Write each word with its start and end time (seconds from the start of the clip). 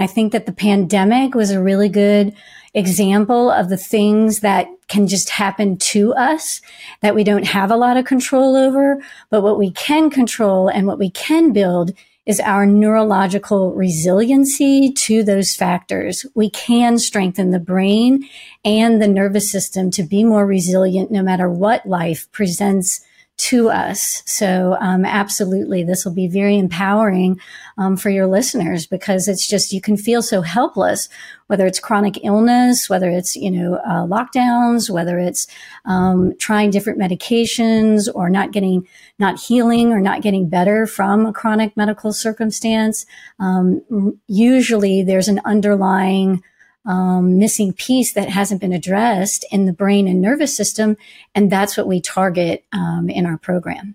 I 0.00 0.06
think 0.06 0.32
that 0.32 0.46
the 0.46 0.52
pandemic 0.52 1.34
was 1.34 1.50
a 1.50 1.62
really 1.62 1.88
good 1.88 2.34
example 2.74 3.50
of 3.50 3.68
the 3.68 3.76
things 3.76 4.40
that 4.40 4.66
can 4.88 5.06
just 5.06 5.30
happen 5.30 5.78
to 5.78 6.12
us 6.14 6.60
that 7.00 7.14
we 7.14 7.22
don't 7.22 7.46
have 7.46 7.70
a 7.70 7.76
lot 7.76 7.96
of 7.96 8.04
control 8.04 8.56
over. 8.56 9.00
But 9.30 9.42
what 9.42 9.58
we 9.58 9.70
can 9.70 10.10
control 10.10 10.68
and 10.68 10.86
what 10.86 10.98
we 10.98 11.10
can 11.10 11.52
build 11.52 11.92
is 12.26 12.40
our 12.40 12.66
neurological 12.66 13.72
resiliency 13.72 14.90
to 14.90 15.22
those 15.22 15.54
factors. 15.54 16.24
We 16.34 16.50
can 16.50 16.98
strengthen 16.98 17.50
the 17.50 17.60
brain 17.60 18.28
and 18.64 19.00
the 19.00 19.08
nervous 19.08 19.50
system 19.50 19.90
to 19.92 20.02
be 20.02 20.24
more 20.24 20.46
resilient 20.46 21.10
no 21.10 21.22
matter 21.22 21.48
what 21.50 21.86
life 21.86 22.30
presents 22.32 23.04
to 23.36 23.68
us. 23.68 24.22
So, 24.26 24.76
um, 24.80 25.04
absolutely, 25.04 25.82
this 25.82 26.04
will 26.04 26.14
be 26.14 26.28
very 26.28 26.56
empowering 26.56 27.38
um, 27.76 27.96
for 27.96 28.08
your 28.08 28.28
listeners 28.28 28.86
because 28.86 29.26
it's 29.26 29.46
just 29.46 29.72
you 29.72 29.80
can 29.80 29.96
feel 29.96 30.22
so 30.22 30.40
helpless, 30.40 31.08
whether 31.48 31.66
it's 31.66 31.80
chronic 31.80 32.24
illness, 32.24 32.88
whether 32.88 33.10
it's 33.10 33.34
you 33.34 33.50
know 33.50 33.74
uh, 33.86 34.06
lockdowns, 34.06 34.88
whether 34.88 35.18
it's 35.18 35.48
um, 35.84 36.32
trying 36.38 36.70
different 36.70 37.00
medications 37.00 38.08
or 38.14 38.30
not 38.30 38.52
getting, 38.52 38.86
not 39.18 39.40
healing 39.40 39.92
or 39.92 40.00
not 40.00 40.22
getting 40.22 40.48
better 40.48 40.86
from 40.86 41.26
a 41.26 41.32
chronic 41.32 41.76
medical 41.76 42.12
circumstance. 42.12 43.04
Um, 43.40 43.82
usually, 44.28 45.02
there's 45.02 45.28
an 45.28 45.40
underlying 45.44 46.42
um, 46.86 47.38
missing 47.38 47.72
piece 47.72 48.12
that 48.12 48.28
hasn't 48.28 48.60
been 48.60 48.72
addressed 48.72 49.44
in 49.50 49.66
the 49.66 49.72
brain 49.72 50.06
and 50.06 50.20
nervous 50.20 50.56
system. 50.56 50.96
And 51.34 51.50
that's 51.50 51.76
what 51.76 51.86
we 51.86 52.00
target 52.00 52.64
um, 52.72 53.08
in 53.08 53.26
our 53.26 53.38
program. 53.38 53.94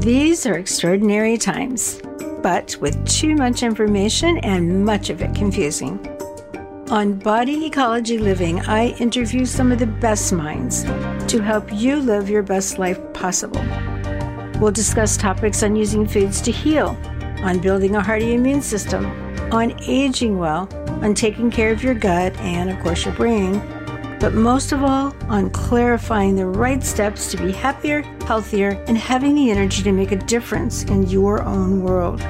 These 0.00 0.46
are 0.46 0.56
extraordinary 0.56 1.36
times, 1.36 2.00
but 2.42 2.76
with 2.80 3.04
too 3.06 3.34
much 3.34 3.62
information 3.62 4.38
and 4.38 4.84
much 4.84 5.10
of 5.10 5.20
it 5.20 5.34
confusing. 5.34 5.98
On 6.90 7.18
Body 7.18 7.66
Ecology 7.66 8.16
Living, 8.16 8.60
I 8.60 8.96
interview 8.98 9.44
some 9.44 9.72
of 9.72 9.78
the 9.78 9.86
best 9.86 10.32
minds 10.32 10.84
to 11.30 11.40
help 11.42 11.70
you 11.70 11.96
live 11.96 12.30
your 12.30 12.42
best 12.42 12.78
life 12.78 12.98
possible. 13.12 13.62
We'll 14.58 14.70
discuss 14.70 15.18
topics 15.18 15.62
on 15.62 15.76
using 15.76 16.06
foods 16.08 16.40
to 16.42 16.50
heal, 16.50 16.96
on 17.42 17.58
building 17.58 17.94
a 17.94 18.02
hearty 18.02 18.32
immune 18.32 18.62
system, 18.62 19.04
on 19.50 19.74
aging 19.82 20.38
well, 20.38 20.68
on 21.02 21.14
taking 21.14 21.50
care 21.50 21.72
of 21.72 21.82
your 21.82 21.94
gut 21.94 22.36
and, 22.38 22.68
of 22.68 22.78
course, 22.80 23.06
your 23.06 23.14
brain, 23.14 23.62
but 24.20 24.34
most 24.34 24.72
of 24.72 24.82
all, 24.82 25.14
on 25.28 25.48
clarifying 25.48 26.36
the 26.36 26.44
right 26.44 26.84
steps 26.84 27.30
to 27.30 27.38
be 27.38 27.50
happier, 27.50 28.02
healthier, 28.26 28.72
and 28.88 28.98
having 28.98 29.34
the 29.34 29.50
energy 29.50 29.82
to 29.82 29.92
make 29.92 30.12
a 30.12 30.16
difference 30.16 30.82
in 30.84 31.08
your 31.08 31.42
own 31.44 31.82
world. 31.82 32.20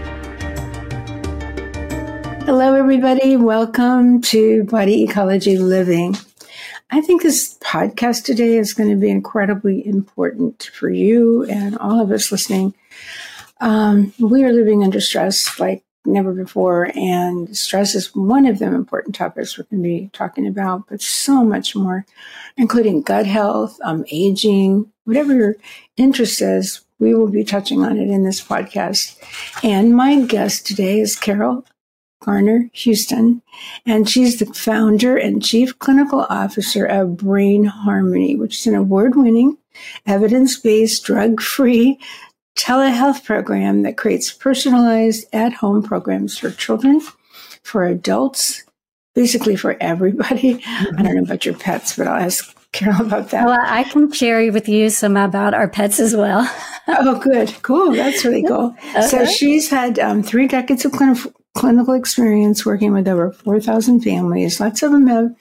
Hello, 2.44 2.74
everybody. 2.74 3.36
Welcome 3.36 4.22
to 4.22 4.62
Body 4.64 5.02
Ecology 5.02 5.58
Living. 5.58 6.16
I 6.90 7.00
think 7.00 7.22
this 7.22 7.58
podcast 7.58 8.24
today 8.24 8.58
is 8.58 8.74
going 8.74 8.90
to 8.90 8.96
be 8.96 9.10
incredibly 9.10 9.84
important 9.84 10.70
for 10.72 10.88
you 10.88 11.42
and 11.46 11.76
all 11.78 12.00
of 12.00 12.12
us 12.12 12.30
listening. 12.30 12.74
Um, 13.60 14.14
we 14.20 14.44
are 14.44 14.52
living 14.52 14.84
under 14.84 15.00
stress 15.00 15.58
like 15.58 15.82
never 16.08 16.32
before. 16.32 16.90
And 16.94 17.56
stress 17.56 17.94
is 17.94 18.14
one 18.14 18.46
of 18.46 18.58
the 18.58 18.66
important 18.66 19.14
topics 19.14 19.56
we're 19.56 19.64
going 19.64 19.82
to 19.82 19.88
be 19.88 20.10
talking 20.12 20.46
about, 20.46 20.88
but 20.88 21.00
so 21.00 21.44
much 21.44 21.76
more, 21.76 22.04
including 22.56 23.02
gut 23.02 23.26
health, 23.26 23.78
um, 23.84 24.04
aging, 24.10 24.90
whatever 25.04 25.34
your 25.34 25.56
interest 25.96 26.42
is. 26.42 26.82
We 26.98 27.14
will 27.14 27.28
be 27.28 27.44
touching 27.44 27.84
on 27.84 27.96
it 27.96 28.08
in 28.08 28.24
this 28.24 28.42
podcast. 28.42 29.16
And 29.62 29.96
my 29.96 30.20
guest 30.22 30.66
today 30.66 30.98
is 30.98 31.14
Carol 31.14 31.64
Garner 32.20 32.68
Houston, 32.72 33.42
and 33.86 34.08
she's 34.08 34.38
the 34.38 34.46
founder 34.46 35.16
and 35.16 35.42
chief 35.42 35.78
clinical 35.78 36.26
officer 36.28 36.84
of 36.84 37.16
Brain 37.16 37.64
Harmony, 37.64 38.34
which 38.34 38.58
is 38.58 38.66
an 38.66 38.74
award 38.74 39.14
winning, 39.14 39.56
evidence 40.04 40.56
based, 40.58 41.04
drug 41.04 41.40
free 41.40 41.98
telehealth 42.58 43.24
program 43.24 43.82
that 43.82 43.96
creates 43.96 44.32
personalized 44.32 45.26
at 45.32 45.54
home 45.54 45.82
programs 45.82 46.36
for 46.36 46.50
children, 46.50 47.00
for 47.62 47.86
adults, 47.86 48.64
basically 49.14 49.56
for 49.56 49.76
everybody. 49.80 50.56
Mm-hmm. 50.56 50.96
I 50.98 51.02
don't 51.02 51.14
know 51.14 51.22
about 51.22 51.46
your 51.46 51.54
pets, 51.54 51.96
but 51.96 52.08
I'll 52.08 52.22
ask 52.22 52.54
Carol 52.72 53.06
about 53.06 53.30
that. 53.30 53.46
Well, 53.46 53.58
I 53.62 53.84
can 53.84 54.12
share 54.12 54.52
with 54.52 54.68
you 54.68 54.90
some 54.90 55.16
about 55.16 55.54
our 55.54 55.68
pets 55.68 56.00
as 56.00 56.14
well. 56.14 56.50
oh, 56.88 57.18
good. 57.20 57.54
Cool. 57.62 57.92
That's 57.92 58.24
really 58.24 58.42
cool. 58.42 58.74
Okay. 58.90 59.02
So 59.02 59.24
she's 59.24 59.70
had 59.70 59.98
um, 59.98 60.22
three 60.22 60.48
decades 60.48 60.84
of 60.84 60.92
clinical 60.92 61.32
clinical 61.54 61.94
experience 61.94 62.64
working 62.64 62.92
with 62.92 63.08
over 63.08 63.32
4,000 63.32 64.00
families. 64.00 64.60
Lots 64.60 64.82
of 64.82 64.92
them 64.92 65.08
have 65.08 65.34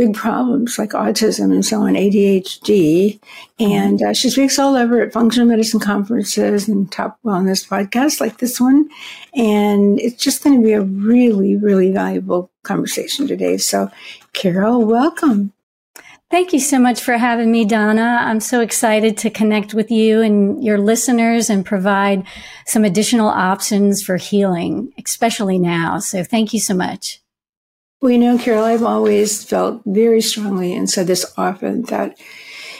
big 0.00 0.14
problems 0.14 0.78
like 0.78 0.92
autism 0.92 1.52
and 1.52 1.62
so 1.62 1.82
on, 1.82 1.92
ADHD. 1.92 3.20
And 3.58 4.00
uh, 4.00 4.14
she 4.14 4.30
speaks 4.30 4.58
all 4.58 4.74
over 4.74 5.02
at 5.02 5.12
functional 5.12 5.46
medicine 5.46 5.78
conferences 5.78 6.68
and 6.68 6.90
top 6.90 7.18
wellness 7.22 7.68
podcasts 7.68 8.18
like 8.18 8.38
this 8.38 8.58
one. 8.58 8.88
And 9.34 10.00
it's 10.00 10.24
just 10.24 10.42
going 10.42 10.58
to 10.58 10.66
be 10.66 10.72
a 10.72 10.80
really, 10.80 11.54
really 11.54 11.92
valuable 11.92 12.50
conversation 12.62 13.26
today. 13.26 13.58
So, 13.58 13.90
Carol, 14.32 14.86
welcome. 14.86 15.52
Thank 16.30 16.54
you 16.54 16.60
so 16.60 16.78
much 16.78 17.02
for 17.02 17.18
having 17.18 17.52
me, 17.52 17.66
Donna. 17.66 18.20
I'm 18.22 18.40
so 18.40 18.62
excited 18.62 19.18
to 19.18 19.28
connect 19.28 19.74
with 19.74 19.90
you 19.90 20.22
and 20.22 20.64
your 20.64 20.78
listeners 20.78 21.50
and 21.50 21.66
provide 21.66 22.24
some 22.64 22.84
additional 22.84 23.28
options 23.28 24.02
for 24.02 24.16
healing, 24.16 24.94
especially 25.04 25.58
now. 25.58 25.98
So 25.98 26.24
thank 26.24 26.54
you 26.54 26.60
so 26.60 26.72
much. 26.72 27.20
Well, 28.00 28.12
you 28.12 28.18
know, 28.18 28.38
Carol, 28.38 28.64
I've 28.64 28.82
always 28.82 29.44
felt 29.44 29.82
very 29.84 30.22
strongly 30.22 30.74
and 30.74 30.88
said 30.88 31.06
this 31.06 31.30
often 31.36 31.82
that 31.82 32.18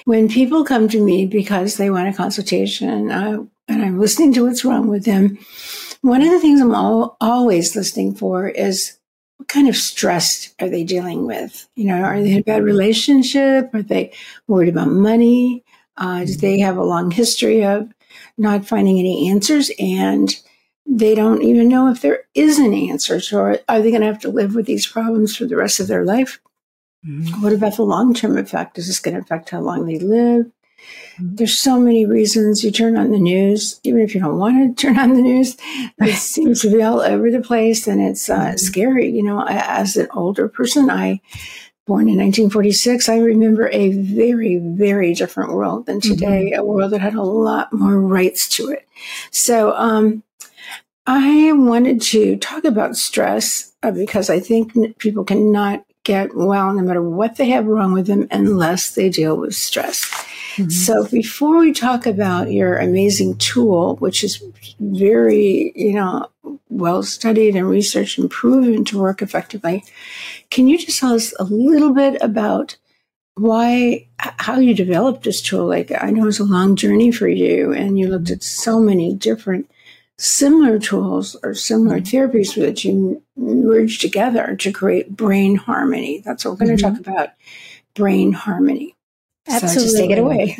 when 0.07 0.31
people 0.31 0.65
come 0.65 0.89
to 0.89 1.05
me 1.05 1.27
because 1.27 1.77
they 1.77 1.91
want 1.91 2.09
a 2.09 2.17
consultation 2.17 3.11
uh, 3.11 3.45
and 3.69 3.83
I'm 3.83 4.01
listening 4.01 4.33
to 4.35 4.47
what's 4.47 4.65
wrong 4.65 4.89
with 4.89 5.05
them, 5.05 5.39
one 6.01 6.23
of 6.23 6.31
the 6.31 6.41
things 6.41 6.61
I'm 6.61 6.75
all, 6.75 7.19
always 7.21 7.77
listening 7.77 8.15
for 8.15 8.49
is 8.49 8.99
what 9.37 9.49
kind 9.49 9.69
of 9.69 9.77
stress 9.77 10.55
are 10.59 10.71
they 10.71 10.85
dealing 10.85 11.27
with? 11.27 11.69
You 11.77 11.87
know, 11.89 12.01
are 12.03 12.21
they 12.23 12.33
in 12.33 12.39
a 12.39 12.43
bad 12.43 12.63
relationship? 12.63 13.75
Are 13.75 13.83
they 13.83 14.13
worried 14.49 14.71
about 14.71 14.89
money? 14.89 15.65
Uh, 15.99 16.25
do 16.25 16.35
they 16.35 16.61
have 16.61 16.79
a 16.79 16.85
long 16.85 17.11
history 17.11 17.63
of 17.63 17.93
not 18.39 18.67
finding 18.67 18.99
any 18.99 19.29
answers? 19.29 19.71
And 19.79 20.35
they 20.91 21.15
don't 21.15 21.43
even 21.43 21.69
know 21.69 21.89
if 21.89 22.03
there 22.03 22.25
is 22.35 22.59
an 22.59 22.75
answer. 22.75 23.21
So, 23.21 23.39
are, 23.39 23.61
are 23.69 23.81
they 23.81 23.91
going 23.91 24.03
to 24.03 24.09
have 24.09 24.21
to 24.21 24.29
live 24.29 24.57
with 24.57 24.67
these 24.67 24.87
problems 24.87 25.37
for 25.37 25.45
the 25.45 25.57
rest 25.57 25.79
of 25.79 25.87
their 25.87 26.05
life? 26.05 26.41
Mm-hmm. 27.07 27.43
What 27.43 27.53
about 27.53 27.77
the 27.77 27.85
long 27.85 28.13
term 28.13 28.37
effect? 28.37 28.77
Is 28.77 28.89
this 28.89 28.99
going 28.99 29.15
to 29.15 29.21
affect 29.21 29.51
how 29.51 29.61
long 29.61 29.87
they 29.87 30.01
live? 30.01 30.47
Mm-hmm. 30.47 31.37
There's 31.37 31.57
so 31.57 31.79
many 31.79 32.07
reasons 32.07 32.65
you 32.65 32.73
turn 32.73 32.97
on 32.97 33.13
the 33.13 33.21
news, 33.21 33.81
even 33.85 34.01
if 34.01 34.15
you 34.15 34.21
don't 34.21 34.39
want 34.39 34.77
to 34.77 34.83
turn 34.87 34.99
on 34.99 35.15
the 35.15 35.23
news, 35.23 35.57
it 35.99 36.15
seems 36.17 36.61
to 36.63 36.71
be 36.71 36.83
all 36.83 37.01
over 37.01 37.31
the 37.31 37.41
place 37.41 37.87
and 37.87 38.03
it's 38.03 38.29
uh, 38.29 38.39
mm-hmm. 38.39 38.57
scary. 38.57 39.11
You 39.11 39.23
know, 39.23 39.47
as 39.47 39.97
an 39.97 40.09
older 40.13 40.49
person, 40.49 40.91
I, 40.91 41.21
born 41.87 42.09
in 42.09 42.19
1946, 42.19 43.09
I 43.09 43.19
remember 43.19 43.69
a 43.69 43.93
very, 43.93 44.57
very 44.57 45.15
different 45.15 45.53
world 45.53 45.87
than 45.87 46.01
today, 46.01 46.51
mm-hmm. 46.51 46.61
a 46.61 46.65
world 46.65 46.91
that 46.93 47.01
had 47.01 47.15
a 47.15 47.23
lot 47.23 47.73
more 47.73 48.01
rights 48.01 48.49
to 48.57 48.71
it. 48.71 48.89
So, 49.31 49.73
um, 49.77 50.25
I 51.07 51.53
wanted 51.53 52.03
to 52.03 52.37
talk 52.37 52.65
about 52.65 52.97
stress 52.97 53.73
uh, 53.83 53.91
because 53.91 54.31
I 54.31 54.41
think 54.41 54.99
people 54.99 55.25
cannot 55.25 55.85
get 56.05 56.35
well 56.35 56.73
no 56.73 56.83
matter 56.83 57.03
what 57.03 57.37
they 57.37 57.49
have 57.51 57.67
wrong 57.67 57.93
with 57.93 58.07
them 58.07 58.27
unless 58.31 58.95
they 58.95 59.11
deal 59.11 59.37
with 59.37 59.55
stress. 59.55 60.05
Mm-hmm. 60.57 60.71
So 60.71 61.07
before 61.07 61.59
we 61.59 61.73
talk 61.73 62.07
about 62.07 62.51
your 62.51 62.79
amazing 62.79 63.37
tool, 63.37 63.97
which 63.97 64.25
is 64.25 64.43
very, 64.81 65.73
you 65.75 65.93
know, 65.95 66.29
well 66.69 67.03
studied 67.03 67.55
and 67.55 67.69
researched 67.69 68.19
and 68.19 68.31
proven 68.31 68.85
to 68.87 68.99
work 68.99 69.23
effectively, 69.23 69.85
can 70.51 70.69
you 70.69 70.79
just 70.79 70.99
tell 70.99 71.15
us 71.15 71.35
a 71.39 71.45
little 71.45 71.93
bit 71.93 72.21
about 72.21 72.77
why 73.35 74.07
how 74.19 74.59
you 74.59 74.75
developed 74.75 75.23
this 75.23 75.41
tool? 75.41 75.67
Like 75.67 75.93
I 75.99 76.11
know 76.11 76.27
it's 76.27 76.41
a 76.41 76.45
long 76.45 76.77
journey 76.77 77.11
for 77.11 77.29
you 77.29 77.73
and 77.73 77.99
you 77.99 78.09
looked 78.09 78.31
at 78.31 78.43
so 78.43 78.81
many 78.81 79.15
different 79.15 79.71
similar 80.21 80.79
tools 80.79 81.35
or 81.43 81.55
similar 81.55 81.99
mm-hmm. 81.99 82.17
therapies 82.17 82.55
that 82.55 82.85
you 82.85 83.23
merge 83.37 83.99
together 83.99 84.55
to 84.57 84.71
create 84.71 85.17
brain 85.17 85.57
harmony. 85.57 86.23
That's 86.25 86.45
what 86.45 86.53
we're 86.53 86.67
going 86.67 86.77
to 86.77 86.85
mm-hmm. 86.85 86.95
talk 86.97 87.07
about 87.07 87.31
brain 87.95 88.33
harmony. 88.33 88.97
Absolutely. 89.49 89.79
So 89.79 89.85
just 89.87 89.97
take 89.97 90.11
it 90.11 90.19
away. 90.19 90.59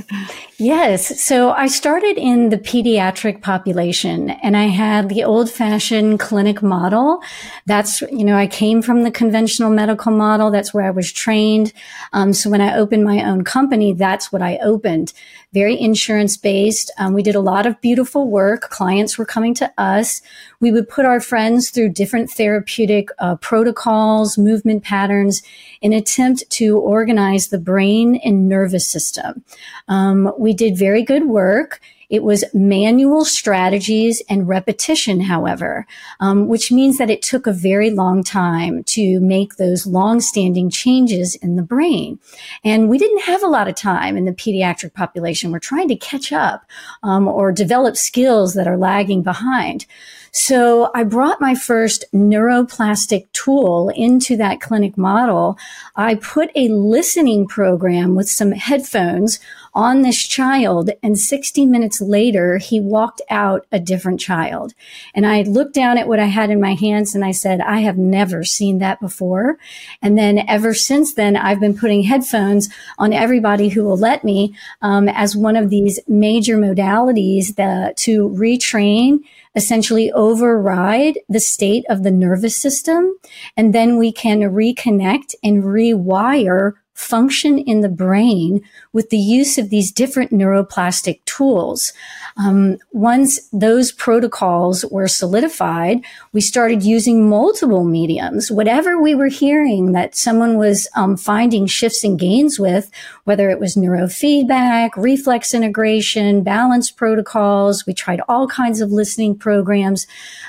Yes. 0.59 1.23
So 1.23 1.53
I 1.53 1.69
started 1.69 2.19
in 2.19 2.49
the 2.49 2.59
pediatric 2.59 3.43
population 3.43 4.31
and 4.31 4.57
I 4.57 4.65
had 4.65 5.09
the 5.09 5.25
old 5.25 5.51
fashioned 5.51 6.19
clinic 6.19 6.63
model. 6.63 7.23
That's, 7.67 8.01
you 8.03 8.25
know, 8.25 8.37
I 8.37 8.47
came 8.47 8.83
from 8.83 9.03
the 9.03 9.11
conventional 9.11 9.71
medical 9.71 10.13
model. 10.13 10.51
That's 10.51 10.75
where 10.75 10.85
I 10.85 10.91
was 10.91 11.13
trained. 11.13 11.73
Um, 12.13 12.33
so 12.33 12.51
when 12.51 12.61
I 12.61 12.77
opened 12.77 13.05
my 13.05 13.23
own 13.25 13.45
company, 13.45 13.93
that's 13.93 14.33
what 14.33 14.43
I 14.43 14.59
opened 14.59 15.13
very 15.53 15.81
insurance 15.81 16.37
based. 16.37 16.93
Um, 16.99 17.13
we 17.13 17.23
did 17.23 17.35
a 17.35 17.41
lot 17.41 17.67
of 17.67 17.81
beautiful 17.81 18.29
work. 18.29 18.63
Clients 18.63 19.19
were 19.19 19.25
coming 19.25 19.55
to 19.55 19.73
us. 19.79 20.23
We 20.61 20.71
would 20.71 20.89
put 20.89 21.05
our 21.05 21.21
friends 21.21 21.71
through 21.71 21.91
different 21.91 22.31
therapeutic 22.31 23.09
uh, 23.19 23.37
protocols, 23.37 24.39
movement 24.39 24.85
patterns, 24.85 25.43
in 25.81 25.93
attempt 25.93 26.49
to 26.51 26.79
organize 26.79 27.49
the 27.49 27.59
brain 27.59 28.21
and 28.25 28.49
nervous 28.49 28.89
system. 28.89 29.45
Um, 29.89 30.33
we 30.39 30.53
did 30.53 30.77
very 30.77 31.03
good 31.03 31.27
work. 31.27 31.81
It 32.11 32.25
was 32.25 32.45
manual 32.53 33.25
strategies 33.25 34.23
and 34.29 34.49
repetition, 34.49 35.21
however, 35.21 35.87
um, 36.19 36.49
which 36.49 36.73
means 36.73 36.99
that 36.99 37.09
it 37.09 37.23
took 37.23 37.47
a 37.47 37.53
very 37.53 37.91
long 37.91 38.25
time 38.25 38.83
to 38.85 39.21
make 39.21 39.57
those 39.57 39.87
long-standing 39.87 40.71
changes 40.71 41.37
in 41.37 41.57
the 41.57 41.63
brain. 41.63 42.19
And 42.65 42.89
we 42.89 42.99
didn't 42.99 43.23
have 43.23 43.43
a 43.43 43.49
lot 43.49 43.69
of 43.69 43.77
time 43.77 44.17
in 44.17 44.25
the 44.25 44.33
pediatric 44.33 44.93
population. 44.93 45.53
We're 45.53 45.61
trying 45.61 45.89
to 45.89 45.97
catch 45.97 46.33
up 46.33 46.65
um, 47.03 47.29
or 47.29 47.53
develop 47.53 47.97
skills 47.97 48.55
that 48.55 48.67
are 48.67 48.77
lagging 48.77 49.23
behind. 49.23 49.87
So 50.33 50.91
I 50.95 51.03
brought 51.03 51.41
my 51.41 51.55
first 51.55 52.05
neuroplastic 52.15 53.27
tool 53.33 53.89
into 53.97 54.37
that 54.37 54.61
clinic 54.61 54.97
model. 54.97 55.59
I 55.97 56.15
put 56.15 56.51
a 56.55 56.69
listening 56.69 57.49
program 57.49 58.15
with 58.15 58.29
some 58.29 58.53
headphones 58.53 59.41
on 59.75 60.03
this 60.03 60.19
child. 60.27 60.91
And 61.03 61.19
60 61.19 61.67
minutes 61.67 62.01
later, 62.01 62.59
he 62.59 62.81
walked 62.81 63.21
out 63.31 63.67
a 63.71 63.79
different 63.79 64.21
child. 64.21 64.75
And 65.15 65.27
I 65.27 65.43
looked 65.43 65.75
down 65.75 65.99
at 65.99 66.09
what 66.09 66.21
I 66.21 66.27
had 66.27 66.51
in 66.51 66.61
my 66.61 66.75
hands 66.75 67.15
and 67.15 67.25
I 67.25 67.33
said, 67.33 67.61
I 67.61 67.81
have 67.81 67.99
never 67.99 68.45
seen 68.45 68.79
that 68.79 69.01
before. 69.01 69.59
And 70.03 70.19
then 70.19 70.39
ever 70.49 70.75
since 70.75 71.15
then, 71.15 71.37
I've 71.37 71.61
been 71.61 71.77
putting 71.77 72.03
headphones 72.03 72.69
on 72.99 73.13
everybody 73.13 73.69
who 73.69 73.85
will 73.85 73.99
let 73.99 74.25
me 74.25 74.55
um, 74.83 75.09
as 75.09 75.37
one 75.37 75.57
of 75.57 75.71
these 75.71 76.01
major 76.09 76.57
modalities 76.57 77.57
that, 77.57 77.97
to 77.99 78.29
retrain 78.31 79.21
essentially 79.55 80.13
override 80.13 81.19
the 81.29 81.41
state 81.41 81.85
of 81.89 82.03
the 82.03 82.11
nervous 82.11 82.61
system. 82.61 83.17
And 83.57 83.75
then 83.75 83.99
we 83.99 84.13
can 84.13 84.41
reconnect 84.41 85.35
and 85.43 85.65
rewire 85.65 86.75
function 87.01 87.59
in 87.59 87.81
the 87.81 87.89
brain 87.89 88.63
with 88.93 89.11
the 89.11 89.19
use 89.19 89.59
of 89.59 89.71
these 89.71 89.91
different 89.91 90.31
neuroplastic 90.31 91.25
tools. 91.25 91.93
Um, 92.37 92.79
once 92.93 93.41
those 93.53 93.93
protocols 93.93 94.85
were 94.87 95.09
solidified, 95.09 96.01
we 96.33 96.41
started 96.41 96.83
using 96.83 97.29
multiple 97.29 97.85
mediums. 97.85 98.51
Whatever 98.51 99.01
we 99.01 99.15
were 99.15 99.29
hearing 99.29 99.93
that 99.93 100.15
someone 100.15 100.57
was 100.57 100.89
um, 100.95 101.17
finding 101.17 101.67
shifts 101.67 102.05
and 102.05 102.19
gains 102.19 102.59
with, 102.59 102.91
whether 103.25 103.51
it 103.51 103.59
was 103.59 103.77
neurofeedback, 103.77 104.91
reflex 104.97 105.55
integration, 105.55 106.43
balance 106.43 106.91
protocols, 106.91 107.87
we 107.87 107.95
tried 107.95 108.21
all 108.29 108.47
kinds 108.47 108.81
of 108.81 108.93
listening 108.93 109.37
programs. 109.37 110.07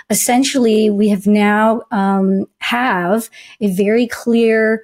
Essentially, 0.10 0.90
we 0.90 1.10
have 1.10 1.26
now 1.26 1.82
um, 1.92 2.46
have 2.60 3.30
a 3.60 3.68
very 3.68 4.08
clear 4.08 4.84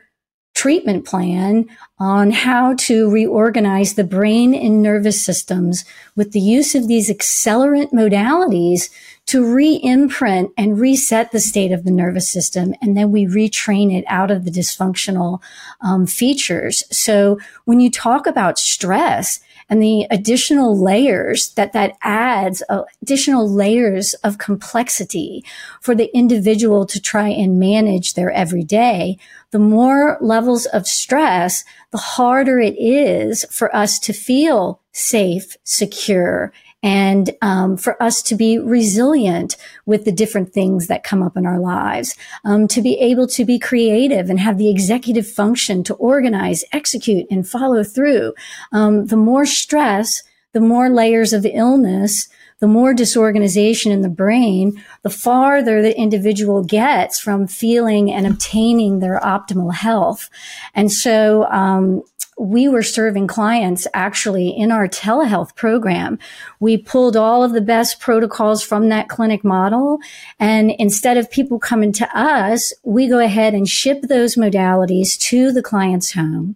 treatment 0.57 1.05
plan 1.05 1.69
on 1.99 2.31
how 2.31 2.73
to 2.73 3.11
reorganize 3.11 3.93
the 3.93 4.03
brain 4.03 4.55
and 4.55 4.81
nervous 4.81 5.23
systems 5.23 5.85
with 6.15 6.31
the 6.31 6.39
use 6.39 6.73
of 6.73 6.87
these 6.87 7.11
accelerant 7.11 7.91
modalities 7.91 8.89
to 9.27 9.45
re-imprint 9.45 10.51
and 10.57 10.79
reset 10.79 11.31
the 11.31 11.39
state 11.39 11.71
of 11.71 11.83
the 11.83 11.91
nervous 11.91 12.31
system. 12.31 12.73
And 12.81 12.97
then 12.97 13.11
we 13.11 13.27
retrain 13.27 13.95
it 13.95 14.03
out 14.07 14.31
of 14.31 14.45
the 14.45 14.51
dysfunctional 14.51 15.41
um, 15.81 16.07
features. 16.07 16.83
So 16.89 17.37
when 17.65 17.79
you 17.79 17.91
talk 17.91 18.25
about 18.25 18.57
stress, 18.57 19.39
and 19.69 19.81
the 19.81 20.07
additional 20.09 20.77
layers 20.77 21.49
that 21.53 21.73
that 21.73 21.97
adds 22.01 22.63
uh, 22.69 22.83
additional 23.01 23.49
layers 23.49 24.13
of 24.15 24.37
complexity 24.37 25.43
for 25.81 25.95
the 25.95 26.15
individual 26.15 26.85
to 26.85 27.01
try 27.01 27.27
and 27.27 27.59
manage 27.59 28.13
their 28.13 28.31
everyday 28.31 29.17
the 29.51 29.59
more 29.59 30.17
levels 30.21 30.65
of 30.67 30.87
stress 30.87 31.63
the 31.91 31.97
harder 31.97 32.59
it 32.59 32.75
is 32.77 33.45
for 33.49 33.73
us 33.75 33.99
to 33.99 34.13
feel 34.13 34.81
safe 34.91 35.57
secure 35.63 36.51
and 36.87 37.31
um, 37.41 37.75
for 37.75 38.01
us 38.01 38.21
to 38.21 38.33
be 38.33 38.57
resilient 38.57 39.57
with 39.85 40.05
the 40.05 40.11
different 40.11 40.53
things 40.53 40.87
that 40.87 41.03
come 41.03 41.21
up 41.21 41.35
in 41.35 41.45
our 41.45 41.59
lives, 41.59 42.15
um, 42.45 42.65
to 42.65 42.81
be 42.81 42.97
able 42.99 43.27
to 43.27 43.43
be 43.43 43.59
creative 43.59 44.29
and 44.29 44.39
have 44.39 44.57
the 44.57 44.69
executive 44.69 45.27
function 45.27 45.83
to 45.83 45.93
organize, 45.95 46.63
execute, 46.71 47.27
and 47.29 47.45
follow 47.45 47.83
through. 47.83 48.33
Um, 48.71 49.07
the 49.07 49.17
more 49.17 49.45
stress, 49.45 50.23
the 50.53 50.61
more 50.61 50.89
layers 50.89 51.33
of 51.33 51.45
illness, 51.45 52.29
the 52.59 52.67
more 52.67 52.93
disorganization 52.93 53.91
in 53.91 54.01
the 54.01 54.07
brain, 54.07 54.81
the 55.01 55.09
farther 55.09 55.81
the 55.81 55.95
individual 55.99 56.63
gets 56.63 57.19
from 57.19 57.47
feeling 57.47 58.13
and 58.13 58.25
obtaining 58.25 58.99
their 58.99 59.19
optimal 59.19 59.73
health. 59.73 60.29
And 60.73 60.89
so, 60.89 61.43
um, 61.51 62.01
we 62.37 62.67
were 62.67 62.83
serving 62.83 63.27
clients 63.27 63.87
actually 63.93 64.49
in 64.49 64.71
our 64.71 64.87
telehealth 64.87 65.55
program. 65.55 66.19
We 66.59 66.77
pulled 66.77 67.17
all 67.17 67.43
of 67.43 67.53
the 67.53 67.61
best 67.61 67.99
protocols 67.99 68.63
from 68.63 68.89
that 68.89 69.09
clinic 69.09 69.43
model. 69.43 69.99
And 70.39 70.71
instead 70.77 71.17
of 71.17 71.31
people 71.31 71.59
coming 71.59 71.91
to 71.93 72.17
us, 72.17 72.73
we 72.83 73.07
go 73.07 73.19
ahead 73.19 73.53
and 73.53 73.67
ship 73.67 74.03
those 74.03 74.35
modalities 74.35 75.17
to 75.19 75.51
the 75.51 75.63
client's 75.63 76.13
home. 76.13 76.55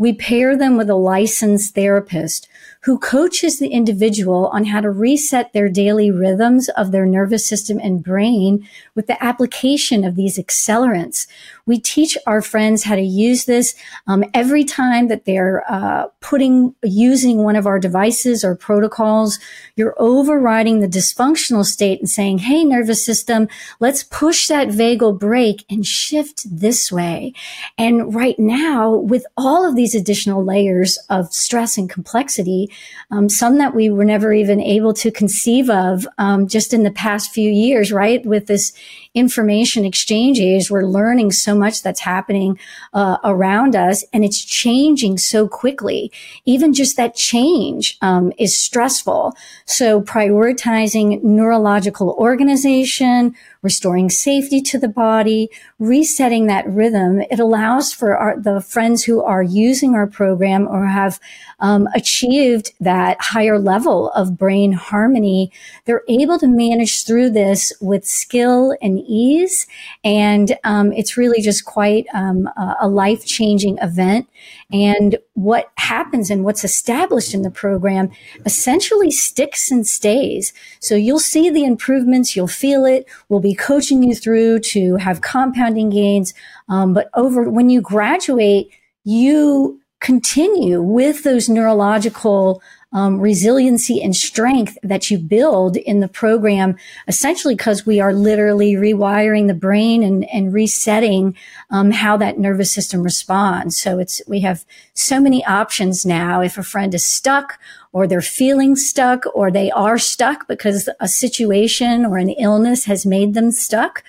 We 0.00 0.14
pair 0.14 0.56
them 0.56 0.78
with 0.78 0.88
a 0.88 0.94
licensed 0.94 1.74
therapist 1.74 2.48
who 2.84 2.98
coaches 2.98 3.58
the 3.58 3.68
individual 3.68 4.46
on 4.46 4.64
how 4.64 4.80
to 4.80 4.90
reset 4.90 5.52
their 5.52 5.68
daily 5.68 6.10
rhythms 6.10 6.70
of 6.70 6.90
their 6.90 7.04
nervous 7.04 7.46
system 7.46 7.78
and 7.78 8.02
brain 8.02 8.66
with 8.94 9.06
the 9.06 9.22
application 9.22 10.02
of 10.02 10.16
these 10.16 10.38
accelerants. 10.38 11.26
We 11.66 11.78
teach 11.78 12.16
our 12.26 12.40
friends 12.40 12.84
how 12.84 12.94
to 12.94 13.02
use 13.02 13.44
this 13.44 13.74
um, 14.06 14.24
every 14.32 14.64
time 14.64 15.08
that 15.08 15.26
they're 15.26 15.62
uh, 15.70 16.06
putting 16.20 16.74
using 16.82 17.44
one 17.44 17.54
of 17.54 17.66
our 17.66 17.78
devices 17.78 18.42
or 18.42 18.56
protocols. 18.56 19.38
You're 19.76 19.94
overriding 19.98 20.80
the 20.80 20.88
dysfunctional 20.88 21.64
state 21.64 22.00
and 22.00 22.08
saying, 22.08 22.38
"Hey, 22.38 22.64
nervous 22.64 23.04
system, 23.04 23.46
let's 23.78 24.02
push 24.02 24.48
that 24.48 24.68
vagal 24.68 25.18
brake 25.20 25.66
and 25.68 25.84
shift 25.84 26.44
this 26.50 26.90
way." 26.90 27.34
And 27.76 28.14
right 28.14 28.38
now, 28.38 28.90
with 28.94 29.26
all 29.36 29.68
of 29.68 29.76
these 29.76 29.89
additional 29.94 30.44
layers 30.44 30.98
of 31.08 31.32
stress 31.32 31.76
and 31.76 31.88
complexity, 31.88 32.70
um, 33.10 33.28
some 33.28 33.58
that 33.58 33.74
we 33.74 33.90
were 33.90 34.04
never 34.04 34.32
even 34.32 34.60
able 34.60 34.92
to 34.94 35.10
conceive 35.10 35.68
of 35.70 36.06
um, 36.18 36.46
just 36.46 36.72
in 36.72 36.82
the 36.82 36.90
past 36.90 37.32
few 37.32 37.50
years, 37.50 37.92
right? 37.92 38.24
With 38.24 38.46
this 38.46 38.72
information 39.14 39.84
exchange 39.84 40.38
age, 40.38 40.70
we're 40.70 40.82
learning 40.82 41.32
so 41.32 41.54
much 41.54 41.82
that's 41.82 42.00
happening 42.00 42.58
uh, 42.92 43.18
around 43.24 43.74
us 43.74 44.04
and 44.12 44.24
it's 44.24 44.44
changing 44.44 45.18
so 45.18 45.48
quickly. 45.48 46.12
Even 46.44 46.72
just 46.72 46.96
that 46.96 47.16
change 47.16 47.98
um, 48.02 48.32
is 48.38 48.56
stressful. 48.56 49.34
So 49.66 50.00
prioritizing 50.00 51.24
neurological 51.24 52.10
organization, 52.10 53.34
restoring 53.62 54.10
safety 54.10 54.60
to 54.62 54.78
the 54.78 54.88
body, 54.88 55.50
resetting 55.78 56.46
that 56.46 56.68
rhythm. 56.68 57.20
It 57.22 57.40
allows 57.40 57.92
for 57.92 58.16
our, 58.16 58.40
the 58.40 58.60
friends 58.60 59.04
who 59.04 59.22
are 59.22 59.42
using 59.42 59.94
our 59.94 60.06
program 60.06 60.68
or 60.68 60.86
have 60.86 61.18
um, 61.58 61.88
achieved 61.94 62.72
that 62.80 63.20
higher 63.20 63.58
level 63.58 64.10
of 64.10 64.38
brain 64.38 64.72
harmony. 64.72 65.50
They're 65.84 66.04
able 66.08 66.38
to 66.38 66.46
manage 66.46 67.04
through 67.04 67.30
this 67.30 67.72
with 67.80 68.06
skill 68.06 68.76
and 68.80 68.99
ease. 69.06 69.66
And 70.04 70.56
um, 70.64 70.92
it's 70.92 71.16
really 71.16 71.40
just 71.40 71.64
quite 71.64 72.06
um, 72.14 72.48
a 72.80 72.88
life 72.88 73.24
changing 73.24 73.78
event. 73.78 74.28
And 74.72 75.18
what 75.34 75.70
happens 75.76 76.30
and 76.30 76.44
what's 76.44 76.64
established 76.64 77.34
in 77.34 77.42
the 77.42 77.50
program 77.50 78.10
essentially 78.44 79.10
sticks 79.10 79.70
and 79.70 79.86
stays. 79.86 80.52
So 80.80 80.94
you'll 80.94 81.18
see 81.18 81.50
the 81.50 81.64
improvements, 81.64 82.36
you'll 82.36 82.46
feel 82.46 82.84
it. 82.84 83.06
We'll 83.28 83.40
be 83.40 83.54
coaching 83.54 84.02
you 84.02 84.14
through 84.14 84.60
to 84.60 84.96
have 84.96 85.20
compounding 85.20 85.90
gains. 85.90 86.34
Um, 86.68 86.94
but 86.94 87.10
over 87.14 87.48
when 87.50 87.70
you 87.70 87.80
graduate, 87.80 88.70
you 89.04 89.80
continue 90.00 90.80
with 90.80 91.24
those 91.24 91.48
neurological 91.48 92.62
um, 92.92 93.20
resiliency 93.20 94.02
and 94.02 94.16
strength 94.16 94.76
that 94.82 95.10
you 95.10 95.18
build 95.18 95.76
in 95.76 96.00
the 96.00 96.08
program, 96.08 96.76
essentially 97.06 97.54
because 97.54 97.86
we 97.86 98.00
are 98.00 98.12
literally 98.12 98.72
rewiring 98.74 99.46
the 99.46 99.54
brain 99.54 100.02
and, 100.02 100.28
and 100.30 100.52
resetting 100.52 101.36
um, 101.70 101.90
how 101.92 102.16
that 102.16 102.38
nervous 102.38 102.72
system 102.72 103.02
responds. 103.02 103.78
So 103.78 103.98
it's 103.98 104.20
we 104.26 104.40
have 104.40 104.64
so 104.94 105.20
many 105.20 105.44
options 105.44 106.04
now. 106.04 106.40
If 106.40 106.58
a 106.58 106.62
friend 106.62 106.94
is 106.94 107.04
stuck 107.04 107.58
or 107.92 108.06
they're 108.06 108.22
feeling 108.22 108.76
stuck 108.76 109.24
or 109.34 109.50
they 109.50 109.70
are 109.70 109.98
stuck 109.98 110.48
because 110.48 110.88
a 110.98 111.08
situation 111.08 112.04
or 112.04 112.18
an 112.18 112.30
illness 112.30 112.84
has 112.86 113.06
made 113.06 113.34
them 113.34 113.52
stuck, 113.52 114.02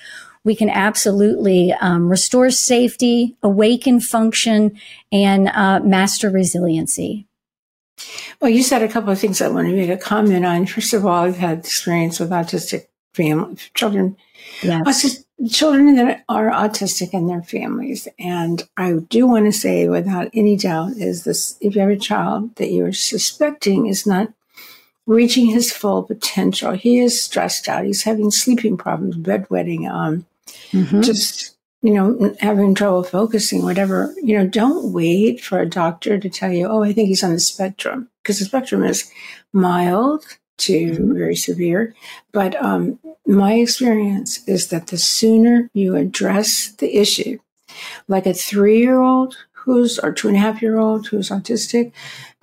we 0.43 0.55
can 0.55 0.69
absolutely 0.69 1.71
um, 1.73 2.09
restore 2.09 2.49
safety, 2.49 3.35
awaken 3.43 3.99
function, 3.99 4.79
and 5.11 5.49
uh, 5.49 5.79
master 5.81 6.31
resiliency. 6.31 7.27
Well, 8.39 8.49
you 8.49 8.63
said 8.63 8.81
a 8.81 8.87
couple 8.87 9.11
of 9.11 9.19
things 9.19 9.41
I 9.41 9.49
want 9.49 9.67
to 9.67 9.75
make 9.75 9.89
a 9.89 9.97
comment 9.97 10.45
on. 10.45 10.65
First 10.65 10.93
of 10.93 11.05
all, 11.05 11.23
I've 11.23 11.37
had 11.37 11.59
experience 11.59 12.19
with 12.19 12.31
autistic 12.31 12.87
family 13.13 13.57
children, 13.73 14.17
yes. 14.63 15.23
children 15.51 15.95
that 15.95 16.23
are 16.29 16.49
autistic 16.49 17.13
and 17.13 17.29
their 17.29 17.43
families. 17.43 18.07
And 18.17 18.67
I 18.77 18.93
do 18.93 19.27
want 19.27 19.45
to 19.45 19.51
say, 19.51 19.87
without 19.87 20.29
any 20.33 20.57
doubt, 20.57 20.93
is 20.93 21.23
this: 21.23 21.57
if 21.61 21.75
you 21.75 21.81
have 21.81 21.89
a 21.89 21.97
child 21.97 22.55
that 22.55 22.71
you're 22.71 22.93
suspecting 22.93 23.87
is 23.87 24.07
not 24.07 24.33
reaching 25.05 25.47
his 25.47 25.71
full 25.71 26.03
potential, 26.03 26.71
he 26.71 26.99
is 26.99 27.21
stressed 27.21 27.67
out. 27.67 27.85
He's 27.85 28.03
having 28.03 28.31
sleeping 28.31 28.77
problems, 28.77 29.17
bedwetting, 29.17 29.89
um, 29.89 30.25
mm-hmm. 30.71 31.01
just 31.01 31.55
you 31.81 31.93
know, 31.93 32.35
having 32.39 32.75
trouble 32.75 33.03
focusing, 33.03 33.63
whatever, 33.63 34.13
you 34.21 34.37
know, 34.37 34.47
don't 34.47 34.93
wait 34.93 35.41
for 35.41 35.59
a 35.59 35.69
doctor 35.69 36.19
to 36.19 36.29
tell 36.29 36.51
you, 36.51 36.67
oh, 36.67 36.83
I 36.83 36.93
think 36.93 37.07
he's 37.07 37.23
on 37.23 37.33
the 37.33 37.39
spectrum, 37.39 38.07
because 38.21 38.39
the 38.39 38.45
spectrum 38.45 38.83
is 38.83 39.11
mild 39.51 40.25
to 40.59 40.91
mm-hmm. 40.91 41.13
very 41.13 41.35
severe. 41.35 41.95
But 42.31 42.61
um, 42.63 42.99
my 43.25 43.53
experience 43.53 44.47
is 44.47 44.67
that 44.67 44.87
the 44.87 44.97
sooner 44.97 45.69
you 45.73 45.95
address 45.95 46.71
the 46.73 46.97
issue, 46.97 47.39
like 48.07 48.27
a 48.27 48.33
three 48.33 48.79
year 48.79 48.99
old 48.99 49.35
who's, 49.53 49.97
or 49.99 50.11
two 50.11 50.27
and 50.27 50.37
a 50.37 50.39
half 50.39 50.61
year 50.61 50.77
old 50.77 51.07
who's 51.07 51.29
autistic, 51.29 51.91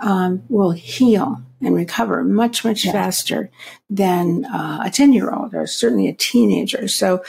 um, 0.00 0.42
will 0.49 0.73
heal 0.73 1.42
and 1.61 1.75
recover 1.75 2.25
much, 2.25 2.64
much 2.64 2.85
yeah. 2.85 2.92
faster 2.92 3.50
than 3.90 4.45
uh, 4.47 4.83
a 4.85 4.90
10 4.90 5.12
year 5.12 5.30
old 5.30 5.54
or 5.54 5.66
certainly 5.66 6.09
a 6.09 6.12
teenager. 6.12 6.88
So, 6.88 7.23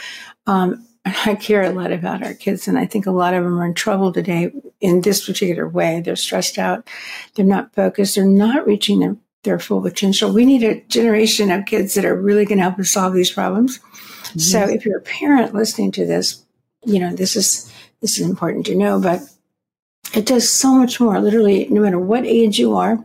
um, 0.47 0.85
I 1.25 1.35
care 1.35 1.63
a 1.63 1.71
lot 1.71 1.91
about 1.91 2.23
our 2.23 2.33
kids, 2.33 2.67
and 2.67 2.77
I 2.77 2.85
think 2.85 3.05
a 3.05 3.11
lot 3.11 3.33
of 3.33 3.43
them 3.43 3.59
are 3.59 3.65
in 3.65 3.73
trouble 3.73 4.11
today 4.11 4.51
in 4.81 5.01
this 5.01 5.25
particular 5.25 5.67
way. 5.67 6.01
They're 6.01 6.15
stressed 6.15 6.57
out, 6.57 6.87
they're 7.35 7.45
not 7.45 7.73
focused, 7.73 8.15
they're 8.15 8.25
not 8.25 8.65
reaching 8.65 8.99
their, 8.99 9.17
their 9.43 9.59
full 9.59 9.81
potential. 9.81 10.33
We 10.33 10.45
need 10.45 10.63
a 10.63 10.81
generation 10.81 11.51
of 11.51 11.65
kids 11.65 11.93
that 11.93 12.05
are 12.05 12.19
really 12.19 12.45
going 12.45 12.57
to 12.57 12.63
help 12.63 12.79
us 12.79 12.89
solve 12.89 13.13
these 13.13 13.31
problems. 13.31 13.79
Mm-hmm. 13.79 14.39
So, 14.39 14.61
if 14.67 14.85
you're 14.85 14.99
a 14.99 15.01
parent 15.01 15.53
listening 15.53 15.91
to 15.93 16.05
this, 16.05 16.43
you 16.85 16.99
know 16.99 17.13
this 17.13 17.35
is 17.35 17.71
this 18.01 18.19
is 18.19 18.27
important 18.27 18.65
to 18.67 18.75
know, 18.75 18.99
but 18.99 19.21
it 20.13 20.25
does 20.25 20.49
so 20.49 20.73
much 20.73 20.99
more. 20.99 21.19
Literally, 21.19 21.67
no 21.69 21.81
matter 21.81 21.99
what 21.99 22.25
age 22.25 22.57
you 22.57 22.75
are, 22.75 23.03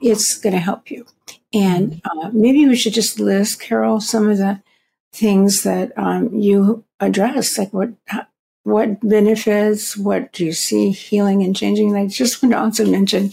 it's 0.00 0.38
going 0.38 0.54
to 0.54 0.60
help 0.60 0.90
you. 0.90 1.06
And 1.52 1.92
mm-hmm. 1.92 2.18
uh, 2.18 2.30
maybe 2.32 2.66
we 2.66 2.76
should 2.76 2.94
just 2.94 3.20
list, 3.20 3.60
Carol, 3.60 4.00
some 4.00 4.28
of 4.28 4.38
the 4.38 4.62
things 5.12 5.62
that 5.62 5.92
um, 5.96 6.34
you 6.34 6.84
address, 7.00 7.58
like 7.58 7.72
what 7.72 7.90
what 8.64 9.00
benefits, 9.00 9.96
what 9.96 10.32
do 10.32 10.44
you 10.44 10.52
see 10.52 10.90
healing 10.90 11.42
and 11.42 11.56
changing? 11.56 11.88
And 11.88 11.98
I 11.98 12.06
just 12.06 12.42
want 12.42 12.52
to 12.52 12.60
also 12.60 12.84
mention, 12.84 13.30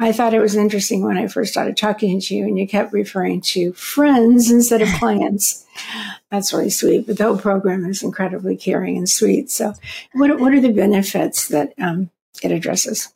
I 0.00 0.12
thought 0.12 0.34
it 0.34 0.40
was 0.40 0.56
interesting 0.56 1.04
when 1.04 1.16
I 1.16 1.28
first 1.28 1.52
started 1.52 1.76
talking 1.76 2.20
to 2.20 2.34
you, 2.34 2.44
and 2.44 2.58
you 2.58 2.66
kept 2.66 2.92
referring 2.92 3.42
to 3.42 3.72
friends 3.74 4.50
instead 4.50 4.82
of 4.82 4.88
clients. 4.94 5.64
That's 6.30 6.52
really 6.52 6.70
sweet. 6.70 7.06
But 7.06 7.18
the 7.18 7.24
whole 7.24 7.38
program 7.38 7.84
is 7.84 8.02
incredibly 8.02 8.56
caring 8.56 8.96
and 8.96 9.08
sweet. 9.08 9.50
So, 9.50 9.74
what 10.14 10.40
what 10.40 10.54
are 10.54 10.60
the 10.60 10.72
benefits 10.72 11.48
that 11.48 11.72
um, 11.78 12.10
it 12.42 12.50
addresses? 12.50 13.12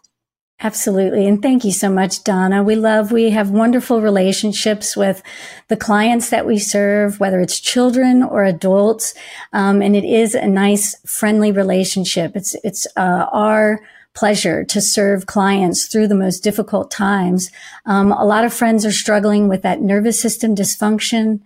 Absolutely. 0.65 1.27
And 1.27 1.43
thank 1.43 1.63
you 1.63 1.73
so 1.73 1.91
much, 1.91 2.25
Donna. 2.25 2.63
We 2.63 2.75
love, 2.75 3.13
we 3.13 3.29
have 3.29 3.51
wonderful 3.51 4.01
relationships 4.01 4.97
with 4.97 5.23
the 5.69 5.77
clients 5.77 6.31
that 6.31 6.47
we 6.47 6.59
serve, 6.59 7.21
whether 7.21 7.39
it's 7.41 7.61
children 7.61 8.23
or 8.23 8.45
adults. 8.45 9.13
Um, 9.53 9.83
and 9.83 9.95
it 9.95 10.05
is 10.05 10.35
a 10.35 10.49
nice, 10.49 10.97
friendly 11.07 11.53
relationship. 11.53 12.35
It's, 12.35 12.57
it's, 12.65 12.87
uh, 12.97 13.27
our 13.31 13.83
pleasure 14.15 14.65
to 14.65 14.81
serve 14.81 15.27
clients 15.27 15.87
through 15.87 16.09
the 16.09 16.15
most 16.15 16.41
difficult 16.41 16.91
times. 16.91 17.51
Um, 17.85 18.11
a 18.11 18.25
lot 18.25 18.47
of 18.47 18.55
friends 18.55 18.87
are 18.87 18.93
struggling 18.93 19.49
with 19.49 19.61
that 19.63 19.83
nervous 19.83 20.19
system 20.19 20.55
dysfunction. 20.55 21.41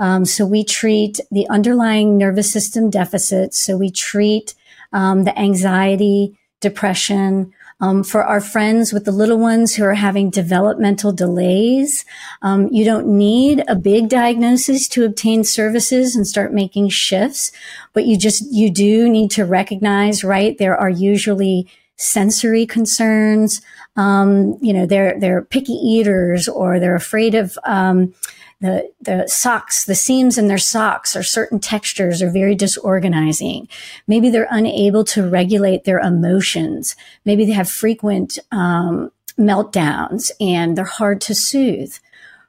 Um, 0.00 0.24
so 0.24 0.44
we 0.44 0.64
treat 0.64 1.20
the 1.30 1.46
underlying 1.48 2.18
nervous 2.18 2.50
system 2.50 2.90
deficits. 2.90 3.56
So 3.56 3.76
we 3.76 3.92
treat, 3.92 4.54
um, 4.92 5.22
the 5.22 5.38
anxiety, 5.38 6.36
depression, 6.60 7.52
um, 7.80 8.04
for 8.04 8.24
our 8.24 8.40
friends 8.40 8.92
with 8.92 9.04
the 9.04 9.12
little 9.12 9.38
ones 9.38 9.74
who 9.74 9.84
are 9.84 9.94
having 9.94 10.30
developmental 10.30 11.12
delays, 11.12 12.04
um, 12.42 12.68
you 12.68 12.84
don't 12.84 13.06
need 13.06 13.62
a 13.68 13.74
big 13.74 14.08
diagnosis 14.08 14.88
to 14.88 15.04
obtain 15.04 15.44
services 15.44 16.14
and 16.14 16.26
start 16.26 16.52
making 16.52 16.88
shifts, 16.88 17.52
but 17.92 18.06
you 18.06 18.16
just, 18.16 18.44
you 18.52 18.70
do 18.70 19.08
need 19.08 19.30
to 19.32 19.44
recognize, 19.44 20.24
right? 20.24 20.56
There 20.58 20.76
are 20.76 20.90
usually 20.90 21.66
sensory 21.96 22.66
concerns. 22.66 23.60
Um, 23.96 24.58
you 24.60 24.72
know, 24.72 24.86
they're, 24.86 25.18
they're 25.18 25.42
picky 25.42 25.74
eaters 25.74 26.48
or 26.48 26.80
they're 26.80 26.96
afraid 26.96 27.34
of, 27.34 27.58
um, 27.64 28.14
the, 28.60 28.90
the 29.00 29.26
socks, 29.26 29.84
the 29.84 29.94
seams 29.94 30.38
in 30.38 30.48
their 30.48 30.58
socks 30.58 31.14
or 31.14 31.22
certain 31.22 31.60
textures 31.60 32.22
are 32.22 32.30
very 32.30 32.54
disorganizing. 32.54 33.68
Maybe 34.06 34.30
they're 34.30 34.48
unable 34.50 35.04
to 35.04 35.28
regulate 35.28 35.84
their 35.84 35.98
emotions. 35.98 36.96
Maybe 37.24 37.44
they 37.44 37.52
have 37.52 37.68
frequent 37.68 38.38
um, 38.52 39.10
meltdowns 39.38 40.30
and 40.40 40.76
they're 40.76 40.84
hard 40.84 41.20
to 41.22 41.34
soothe. 41.34 41.98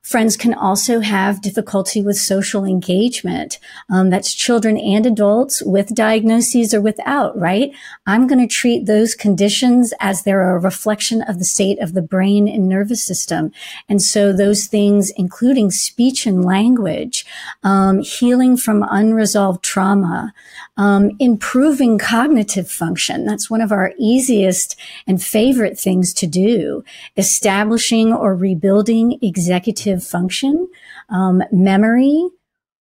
Friends 0.06 0.38
can 0.38 0.54
also 0.54 1.00
have 1.00 1.42
difficulty 1.42 2.00
with 2.00 2.16
social 2.16 2.64
engagement. 2.64 3.58
Um, 3.90 4.12
that's 4.12 4.36
children 4.36 4.78
and 4.78 5.04
adults 5.04 5.64
with 5.64 5.96
diagnoses 5.96 6.76
or 6.76 6.82
without, 6.82 7.36
right? 7.36 7.72
I'm 8.06 8.28
going 8.28 8.48
to 8.48 8.56
treat 8.56 8.86
those 8.86 9.16
conditions 9.16 9.96
as 10.00 10.22
they're 10.22 10.56
a 10.56 10.60
reflection 10.60 11.24
of 11.24 11.40
the 11.40 11.44
state 11.44 11.82
of 11.82 11.94
the 11.94 12.04
brain 12.04 12.48
and 12.48 12.70
nervous 12.70 13.04
system. 13.04 13.52
And 13.90 14.00
so 14.00 14.32
those 14.32 14.68
things, 14.68 15.10
including 15.18 15.72
speech 15.72 16.28
and 16.28 16.46
language, 16.46 17.26
um, 17.64 18.02
healing 18.02 18.58
from 18.58 18.86
unresolved 18.88 19.64
trauma, 19.64 20.36
um, 20.78 21.12
improving 21.18 21.98
cognitive 21.98 22.70
function. 22.70 23.26
That's 23.26 23.50
one 23.50 23.62
of 23.62 23.72
our 23.72 23.92
easiest 23.98 24.76
and 25.08 25.20
favorite 25.20 25.80
things 25.80 26.14
to 26.14 26.28
do. 26.28 26.84
Establishing 27.18 28.14
or 28.14 28.36
rebuilding 28.36 29.18
executive 29.24 29.95
function, 30.04 30.68
um, 31.10 31.44
memory, 31.52 32.30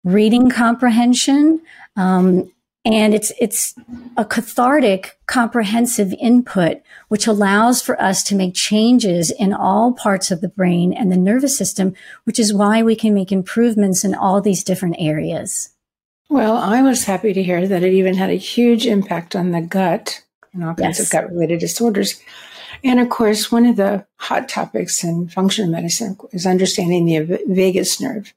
reading 0.04 0.50
comprehension, 0.50 1.60
um, 1.96 2.50
and 2.84 3.14
it's 3.14 3.32
it's 3.40 3.74
a 4.16 4.24
cathartic, 4.24 5.18
comprehensive 5.26 6.12
input, 6.14 6.82
which 7.08 7.28
allows 7.28 7.80
for 7.80 8.00
us 8.02 8.24
to 8.24 8.34
make 8.34 8.54
changes 8.54 9.30
in 9.30 9.52
all 9.52 9.92
parts 9.92 10.32
of 10.32 10.40
the 10.40 10.48
brain 10.48 10.92
and 10.92 11.12
the 11.12 11.16
nervous 11.16 11.56
system, 11.56 11.94
which 12.24 12.40
is 12.40 12.52
why 12.52 12.82
we 12.82 12.96
can 12.96 13.14
make 13.14 13.30
improvements 13.30 14.04
in 14.04 14.14
all 14.14 14.40
these 14.40 14.64
different 14.64 14.96
areas. 14.98 15.70
Well, 16.28 16.56
I 16.56 16.82
was 16.82 17.04
happy 17.04 17.32
to 17.32 17.42
hear 17.42 17.68
that 17.68 17.84
it 17.84 17.92
even 17.92 18.14
had 18.14 18.30
a 18.30 18.34
huge 18.34 18.86
impact 18.86 19.36
on 19.36 19.52
the 19.52 19.60
gut 19.60 20.22
and 20.52 20.64
all 20.64 20.74
kinds 20.74 20.98
yes. 20.98 21.06
of 21.06 21.10
gut 21.10 21.30
related 21.30 21.60
disorders. 21.60 22.20
And 22.84 23.00
of 23.00 23.08
course, 23.10 23.52
one 23.52 23.66
of 23.66 23.76
the 23.76 24.06
hot 24.16 24.48
topics 24.48 25.04
in 25.04 25.28
functional 25.28 25.70
medicine 25.70 26.16
is 26.32 26.46
understanding 26.46 27.06
the 27.06 27.40
vagus 27.46 28.00
nerve. 28.00 28.34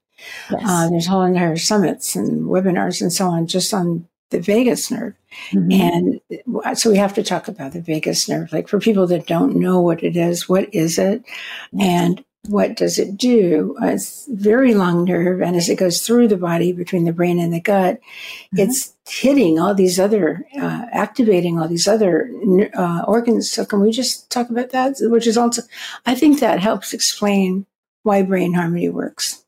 Yes. 0.50 0.62
Uh, 0.64 0.88
there's 0.90 1.06
whole 1.06 1.22
entire 1.22 1.56
summits 1.56 2.16
and 2.16 2.44
webinars 2.44 3.00
and 3.00 3.12
so 3.12 3.26
on 3.26 3.46
just 3.46 3.74
on 3.74 4.08
the 4.30 4.40
vagus 4.40 4.90
nerve. 4.90 5.14
Mm-hmm. 5.50 6.20
And 6.62 6.78
so 6.78 6.90
we 6.90 6.96
have 6.96 7.14
to 7.14 7.22
talk 7.22 7.48
about 7.48 7.72
the 7.72 7.80
vagus 7.80 8.28
nerve. 8.28 8.52
Like 8.52 8.68
for 8.68 8.78
people 8.78 9.06
that 9.08 9.26
don't 9.26 9.56
know 9.56 9.80
what 9.80 10.02
it 10.02 10.16
is, 10.16 10.48
what 10.48 10.72
is 10.74 10.98
it? 10.98 11.22
And 11.78 12.24
what 12.48 12.76
does 12.76 12.98
it 12.98 13.16
do? 13.16 13.76
Uh, 13.80 13.86
it's 13.86 14.26
very 14.30 14.74
long 14.74 15.04
nerve, 15.04 15.40
and 15.40 15.56
as 15.56 15.68
it 15.68 15.78
goes 15.78 16.06
through 16.06 16.28
the 16.28 16.36
body 16.36 16.72
between 16.72 17.04
the 17.04 17.12
brain 17.12 17.38
and 17.38 17.52
the 17.52 17.60
gut, 17.60 18.00
mm-hmm. 18.00 18.58
it's 18.58 18.94
hitting 19.08 19.58
all 19.58 19.74
these 19.74 19.98
other, 19.98 20.46
uh, 20.56 20.86
activating 20.92 21.58
all 21.58 21.68
these 21.68 21.88
other 21.88 22.30
uh, 22.74 23.02
organs. 23.06 23.50
So, 23.50 23.64
can 23.64 23.80
we 23.80 23.90
just 23.90 24.30
talk 24.30 24.50
about 24.50 24.70
that? 24.70 24.96
Which 25.00 25.26
is 25.26 25.36
also, 25.36 25.62
I 26.04 26.14
think 26.14 26.40
that 26.40 26.60
helps 26.60 26.92
explain 26.92 27.66
why 28.02 28.22
brain 28.22 28.54
harmony 28.54 28.88
works. 28.88 29.44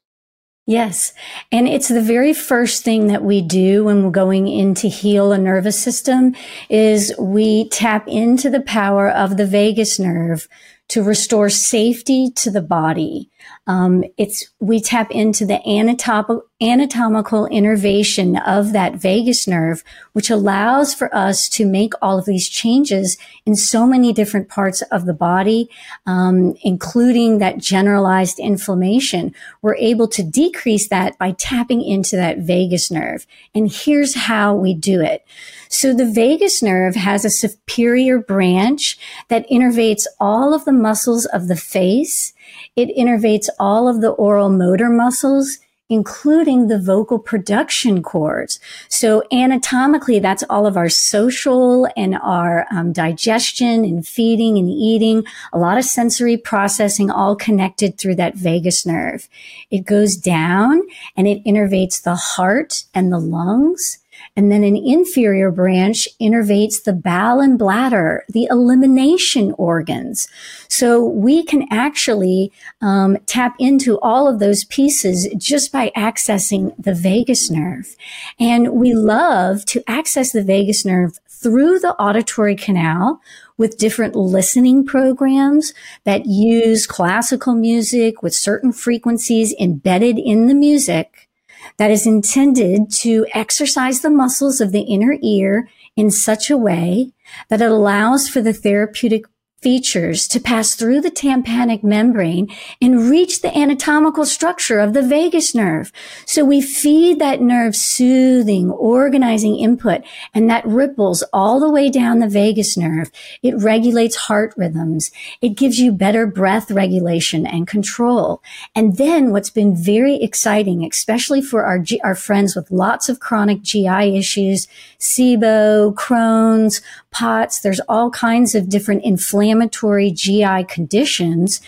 Yes. 0.69 1.15
And 1.51 1.67
it's 1.67 1.89
the 1.89 2.03
very 2.03 2.35
first 2.35 2.85
thing 2.85 3.07
that 3.07 3.25
we 3.25 3.41
do 3.41 3.85
when 3.85 4.05
we're 4.05 4.11
going 4.11 4.49
in 4.49 4.75
to 4.75 4.89
heal 4.91 5.33
a 5.33 5.39
nervous 5.39 5.83
system 5.83 6.37
is 6.69 7.15
we 7.19 7.71
tap 7.71 8.07
into 8.07 8.51
the 8.51 8.61
power 8.61 9.09
of 9.09 9.39
the 9.39 9.47
vagus 9.47 9.99
nerve 9.99 10.47
to 10.89 11.03
restore 11.03 11.51
safety 11.51 12.31
to 12.37 12.51
the 12.51 12.63
body. 12.63 13.31
Um, 13.67 14.05
it's 14.17 14.49
we 14.61 14.81
tap 14.81 15.11
into 15.11 15.45
the 15.45 15.61
anatomical 15.69 16.45
anatomical 16.61 17.47
innervation 17.47 18.37
of 18.37 18.73
that 18.73 18.97
vagus 18.97 19.47
nerve, 19.47 19.85
which 20.13 20.29
allows 20.29 20.93
for 20.93 21.15
us 21.15 21.49
to 21.49 21.65
make 21.65 21.93
all 22.03 22.19
of 22.19 22.25
these 22.25 22.49
changes 22.49 23.17
in 23.47 23.55
so 23.55 23.87
many 23.87 24.13
different 24.13 24.49
parts 24.49 24.83
of 24.91 25.07
the 25.07 25.15
body, 25.15 25.71
um, 26.07 26.57
including 26.63 27.39
that 27.39 27.59
generalized 27.59 28.41
inflammation. 28.41 29.33
We're 29.63 29.77
able 29.77 30.09
to 30.09 30.23
decrease 30.25 30.89
that 30.89 31.17
by 31.19 31.33
tapping 31.33 31.81
into 31.83 32.17
that 32.17 32.39
vagus 32.39 32.91
nerve. 32.91 33.25
And 33.55 33.71
here's 33.71 34.17
how 34.17 34.55
we 34.57 34.75
do 34.75 35.01
it. 35.01 35.25
So 35.69 35.95
the 35.95 36.11
vagus 36.11 36.63
nerve 36.63 36.97
has 36.97 37.25
a 37.25 37.31
superior 37.31 38.19
branch 38.19 38.99
that 39.29 39.49
innervates 39.49 40.07
all 40.19 40.55
of 40.55 40.65
the 40.65 40.73
muscles 40.73 41.27
of 41.27 41.47
the 41.47 41.57
face. 41.57 42.33
It 42.79 42.97
innervates 42.97 43.49
all 43.59 43.89
of 43.89 44.01
the 44.01 44.11
oral 44.11 44.51
motor 44.51 44.89
muscles 44.89 45.59
including 45.89 46.69
the 46.69 46.79
vocal 46.79 47.19
production 47.19 48.03
cords. 48.03 48.61
So 48.89 49.23
anatomically, 49.33 50.19
that's 50.19 50.45
all 50.51 50.67
of 50.67 50.77
our 50.77 50.89
social 50.89 51.89
and 51.97 52.17
our 52.17 52.67
um, 52.71 52.93
digestion 52.93 53.85
and 53.85 54.07
feeding 54.07 54.59
and 54.59 54.69
eating, 54.69 55.25
a 55.53 55.59
lot 55.59 55.79
of 55.79 55.85
sensory 55.85 56.37
processing 56.37 57.11
all 57.11 57.35
connected 57.37 57.97
through 57.97 58.17
that 58.17 58.35
vagus 58.35 58.85
nerve. 58.85 59.29
It 59.71 59.87
goes 59.87 60.17
down 60.17 60.83
and 61.17 61.27
it 61.27 61.43
innervates 61.45 62.03
the 62.03 62.17
heart 62.17 62.85
and 62.95 63.11
the 63.11 63.19
lungs. 63.19 63.99
And 64.39 64.53
then 64.53 64.63
an 64.63 64.77
inferior 64.77 65.51
branch 65.51 66.07
innervates 66.23 66.85
the 66.85 66.93
bowel 66.93 67.41
and 67.41 67.59
bladder, 67.59 68.25
the 68.29 68.47
elimination 68.49 69.53
organs. 69.59 70.29
So 70.69 71.05
we 71.05 71.43
can 71.43 71.67
actually 71.73 72.53
um, 72.81 73.17
tap 73.27 73.57
into 73.59 73.99
all 73.99 74.29
of 74.29 74.39
those 74.39 74.63
pieces 74.67 75.27
just 75.39 75.73
by 75.73 75.91
accessing 75.97 76.73
the 76.81 76.95
vagus 76.95 77.51
nerve. 77.51 77.97
And 78.39 78.75
we 78.75 78.95
love 78.95 79.65
to 79.65 79.83
access 79.89 80.31
the 80.31 80.45
vagus 80.45 80.85
nerve 80.85 81.19
through 81.29 81.81
the 81.81 81.95
auditory 81.95 82.55
canal 82.55 83.21
with 83.57 83.77
different 83.77 84.15
listening 84.15 84.87
programs 84.87 85.75
that 86.05 86.27
use 86.27 86.87
classical 86.87 87.57
music 87.57 88.23
with 88.23 88.37
certain 88.37 88.71
frequencies 88.71 89.53
embedded 89.59 90.17
in 90.17 90.47
the 90.47 90.55
music 90.55 91.28
that 91.77 91.91
is 91.91 92.07
intended 92.07 92.91
to 92.91 93.27
exercise 93.35 94.01
the 94.01 94.11
muscles 94.11 94.61
of 94.61 94.73
the 94.73 94.83
inner 94.83 95.17
ear 95.23 95.69
in 95.97 96.11
such 96.11 96.51
a 96.51 96.57
way 96.57 97.13
that 97.49 97.61
it 97.61 97.71
allows 97.71 98.29
for 98.29 98.41
the 98.41 98.53
therapeutic 98.53 99.25
features 99.61 100.29
to 100.29 100.41
pass 100.41 100.75
through 100.75 101.01
the 101.01 101.11
tympanic 101.11 101.83
membrane 101.83 102.49
and 102.81 103.11
reach 103.11 103.41
the 103.41 103.57
anatomical 103.57 104.25
structure 104.25 104.79
of 104.79 104.93
the 104.93 105.03
vagus 105.03 105.55
nerve. 105.55 105.93
So 106.27 106.45
we 106.45 106.61
feed 106.61 107.19
that 107.19 107.41
nerve 107.41 107.75
soothing, 107.75 108.71
organizing 108.71 109.57
input, 109.59 110.03
and 110.33 110.49
that 110.49 110.67
ripples 110.67 111.25
all 111.33 111.59
the 111.59 111.71
way 111.71 111.91
down 111.91 112.21
the 112.21 112.29
vagus 112.29 112.77
nerve. 112.77 113.11
It 113.43 113.57
regulates 113.57 114.17
heart 114.17 114.55
rhythms. 114.57 115.11
It 115.41 115.51
gives 115.51 115.81
you 115.81 115.93
better 115.93 116.27
breath 116.27 116.71
regulation 116.71 117.47
and 117.47 117.67
control. 117.67 118.43
And 118.75 118.97
then 118.97 119.33
what's 119.33 119.51
been 119.51 119.75
very 119.77 120.17
exciting, 120.17 120.85
especially 120.85 121.43
for 121.43 121.65
our, 121.65 121.85
our 122.05 122.15
friends 122.15 122.55
with 122.55 122.71
lots 122.71 123.09
of 123.09 123.21
chronic 123.21 123.63
GI 123.63 124.17
issues, 124.17 124.69
SIBO, 124.99 125.95
Crohn's, 125.95 126.81
POTS, 127.11 127.61
there's 127.61 127.81
all 127.89 128.11
kinds 128.11 128.55
of 128.55 128.69
different 128.69 129.05
inflammatory 129.05 130.11
GI 130.11 130.65
conditions. 130.65 131.61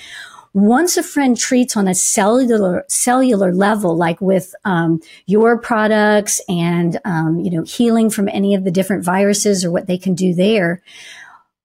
Once 0.53 0.97
a 0.97 1.03
friend 1.03 1.39
treats 1.39 1.77
on 1.77 1.87
a 1.87 1.95
cellular 1.95 2.85
cellular 2.89 3.55
level, 3.55 3.97
like 3.97 4.21
with 4.21 4.55
um, 4.65 5.01
your 5.27 5.57
products 5.57 6.41
and 6.49 6.99
um, 7.05 7.39
you 7.41 7.51
know 7.51 7.63
healing 7.63 8.11
from 8.11 8.29
any 8.29 8.55
of 8.55 8.65
the 8.65 8.71
different 8.71 9.05
viruses 9.05 9.65
or 9.65 9.71
what 9.71 9.87
they 9.87 9.99
can 9.99 10.15
do 10.15 10.35
there, 10.35 10.83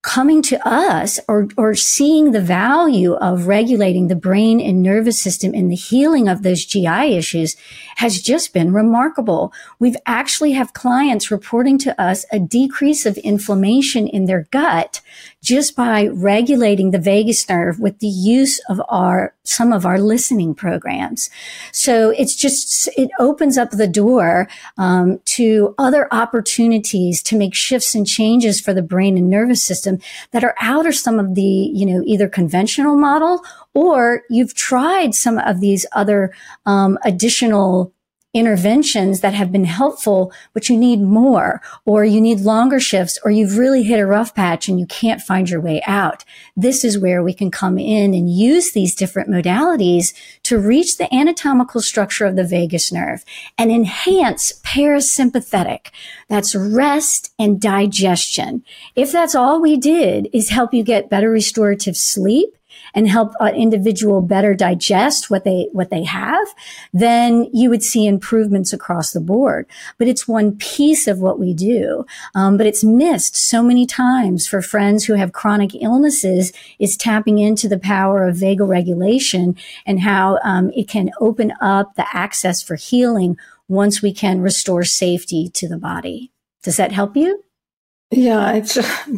coming 0.05 0.43
to 0.43 0.67
us 0.67 1.19
or, 1.27 1.47
or 1.57 1.73
seeing 1.73 2.29
the 2.29 2.39
value 2.39 3.13
of 3.15 3.47
regulating 3.47 4.07
the 4.07 4.15
brain 4.15 4.61
and 4.61 4.83
nervous 4.83 5.19
system 5.19 5.51
in 5.55 5.67
the 5.67 5.75
healing 5.75 6.27
of 6.29 6.43
those 6.43 6.63
GI 6.63 7.15
issues 7.17 7.55
has 7.95 8.21
just 8.21 8.53
been 8.53 8.71
remarkable. 8.71 9.51
We've 9.79 9.97
actually 10.05 10.51
have 10.51 10.73
clients 10.73 11.31
reporting 11.31 11.79
to 11.79 11.99
us 11.99 12.23
a 12.31 12.37
decrease 12.37 13.07
of 13.07 13.17
inflammation 13.17 14.07
in 14.07 14.25
their 14.25 14.47
gut 14.51 15.01
just 15.45 15.75
by 15.75 16.07
regulating 16.07 16.89
the 16.89 16.97
vagus 16.97 17.47
nerve 17.47 17.79
with 17.79 17.99
the 17.99 18.07
use 18.07 18.59
of 18.67 18.81
our, 18.89 19.35
some 19.43 19.71
of 19.71 19.85
our 19.85 19.99
listening 19.99 20.55
programs. 20.55 21.29
So 21.71 22.09
it's 22.09 22.35
just, 22.35 22.89
it 22.97 23.11
opens 23.19 23.55
up 23.55 23.69
the 23.69 23.87
door, 23.87 24.47
um, 24.79 25.19
to 25.25 25.75
other 25.77 26.07
opportunities 26.11 27.21
to 27.23 27.37
make 27.37 27.53
shifts 27.53 27.93
and 27.93 28.07
changes 28.07 28.59
for 28.59 28.73
the 28.73 28.81
brain 28.81 29.19
and 29.19 29.29
nervous 29.29 29.63
system 29.63 29.99
that 30.31 30.43
are 30.43 30.55
out 30.59 30.87
of 30.87 30.95
some 30.95 31.19
of 31.19 31.35
the, 31.35 31.43
you 31.43 31.85
know, 31.85 32.01
either 32.07 32.27
conventional 32.27 32.97
model 32.97 33.43
or 33.75 34.23
you've 34.31 34.55
tried 34.55 35.13
some 35.13 35.37
of 35.37 35.59
these 35.59 35.85
other, 35.91 36.33
um, 36.65 36.97
additional 37.05 37.93
interventions 38.35 39.21
that 39.21 39.33
have 39.33 39.51
been 39.51 39.63
helpful, 39.63 40.31
but 40.53 40.67
you 40.67 40.77
need 40.77 41.01
more, 41.01 41.61
or 41.85 42.03
you 42.03 42.19
need 42.19 42.41
longer 42.41 42.81
shifts, 42.81 43.17
or 43.23 43.31
you've 43.31 43.57
really 43.57 43.81
hit 43.81 43.99
a 43.99 44.05
rough 44.05 44.35
patch 44.35 44.67
and 44.67 44.77
you 44.77 44.85
can't 44.85 45.21
find 45.21 45.49
your 45.49 45.61
way 45.61 45.81
out. 45.87 46.25
This 46.55 46.83
is 46.83 46.99
where 46.99 47.23
we 47.23 47.33
can 47.33 47.49
come 47.49 47.79
in 47.79 48.13
and 48.13 48.29
use 48.29 48.73
these 48.73 48.93
different 48.93 49.29
modalities 49.29 50.13
to 50.43 50.59
reach 50.59 50.97
the 50.97 51.11
anatomical 51.15 51.81
structure 51.81 52.25
of 52.25 52.35
the 52.35 52.43
vagus 52.43 52.91
nerve 52.91 53.23
and 53.57 53.71
enhance 53.71 54.51
parasympathetic. 54.63 55.87
That's 56.27 56.53
rest 56.53 57.33
and 57.39 57.61
digestion. 57.61 58.65
If 58.97 59.13
that's 59.13 59.33
all 59.33 59.61
we 59.61 59.77
did 59.77 60.27
is 60.33 60.49
help 60.49 60.73
you 60.73 60.83
get 60.83 61.09
better 61.09 61.29
restorative 61.29 61.95
sleep, 61.95 62.49
and 62.95 63.09
help 63.09 63.33
an 63.39 63.53
individual 63.53 64.21
better 64.21 64.55
digest 64.55 65.29
what 65.29 65.43
they 65.43 65.67
what 65.73 65.89
they 65.89 66.03
have, 66.03 66.47
then 66.93 67.49
you 67.53 67.69
would 67.69 67.83
see 67.83 68.07
improvements 68.07 68.73
across 68.73 69.11
the 69.11 69.19
board. 69.19 69.67
But 69.97 70.07
it's 70.07 70.27
one 70.27 70.55
piece 70.57 71.05
of 71.07 71.19
what 71.19 71.37
we 71.39 71.53
do. 71.53 72.05
Um, 72.33 72.57
but 72.57 72.65
it's 72.65 72.83
missed 72.83 73.35
so 73.35 73.61
many 73.61 73.85
times 73.85 74.47
for 74.47 74.61
friends 74.61 75.05
who 75.05 75.13
have 75.13 75.33
chronic 75.33 75.75
illnesses 75.75 76.53
is 76.79 76.97
tapping 76.97 77.37
into 77.37 77.67
the 77.67 77.79
power 77.79 78.27
of 78.27 78.37
vagal 78.37 78.67
regulation 78.67 79.55
and 79.85 79.99
how 79.99 80.39
um, 80.43 80.71
it 80.71 80.87
can 80.87 81.11
open 81.19 81.53
up 81.61 81.95
the 81.95 82.05
access 82.15 82.63
for 82.63 82.75
healing 82.75 83.37
once 83.67 84.01
we 84.01 84.13
can 84.13 84.41
restore 84.41 84.83
safety 84.83 85.49
to 85.49 85.67
the 85.67 85.77
body. 85.77 86.31
Does 86.63 86.77
that 86.77 86.91
help 86.91 87.15
you? 87.15 87.43
Yeah, 88.11 88.51
it 88.55 88.65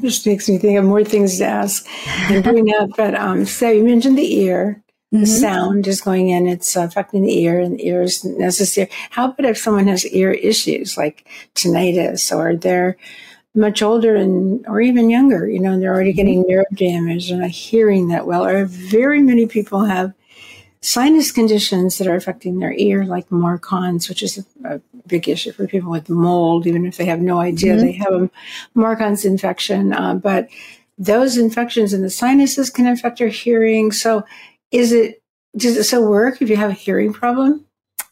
just 0.02 0.26
makes 0.26 0.48
me 0.50 0.58
think 0.58 0.78
of 0.78 0.86
more 0.86 1.04
things 1.04 1.38
to 1.38 1.46
ask 1.46 1.86
and 2.30 2.44
bring 2.44 2.74
up. 2.76 2.90
But 2.96 3.16
um, 3.16 3.46
so 3.46 3.70
you 3.70 3.84
mentioned 3.84 4.18
the 4.18 4.42
ear. 4.42 4.84
Mm-hmm. 5.14 5.24
sound 5.24 5.88
is 5.88 6.02
going 6.02 6.28
in, 6.28 6.48
it's 6.48 6.76
affecting 6.76 7.22
the 7.22 7.42
ear, 7.42 7.62
and 7.62 7.80
the 7.80 7.88
ear 7.88 8.02
is 8.02 8.26
necessary. 8.26 8.90
How 9.10 9.30
about 9.30 9.46
if 9.46 9.58
someone 9.58 9.88
has 9.88 10.06
ear 10.08 10.34
issues 10.34 10.98
like 10.98 11.26
tinnitus, 11.56 12.36
or 12.36 12.58
they're 12.58 12.98
much 13.56 13.82
older 13.82 14.18
and 14.18 14.66
or 14.68 14.82
even 14.82 15.10
younger, 15.10 15.50
you 15.50 15.60
know, 15.60 15.72
and 15.72 15.82
they're 15.82 15.94
already 15.94 16.12
mm-hmm. 16.12 16.18
getting 16.18 16.46
nerve 16.48 16.66
damage 16.74 17.32
and 17.32 17.40
not 17.40 17.52
hearing 17.52 18.10
that 18.10 18.28
well, 18.28 18.46
or 18.46 18.66
very 18.66 19.22
many 19.22 19.46
people 19.46 19.86
have 19.86 20.14
sinus 20.88 21.34
conditions 21.34 21.98
that 21.98 22.08
are 22.08 22.16
affecting 22.16 22.60
their 22.60 22.72
ear, 22.72 23.04
like 23.04 23.28
MARCoNS, 23.30 24.08
which 24.08 24.24
is 24.24 24.38
a, 24.38 24.76
a 24.76 24.82
big 25.06 25.28
issue 25.28 25.52
for 25.52 25.68
people 25.68 25.92
with 25.92 26.10
mold, 26.10 26.66
even 26.66 26.86
if 26.86 26.96
they 26.96 27.04
have 27.04 27.20
no 27.20 27.40
idea 27.40 27.74
mm-hmm. 27.74 27.86
they 27.86 27.92
have 27.92 28.14
a 28.14 28.30
MARCoNS 28.74 29.26
infection. 29.26 29.92
Uh, 29.92 30.14
but 30.14 30.48
those 30.98 31.38
infections 31.38 31.94
in 31.94 32.04
the 32.04 32.10
sinuses 32.10 32.70
can 32.70 32.88
affect 32.88 33.20
your 33.20 33.28
hearing. 33.28 33.92
So, 33.92 34.24
is 34.72 34.94
it 34.94 35.22
does 35.58 35.76
it 35.76 35.84
still 35.84 36.10
work 36.10 36.42
if 36.42 36.50
you 36.50 36.56
have 36.56 36.70
a 36.70 36.74
hearing 36.74 37.12
problem? 37.12 37.66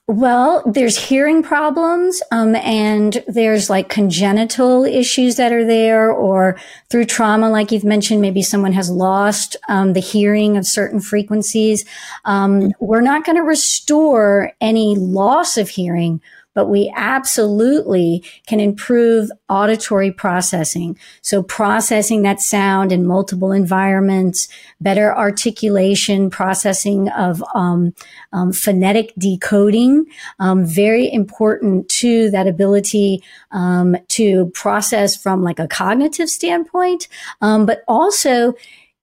Well, 0.08 0.62
there's 0.68 0.98
hearing 0.98 1.42
problems, 1.42 2.22
um, 2.32 2.54
and 2.58 3.24
there's 3.28 3.72
like 3.72 3.90
congenital 3.90 4.86
issues 4.86 5.38
that 5.38 5.52
are 5.52 5.66
there, 5.66 6.12
or 6.12 6.60
through 6.92 7.06
trauma, 7.06 7.50
like 7.50 7.72
you've 7.72 7.84
mentioned, 7.84 8.22
maybe 8.22 8.44
someone 8.44 8.74
has 8.74 8.92
lost 8.92 9.56
um, 9.68 9.94
the 9.94 10.00
hearing 10.00 10.58
of 10.58 10.68
certain 10.68 11.00
frequencies. 11.00 11.86
Um, 12.24 12.72
we're 12.80 13.02
not 13.02 13.26
going 13.26 13.38
to 13.38 13.42
restore 13.42 14.52
any 14.62 14.96
loss 14.96 15.58
of 15.58 15.70
hearing 15.70 16.22
but 16.56 16.68
we 16.68 16.92
absolutely 16.96 18.24
can 18.48 18.60
improve 18.60 19.30
auditory 19.50 20.12
processing. 20.12 20.98
So 21.22 21.44
processing 21.44 22.24
that 22.24 22.40
sound 22.40 22.92
in 22.92 23.06
multiple 23.06 23.52
environments, 23.52 24.48
better 24.82 25.16
articulation, 25.16 26.32
processing 26.32 27.10
of 27.10 27.44
um, 27.54 27.94
um, 28.34 28.52
phonetic 28.52 29.14
decoding, 29.18 30.06
um, 30.40 30.66
very 30.66 31.12
important 31.12 31.90
to 31.90 32.32
that 32.32 32.48
ability 32.48 33.22
um, 33.52 33.96
to 34.08 34.48
process 34.56 35.16
from 35.16 35.44
like 35.44 35.60
a 35.60 35.68
cognitive 35.68 36.30
standpoint, 36.30 37.08
um, 37.42 37.66
but 37.68 37.84
also 37.88 38.54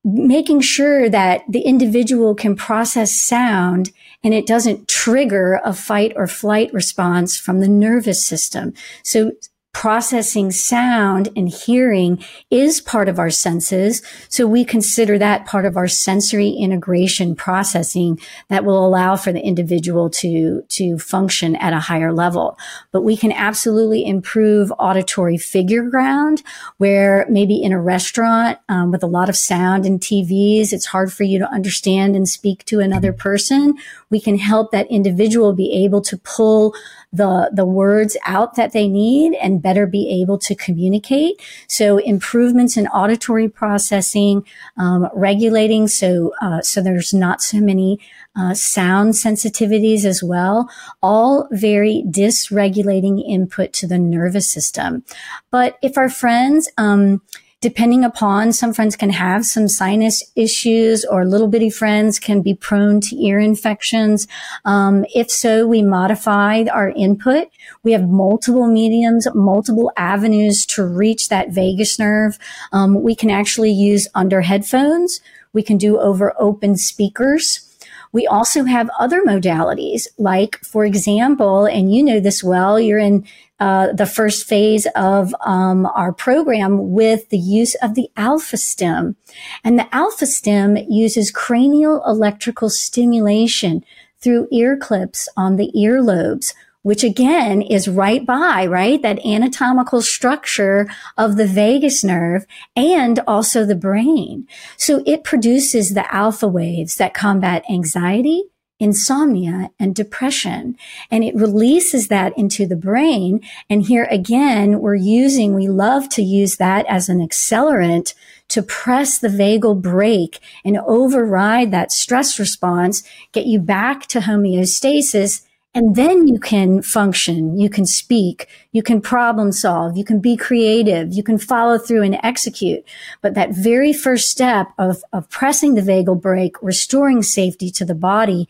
making 0.04 0.60
sure 0.60 1.08
that 1.08 1.42
the 1.48 1.60
individual 1.60 2.34
can 2.34 2.56
process 2.56 3.14
sound 3.14 3.92
and 4.24 4.34
it 4.34 4.46
doesn't 4.46 4.88
trigger 4.88 5.60
a 5.64 5.72
fight 5.72 6.12
or 6.16 6.26
flight 6.26 6.72
response 6.72 7.36
from 7.36 7.60
the 7.60 7.68
nervous 7.68 8.24
system. 8.24 8.72
So 9.02 9.32
processing 9.72 10.50
sound 10.50 11.30
and 11.34 11.48
hearing 11.48 12.22
is 12.50 12.80
part 12.80 13.08
of 13.08 13.18
our 13.18 13.30
senses. 13.30 14.02
So 14.28 14.46
we 14.46 14.64
consider 14.64 15.18
that 15.18 15.46
part 15.46 15.64
of 15.64 15.76
our 15.76 15.88
sensory 15.88 16.50
integration 16.50 17.34
processing 17.34 18.20
that 18.48 18.64
will 18.64 18.86
allow 18.86 19.16
for 19.16 19.32
the 19.32 19.40
individual 19.40 20.10
to, 20.10 20.62
to 20.68 20.98
function 20.98 21.56
at 21.56 21.72
a 21.72 21.80
higher 21.80 22.12
level. 22.12 22.58
But 22.92 23.02
we 23.02 23.16
can 23.16 23.32
absolutely 23.32 24.06
improve 24.06 24.70
auditory 24.78 25.38
figure 25.38 25.88
ground 25.88 26.42
where 26.76 27.26
maybe 27.28 27.62
in 27.62 27.72
a 27.72 27.80
restaurant 27.80 28.58
um, 28.68 28.92
with 28.92 29.02
a 29.02 29.06
lot 29.08 29.30
of 29.30 29.36
sound 29.36 29.86
and 29.86 30.00
TVs, 30.00 30.72
it's 30.72 30.86
hard 30.86 31.12
for 31.12 31.24
you 31.24 31.38
to 31.38 31.50
understand 31.50 32.14
and 32.14 32.28
speak 32.28 32.64
to 32.66 32.80
another 32.80 33.12
person. 33.12 33.74
We 34.10 34.20
can 34.20 34.36
help 34.36 34.70
that 34.72 34.90
individual 34.90 35.54
be 35.54 35.84
able 35.84 36.02
to 36.02 36.18
pull 36.18 36.74
the, 37.12 37.50
the 37.52 37.66
words 37.66 38.16
out 38.24 38.54
that 38.56 38.72
they 38.72 38.88
need 38.88 39.34
and 39.34 39.62
better 39.62 39.86
be 39.86 40.22
able 40.22 40.38
to 40.38 40.54
communicate. 40.54 41.40
So 41.68 41.98
improvements 41.98 42.76
in 42.76 42.86
auditory 42.88 43.48
processing, 43.48 44.46
um, 44.76 45.08
regulating. 45.14 45.88
So, 45.88 46.32
uh, 46.40 46.62
so 46.62 46.80
there's 46.80 47.12
not 47.12 47.42
so 47.42 47.58
many, 47.58 48.00
uh, 48.34 48.54
sound 48.54 49.12
sensitivities 49.12 50.04
as 50.06 50.22
well, 50.22 50.70
all 51.02 51.48
very 51.50 52.02
dysregulating 52.06 53.22
input 53.28 53.74
to 53.74 53.86
the 53.86 53.98
nervous 53.98 54.48
system. 54.50 55.04
But 55.50 55.78
if 55.82 55.98
our 55.98 56.08
friends, 56.08 56.70
um, 56.78 57.20
depending 57.62 58.04
upon 58.04 58.52
some 58.52 58.74
friends 58.74 58.96
can 58.96 59.10
have 59.10 59.46
some 59.46 59.68
sinus 59.68 60.22
issues 60.34 61.04
or 61.04 61.24
little 61.24 61.46
bitty 61.46 61.70
friends 61.70 62.18
can 62.18 62.42
be 62.42 62.54
prone 62.54 63.00
to 63.00 63.16
ear 63.24 63.38
infections. 63.38 64.26
Um, 64.64 65.06
if 65.14 65.30
so, 65.30 65.66
we 65.66 65.80
modify 65.80 66.64
our 66.64 66.90
input. 66.90 67.48
We 67.84 67.92
have 67.92 68.08
multiple 68.08 68.66
mediums, 68.66 69.28
multiple 69.32 69.92
avenues 69.96 70.66
to 70.66 70.84
reach 70.84 71.28
that 71.28 71.50
vagus 71.50 71.98
nerve. 72.00 72.36
Um, 72.72 73.00
we 73.00 73.14
can 73.14 73.30
actually 73.30 73.70
use 73.70 74.08
under 74.12 74.40
headphones. 74.40 75.20
We 75.52 75.62
can 75.62 75.78
do 75.78 76.00
over 76.00 76.34
open 76.38 76.76
speakers. 76.76 77.68
We 78.10 78.26
also 78.26 78.64
have 78.64 78.90
other 78.98 79.22
modalities, 79.22 80.06
like, 80.18 80.58
for 80.58 80.84
example, 80.84 81.64
and 81.64 81.94
you 81.94 82.02
know 82.02 82.20
this 82.20 82.44
well, 82.44 82.78
you're 82.78 82.98
in 82.98 83.24
uh, 83.62 83.92
the 83.92 84.06
first 84.06 84.44
phase 84.44 84.88
of 84.96 85.32
um, 85.46 85.86
our 85.94 86.12
program 86.12 86.90
with 86.90 87.28
the 87.28 87.38
use 87.38 87.76
of 87.76 87.94
the 87.94 88.08
Alpha-Stim. 88.16 89.14
And 89.62 89.78
the 89.78 89.94
Alpha-Stim 89.94 90.78
uses 90.90 91.30
cranial 91.30 92.02
electrical 92.04 92.68
stimulation 92.68 93.84
through 94.18 94.48
ear 94.50 94.76
clips 94.76 95.28
on 95.36 95.54
the 95.54 95.70
earlobes, 95.76 96.54
which 96.82 97.04
again 97.04 97.62
is 97.62 97.86
right 97.86 98.26
by, 98.26 98.66
right? 98.66 99.00
That 99.00 99.24
anatomical 99.24 100.02
structure 100.02 100.88
of 101.16 101.36
the 101.36 101.46
vagus 101.46 102.02
nerve 102.02 102.44
and 102.74 103.20
also 103.28 103.64
the 103.64 103.76
brain. 103.76 104.48
So 104.76 105.04
it 105.06 105.22
produces 105.22 105.94
the 105.94 106.12
alpha 106.12 106.48
waves 106.48 106.96
that 106.96 107.14
combat 107.14 107.62
anxiety, 107.70 108.42
insomnia 108.82 109.70
and 109.78 109.94
depression. 109.94 110.76
And 111.08 111.22
it 111.22 111.36
releases 111.36 112.08
that 112.08 112.36
into 112.36 112.66
the 112.66 112.76
brain. 112.76 113.40
And 113.70 113.84
here 113.84 114.08
again, 114.10 114.80
we're 114.80 114.96
using, 114.96 115.54
we 115.54 115.68
love 115.68 116.08
to 116.10 116.22
use 116.22 116.56
that 116.56 116.84
as 116.86 117.08
an 117.08 117.20
accelerant 117.20 118.14
to 118.48 118.60
press 118.60 119.18
the 119.18 119.28
vagal 119.28 119.80
brake 119.80 120.40
and 120.64 120.76
override 120.78 121.70
that 121.70 121.92
stress 121.92 122.40
response, 122.40 123.04
get 123.30 123.46
you 123.46 123.60
back 123.60 124.06
to 124.08 124.18
homeostasis 124.18 125.42
and 125.74 125.96
then 125.96 126.28
you 126.28 126.38
can 126.38 126.82
function, 126.82 127.56
you 127.56 127.70
can 127.70 127.86
speak, 127.86 128.46
you 128.72 128.82
can 128.82 129.00
problem 129.00 129.52
solve, 129.52 129.96
you 129.96 130.04
can 130.04 130.20
be 130.20 130.36
creative, 130.36 131.14
you 131.14 131.22
can 131.22 131.38
follow 131.38 131.78
through 131.78 132.02
and 132.02 132.18
execute. 132.22 132.84
But 133.22 133.34
that 133.34 133.54
very 133.54 133.94
first 133.94 134.30
step 134.30 134.68
of, 134.78 135.02
of 135.14 135.30
pressing 135.30 135.74
the 135.74 135.80
vagal 135.80 136.20
brake, 136.20 136.56
restoring 136.62 137.22
safety 137.22 137.70
to 137.70 137.86
the 137.86 137.94
body 137.94 138.48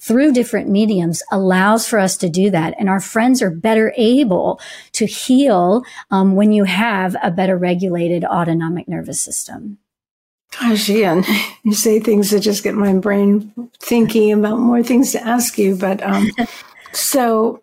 through 0.00 0.32
different 0.32 0.68
mediums 0.68 1.22
allows 1.30 1.86
for 1.86 2.00
us 2.00 2.16
to 2.16 2.28
do 2.28 2.50
that. 2.50 2.74
And 2.78 2.88
our 2.88 3.00
friends 3.00 3.42
are 3.42 3.50
better 3.50 3.94
able 3.96 4.60
to 4.92 5.06
heal 5.06 5.84
um, 6.10 6.34
when 6.34 6.52
you 6.52 6.64
have 6.64 7.16
a 7.22 7.30
better 7.30 7.56
regulated 7.56 8.24
autonomic 8.24 8.88
nervous 8.88 9.20
system. 9.20 9.78
Gosh, 10.52 10.88
Ian, 10.88 11.24
you 11.64 11.74
say 11.74 12.00
things 12.00 12.30
that 12.30 12.40
just 12.40 12.62
get 12.62 12.74
my 12.74 12.94
brain 12.94 13.52
thinking 13.80 14.32
about 14.32 14.58
more 14.58 14.82
things 14.82 15.12
to 15.12 15.22
ask 15.22 15.58
you. 15.58 15.76
But 15.76 16.02
um, 16.02 16.30
so, 16.92 17.62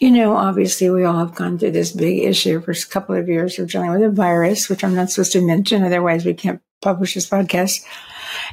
you 0.00 0.10
know, 0.10 0.36
obviously, 0.36 0.90
we 0.90 1.04
all 1.04 1.18
have 1.18 1.34
gone 1.34 1.58
through 1.58 1.72
this 1.72 1.92
big 1.92 2.22
issue 2.22 2.60
for 2.60 2.70
a 2.70 2.76
couple 2.90 3.16
of 3.16 3.28
years 3.28 3.58
of 3.58 3.70
dealing 3.70 3.90
with 3.90 4.02
a 4.02 4.10
virus, 4.10 4.68
which 4.68 4.84
I'm 4.84 4.94
not 4.94 5.10
supposed 5.10 5.32
to 5.32 5.40
mention, 5.44 5.82
otherwise, 5.82 6.24
we 6.24 6.34
can't 6.34 6.60
publish 6.82 7.14
this 7.14 7.28
podcast 7.28 7.84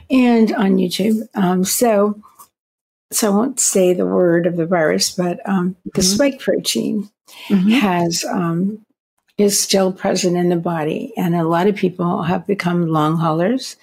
and 0.09 0.53
on 0.53 0.77
YouTube. 0.77 1.27
Um, 1.35 1.63
so, 1.63 2.19
so 3.11 3.31
I 3.31 3.35
won't 3.35 3.59
say 3.59 3.93
the 3.93 4.05
word 4.05 4.47
of 4.47 4.55
the 4.55 4.65
virus, 4.65 5.11
but 5.11 5.47
um, 5.47 5.75
the 5.85 6.01
mm-hmm. 6.01 6.01
spike 6.01 6.39
protein 6.39 7.09
mm-hmm. 7.47 7.69
has 7.69 8.25
um, 8.25 8.82
is 9.37 9.59
still 9.59 9.91
present 9.91 10.37
in 10.37 10.49
the 10.49 10.55
body. 10.55 11.11
And 11.17 11.33
a 11.33 11.43
lot 11.43 11.67
of 11.67 11.75
people 11.75 12.21
have 12.21 12.45
become 12.45 12.87
long 12.87 13.17
haulers. 13.17 13.75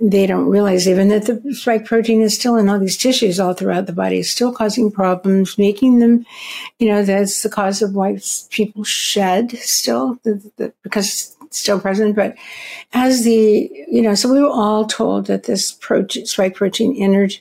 They 0.00 0.26
don't 0.26 0.48
realize 0.48 0.88
even 0.88 1.08
that 1.10 1.26
the 1.26 1.54
spike 1.54 1.84
protein 1.84 2.22
is 2.22 2.34
still 2.34 2.56
in 2.56 2.70
all 2.70 2.78
these 2.78 2.96
tissues 2.96 3.38
all 3.38 3.52
throughout 3.52 3.86
the 3.86 3.92
body, 3.92 4.22
still 4.22 4.52
causing 4.52 4.90
problems, 4.90 5.58
making 5.58 5.98
them, 5.98 6.24
you 6.78 6.88
know, 6.88 7.02
that's 7.02 7.42
the 7.42 7.50
cause 7.50 7.82
of 7.82 7.94
why 7.94 8.18
people 8.48 8.82
shed 8.82 9.52
still 9.58 10.18
the, 10.22 10.50
the, 10.56 10.72
because 10.82 11.36
it's 11.42 11.58
still 11.58 11.78
present. 11.78 12.16
But 12.16 12.34
as 12.94 13.24
the, 13.24 13.70
you 13.86 14.00
know, 14.00 14.14
so 14.14 14.32
we 14.32 14.40
were 14.40 14.48
all 14.48 14.86
told 14.86 15.26
that 15.26 15.44
this 15.44 15.68
spike 15.68 16.54
protein 16.54 16.96
entered 16.96 17.40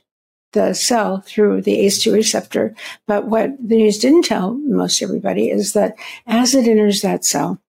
the 0.53 0.73
cell 0.73 1.21
through 1.21 1.61
the 1.61 1.79
ACE2 1.79 2.13
receptor. 2.13 2.75
But 3.05 3.27
what 3.27 3.51
the 3.59 3.77
news 3.77 3.99
didn't 3.99 4.23
tell 4.23 4.53
most 4.53 5.01
everybody 5.01 5.49
is 5.49 5.73
that 5.73 5.95
as 6.25 6.55
it 6.55 6.67
enters 6.67 7.01
that 7.01 7.25
cell, 7.25 7.59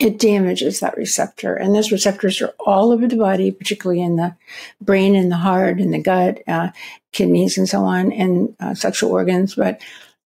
it 0.00 0.18
damages 0.18 0.80
that 0.80 0.96
receptor. 0.96 1.54
And 1.54 1.74
those 1.74 1.92
receptors 1.92 2.40
are 2.40 2.54
all 2.58 2.90
over 2.90 3.06
the 3.06 3.16
body, 3.16 3.50
particularly 3.50 4.02
in 4.02 4.16
the 4.16 4.34
brain 4.80 5.14
and 5.14 5.30
the 5.30 5.36
heart 5.36 5.78
and 5.78 5.92
the 5.92 6.00
gut, 6.00 6.40
uh, 6.48 6.70
kidneys 7.12 7.58
and 7.58 7.68
so 7.68 7.84
on, 7.84 8.10
and 8.12 8.54
uh, 8.60 8.74
sexual 8.74 9.12
organs. 9.12 9.54
But 9.54 9.82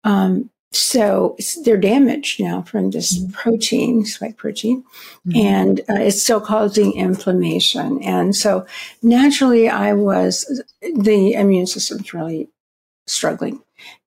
um, 0.03 0.49
so 0.71 1.35
they're 1.63 1.77
damaged 1.77 2.39
now 2.39 2.61
from 2.61 2.91
this 2.91 3.17
mm-hmm. 3.17 3.31
protein, 3.31 4.05
spike 4.05 4.37
protein, 4.37 4.83
mm-hmm. 5.27 5.35
and 5.35 5.79
uh, 5.81 5.95
it's 5.95 6.21
still 6.21 6.41
causing 6.41 6.93
inflammation. 6.93 8.03
And 8.03 8.35
so 8.35 8.67
naturally, 9.01 9.67
I 9.67 9.93
was, 9.93 10.63
the 10.81 11.33
immune 11.33 11.65
system's 11.65 12.13
really 12.13 12.49
struggling. 13.07 13.61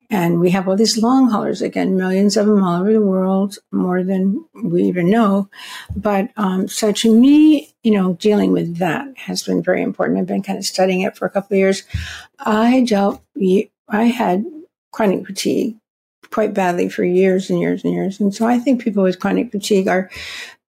And 0.09 0.41
we 0.41 0.51
have 0.51 0.69
all 0.69 0.77
these 0.77 0.99
long 0.99 1.31
haulers, 1.31 1.63
again, 1.63 1.97
millions 1.97 2.37
of 2.37 2.47
them 2.47 2.63
all 2.63 2.83
over 2.83 2.93
the 2.93 3.01
world, 3.01 3.57
more 3.73 4.05
than 4.05 4.45
we 4.63 4.83
even 4.83 5.09
know. 5.09 5.49
But 5.97 6.29
um, 6.37 6.69
so 6.69 6.93
to 6.93 7.19
me, 7.19 7.75
you 7.83 7.93
know, 7.93 8.13
dealing 8.15 8.53
with 8.53 8.77
that 8.77 9.07
has 9.17 9.43
been 9.43 9.63
very 9.63 9.83
important. 9.83 10.19
I've 10.19 10.27
been 10.27 10.43
kind 10.43 10.59
of 10.59 10.67
studying 10.67 11.01
it 11.01 11.17
for 11.17 11.25
a 11.25 11.31
couple 11.31 11.55
of 11.55 11.59
years. 11.59 11.85
I 12.39 12.83
dealt, 12.83 13.23
I 13.89 14.05
had 14.05 14.45
chronic 14.93 15.27
fatigue 15.27 15.79
quite 16.33 16.55
badly 16.55 16.89
for 16.89 17.05
years 17.05 17.51
and 17.51 17.61
years 17.61 17.85
and 17.85 17.93
years. 17.93 18.19
And 18.19 18.35
so 18.35 18.47
I 18.47 18.59
think 18.59 18.83
people 18.83 19.03
with 19.03 19.21
chronic 19.21 19.53
fatigue 19.53 19.87
are 19.87 20.11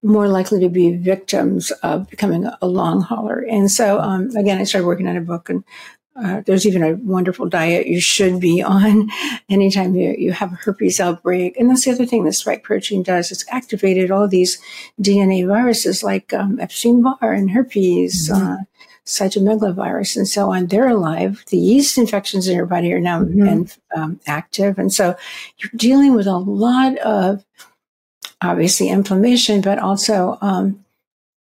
more 0.02 0.28
likely 0.28 0.60
to 0.60 0.68
be 0.68 0.96
victims 0.96 1.70
of 1.82 2.08
becoming 2.10 2.46
a 2.60 2.66
long 2.66 3.00
hauler. 3.00 3.44
And 3.50 3.70
so, 3.70 3.98
um, 4.00 4.28
again, 4.36 4.58
I 4.58 4.64
started 4.64 4.86
working 4.86 5.08
on 5.08 5.16
a 5.16 5.22
book 5.22 5.48
and 5.48 5.64
uh, 6.16 6.42
there's 6.46 6.64
even 6.64 6.84
a 6.84 6.94
wonderful 6.94 7.48
diet 7.48 7.88
you 7.88 8.00
should 8.00 8.38
be 8.38 8.62
on 8.62 9.10
anytime 9.48 9.96
you, 9.96 10.14
you 10.16 10.32
have 10.32 10.52
a 10.52 10.56
herpes 10.56 11.00
outbreak. 11.00 11.56
And 11.56 11.68
that's 11.68 11.84
the 11.84 11.90
other 11.90 12.06
thing 12.06 12.22
the 12.22 12.32
spike 12.32 12.62
protein 12.62 13.02
does. 13.02 13.32
It's 13.32 13.44
activated 13.50 14.10
all 14.10 14.28
these 14.28 14.60
DNA 15.00 15.46
viruses 15.46 16.04
like 16.04 16.32
um, 16.32 16.60
Epstein-Barr 16.60 17.32
and 17.32 17.50
herpes, 17.50 18.28
mm-hmm. 18.28 18.52
uh, 18.52 18.56
cytomegalovirus 19.06 20.16
and 20.16 20.26
so 20.26 20.52
on, 20.52 20.66
they're 20.66 20.88
alive. 20.88 21.44
The 21.48 21.58
yeast 21.58 21.98
infections 21.98 22.48
in 22.48 22.56
your 22.56 22.66
body 22.66 22.92
are 22.92 23.00
now 23.00 23.22
mm-hmm. 23.22 24.00
um, 24.00 24.20
active. 24.26 24.78
And 24.78 24.92
so 24.92 25.14
you're 25.58 25.72
dealing 25.76 26.14
with 26.14 26.26
a 26.26 26.38
lot 26.38 26.96
of 26.98 27.44
obviously 28.40 28.88
inflammation, 28.88 29.60
but 29.60 29.78
also, 29.78 30.38
um, 30.40 30.84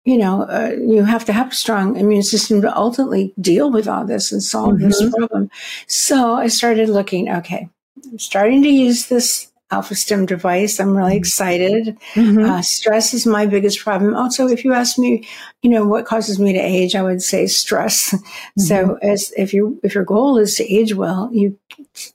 you 0.04 0.16
know, 0.16 0.42
uh, 0.42 0.72
you 0.78 1.04
have 1.04 1.24
to 1.26 1.32
have 1.32 1.52
a 1.52 1.54
strong 1.54 1.96
immune 1.96 2.22
system 2.22 2.62
to 2.62 2.76
ultimately 2.76 3.34
deal 3.40 3.70
with 3.70 3.88
all 3.88 4.06
this 4.06 4.32
and 4.32 4.42
solve 4.42 4.74
mm-hmm. 4.74 4.88
this 4.88 5.10
problem. 5.14 5.50
So 5.86 6.34
I 6.34 6.46
started 6.46 6.88
looking, 6.88 7.28
okay, 7.28 7.68
I'm 8.10 8.18
starting 8.18 8.62
to 8.62 8.68
use 8.68 9.08
this 9.08 9.50
Alpha-Stim 9.70 10.24
device. 10.24 10.80
I'm 10.80 10.96
really 10.96 11.12
mm-hmm. 11.12 11.18
excited. 11.18 11.98
Mm-hmm. 12.14 12.44
Uh, 12.44 12.62
stress 12.62 13.12
is 13.12 13.26
my 13.26 13.44
biggest 13.44 13.80
problem. 13.80 14.16
Also, 14.16 14.48
if 14.48 14.64
you 14.64 14.72
ask 14.72 14.98
me, 14.98 15.28
you 15.62 15.68
know, 15.68 15.86
what 15.86 16.06
causes 16.06 16.38
me 16.38 16.54
to 16.54 16.58
age, 16.58 16.94
I 16.94 17.02
would 17.02 17.22
say 17.22 17.46
stress. 17.46 18.14
Mm-hmm. 18.58 18.62
So 18.62 18.98
as 19.02 19.32
if 19.36 19.52
you 19.52 19.78
if 19.82 19.94
your 19.94 20.04
goal 20.04 20.38
is 20.38 20.56
to 20.56 20.64
age 20.64 20.94
well, 20.94 21.28
you 21.32 21.58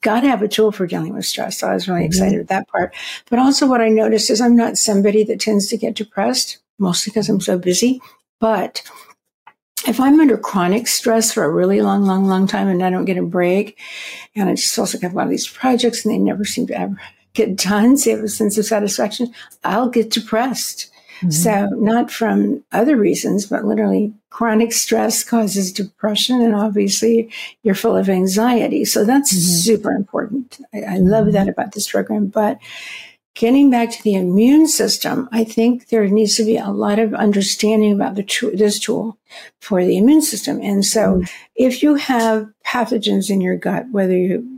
got 0.02 0.22
to 0.22 0.28
have 0.28 0.42
a 0.42 0.48
tool 0.48 0.72
for 0.72 0.88
dealing 0.88 1.14
with 1.14 1.26
stress. 1.26 1.60
So 1.60 1.68
I 1.68 1.74
was 1.74 1.88
really 1.88 2.02
mm-hmm. 2.02 2.08
excited 2.08 2.38
with 2.38 2.48
that 2.48 2.68
part. 2.68 2.94
But 3.30 3.40
also 3.40 3.68
what 3.68 3.82
I 3.82 3.90
noticed 3.90 4.30
is 4.30 4.42
I'm 4.42 4.56
not 4.56 4.78
somebody 4.78 5.24
that 5.26 5.40
tends 5.40 5.68
to 5.68 5.78
get 5.78 5.96
depressed, 5.96 6.60
mostly 6.80 7.12
because 7.12 7.30
I'm 7.30 7.40
so 7.40 7.58
busy. 7.58 8.02
But 8.40 8.84
if 9.88 10.00
I'm 10.00 10.20
under 10.20 10.38
chronic 10.38 10.88
stress 10.88 11.32
for 11.32 11.44
a 11.44 11.50
really 11.50 11.82
long, 11.82 12.04
long, 12.04 12.26
long 12.26 12.48
time 12.48 12.68
and 12.68 12.84
I 12.84 12.90
don't 12.90 13.06
get 13.06 13.18
a 13.18 13.24
break, 13.24 13.80
and 14.36 14.50
I 14.50 14.56
just 14.56 14.78
also 14.78 15.00
have 15.00 15.14
a 15.14 15.16
lot 15.16 15.26
of 15.26 15.30
these 15.30 15.48
projects 15.48 16.06
and 16.06 16.14
they 16.14 16.20
never 16.20 16.46
seem 16.46 16.68
to 16.68 16.80
ever 16.80 17.00
get 17.34 17.56
done, 17.56 17.98
so 17.98 18.12
have 18.12 18.20
a 18.24 18.28
sense 18.28 18.58
of 18.58 18.66
satisfaction, 18.66 19.34
I'll 19.64 19.90
get 19.90 20.12
depressed. 20.12 20.92
Mm-hmm. 21.18 21.30
So 21.32 21.70
not 21.76 22.12
from 22.12 22.64
other 22.72 22.98
reasons, 22.98 23.46
but 23.46 23.66
literally 23.66 24.14
chronic 24.30 24.74
stress 24.74 25.24
causes 25.24 25.72
depression. 25.72 26.42
And 26.42 26.56
obviously 26.56 27.32
you're 27.62 27.76
full 27.76 27.96
of 27.96 28.10
anxiety. 28.10 28.84
So 28.84 29.06
that's 29.06 29.34
mm-hmm. 29.34 29.42
super 29.42 29.92
important. 29.92 30.60
I, 30.74 30.82
I 30.82 30.98
love 30.98 31.32
that 31.32 31.42
mm-hmm. 31.42 31.50
about 31.50 31.74
this 31.74 31.90
program. 31.90 32.28
But 32.28 32.60
getting 33.36 33.72
back 33.72 33.92
to 33.92 34.04
the 34.04 34.16
immune 34.16 34.68
system, 34.68 35.30
I 35.32 35.44
think 35.44 35.88
there 35.88 36.08
needs 36.08 36.36
to 36.38 36.46
be 36.46 36.58
a 36.58 36.70
lot 36.70 37.00
of 37.00 37.14
understanding 37.14 37.94
about 37.94 38.16
the 38.16 38.24
tool, 38.24 38.52
this 38.54 38.80
tool 38.80 39.18
for 39.60 39.84
the 39.84 39.98
immune 39.98 40.22
system. 40.22 40.60
And 40.62 40.86
so 40.86 41.16
mm. 41.16 41.32
if 41.56 41.82
you 41.82 41.96
have 41.96 42.48
pathogens 42.66 43.30
in 43.30 43.42
your 43.42 43.56
gut, 43.56 43.86
whether 43.92 44.16
you, 44.16 44.53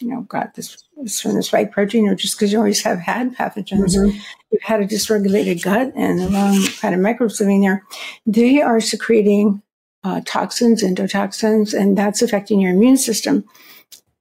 you 0.00 0.08
know, 0.08 0.22
got 0.22 0.54
this, 0.54 0.84
from 1.20 1.34
the 1.34 1.42
spike 1.42 1.72
protein 1.72 2.08
or 2.08 2.14
just 2.14 2.36
because 2.36 2.52
you 2.52 2.58
always 2.58 2.82
have 2.82 2.98
had 2.98 3.34
pathogens, 3.34 3.96
mm-hmm. 3.96 4.18
you've 4.50 4.62
had 4.62 4.80
a 4.80 4.86
dysregulated 4.86 5.62
gut 5.62 5.92
and 5.94 6.20
the 6.20 6.28
wrong 6.28 6.58
kind 6.80 6.94
of 6.94 7.00
microbes 7.00 7.40
living 7.40 7.60
there, 7.60 7.84
they 8.26 8.60
are 8.60 8.80
secreting 8.80 9.62
uh, 10.04 10.20
toxins, 10.24 10.82
endotoxins, 10.82 11.78
and 11.78 11.98
that's 11.98 12.22
affecting 12.22 12.60
your 12.60 12.72
immune 12.72 12.96
system 12.96 13.44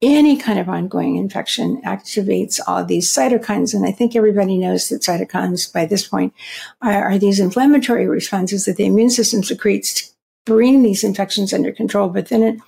any 0.01 0.37
kind 0.37 0.59
of 0.59 0.69
ongoing 0.69 1.15
infection 1.15 1.81
activates 1.83 2.59
all 2.67 2.85
these 2.85 3.11
cytokines. 3.11 3.73
And 3.73 3.85
I 3.85 3.91
think 3.91 4.15
everybody 4.15 4.57
knows 4.57 4.89
that 4.89 5.01
cytokines 5.01 5.71
by 5.71 5.85
this 5.85 6.07
point 6.07 6.33
are, 6.81 7.11
are 7.11 7.17
these 7.17 7.39
inflammatory 7.39 8.07
responses 8.07 8.65
that 8.65 8.77
the 8.77 8.85
immune 8.85 9.09
system 9.09 9.43
secretes 9.43 9.93
to 9.93 10.13
bring 10.45 10.83
these 10.83 11.03
infections 11.03 11.51
under 11.51 11.71
control. 11.71 12.09
But 12.09 12.29
then 12.29 12.43
it, 12.43 12.59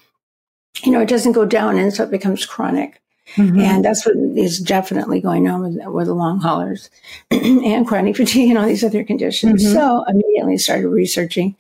you 0.84 0.91
know, 0.91 1.01
it 1.01 1.10
doesn't 1.10 1.34
go 1.34 1.45
down 1.45 1.77
and 1.77 1.93
so 1.93 2.03
it 2.03 2.12
becomes 2.12 2.45
chronic. 2.45 3.01
Mm-hmm. 3.36 3.60
And 3.60 3.86
that's 3.86 4.05
what 4.05 4.15
is 4.15 4.60
definitely 4.60 5.21
going 5.21 5.47
on 5.47 5.62
with, 5.62 5.86
with 5.93 6.08
the 6.08 6.15
long 6.15 6.39
haulers 6.39 6.89
and 7.32 7.88
chronic 7.88 8.15
fatigue 8.15 8.49
and 8.49 8.58
all 8.58 8.65
these 8.65 8.84
other 8.84 9.03
conditions. 9.03 9.63
Mm-hmm. 9.63 9.73
So 9.73 10.03
immediately 10.08 10.58
started 10.58 10.88
researching 10.89 11.55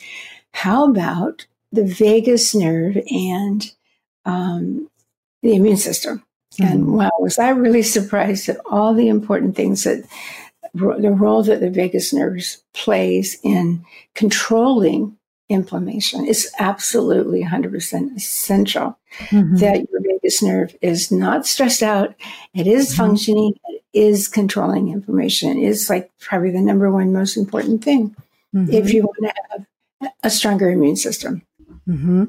how 0.53 0.89
about 0.89 1.45
the 1.71 1.85
vagus 1.85 2.55
nerve 2.55 2.97
and 3.11 3.71
um, 4.25 4.89
the 5.43 5.55
immune 5.55 5.77
system. 5.77 6.23
Mm-hmm. 6.53 6.73
And 6.73 6.93
wow, 6.93 7.11
was 7.19 7.37
I 7.37 7.49
really 7.49 7.83
surprised 7.83 8.49
at 8.49 8.57
all 8.65 8.93
the 8.95 9.09
important 9.09 9.55
things 9.55 9.83
that 9.83 10.03
the 10.73 11.11
role 11.11 11.43
that 11.43 11.61
the 11.61 11.69
vagus 11.69 12.13
nerve 12.13 12.43
plays 12.73 13.39
in 13.43 13.83
controlling 14.13 15.17
inflammation 15.49 16.25
is 16.25 16.53
absolutely 16.59 17.43
100% 17.43 18.15
essential 18.15 18.97
mm-hmm. 19.17 19.55
that 19.57 19.89
your 19.89 20.01
vagus 20.01 20.43
nerve 20.43 20.75
is 20.81 21.11
not 21.11 21.45
stressed 21.45 21.81
out 21.81 22.13
it 22.53 22.67
is 22.67 22.89
mm-hmm. 22.89 22.97
functioning 22.97 23.53
it 23.65 23.83
is 23.91 24.27
controlling 24.27 24.89
inflammation 24.89 25.57
it 25.57 25.67
is 25.67 25.89
like 25.89 26.11
probably 26.19 26.51
the 26.51 26.61
number 26.61 26.91
one 26.91 27.11
most 27.11 27.35
important 27.35 27.83
thing 27.83 28.15
mm-hmm. 28.55 28.71
if 28.71 28.93
you 28.93 29.01
want 29.01 29.17
to 29.23 29.33
have 29.49 30.13
a 30.23 30.29
stronger 30.29 30.69
immune 30.69 30.95
system 30.95 31.41
mm-hmm. 31.87 32.25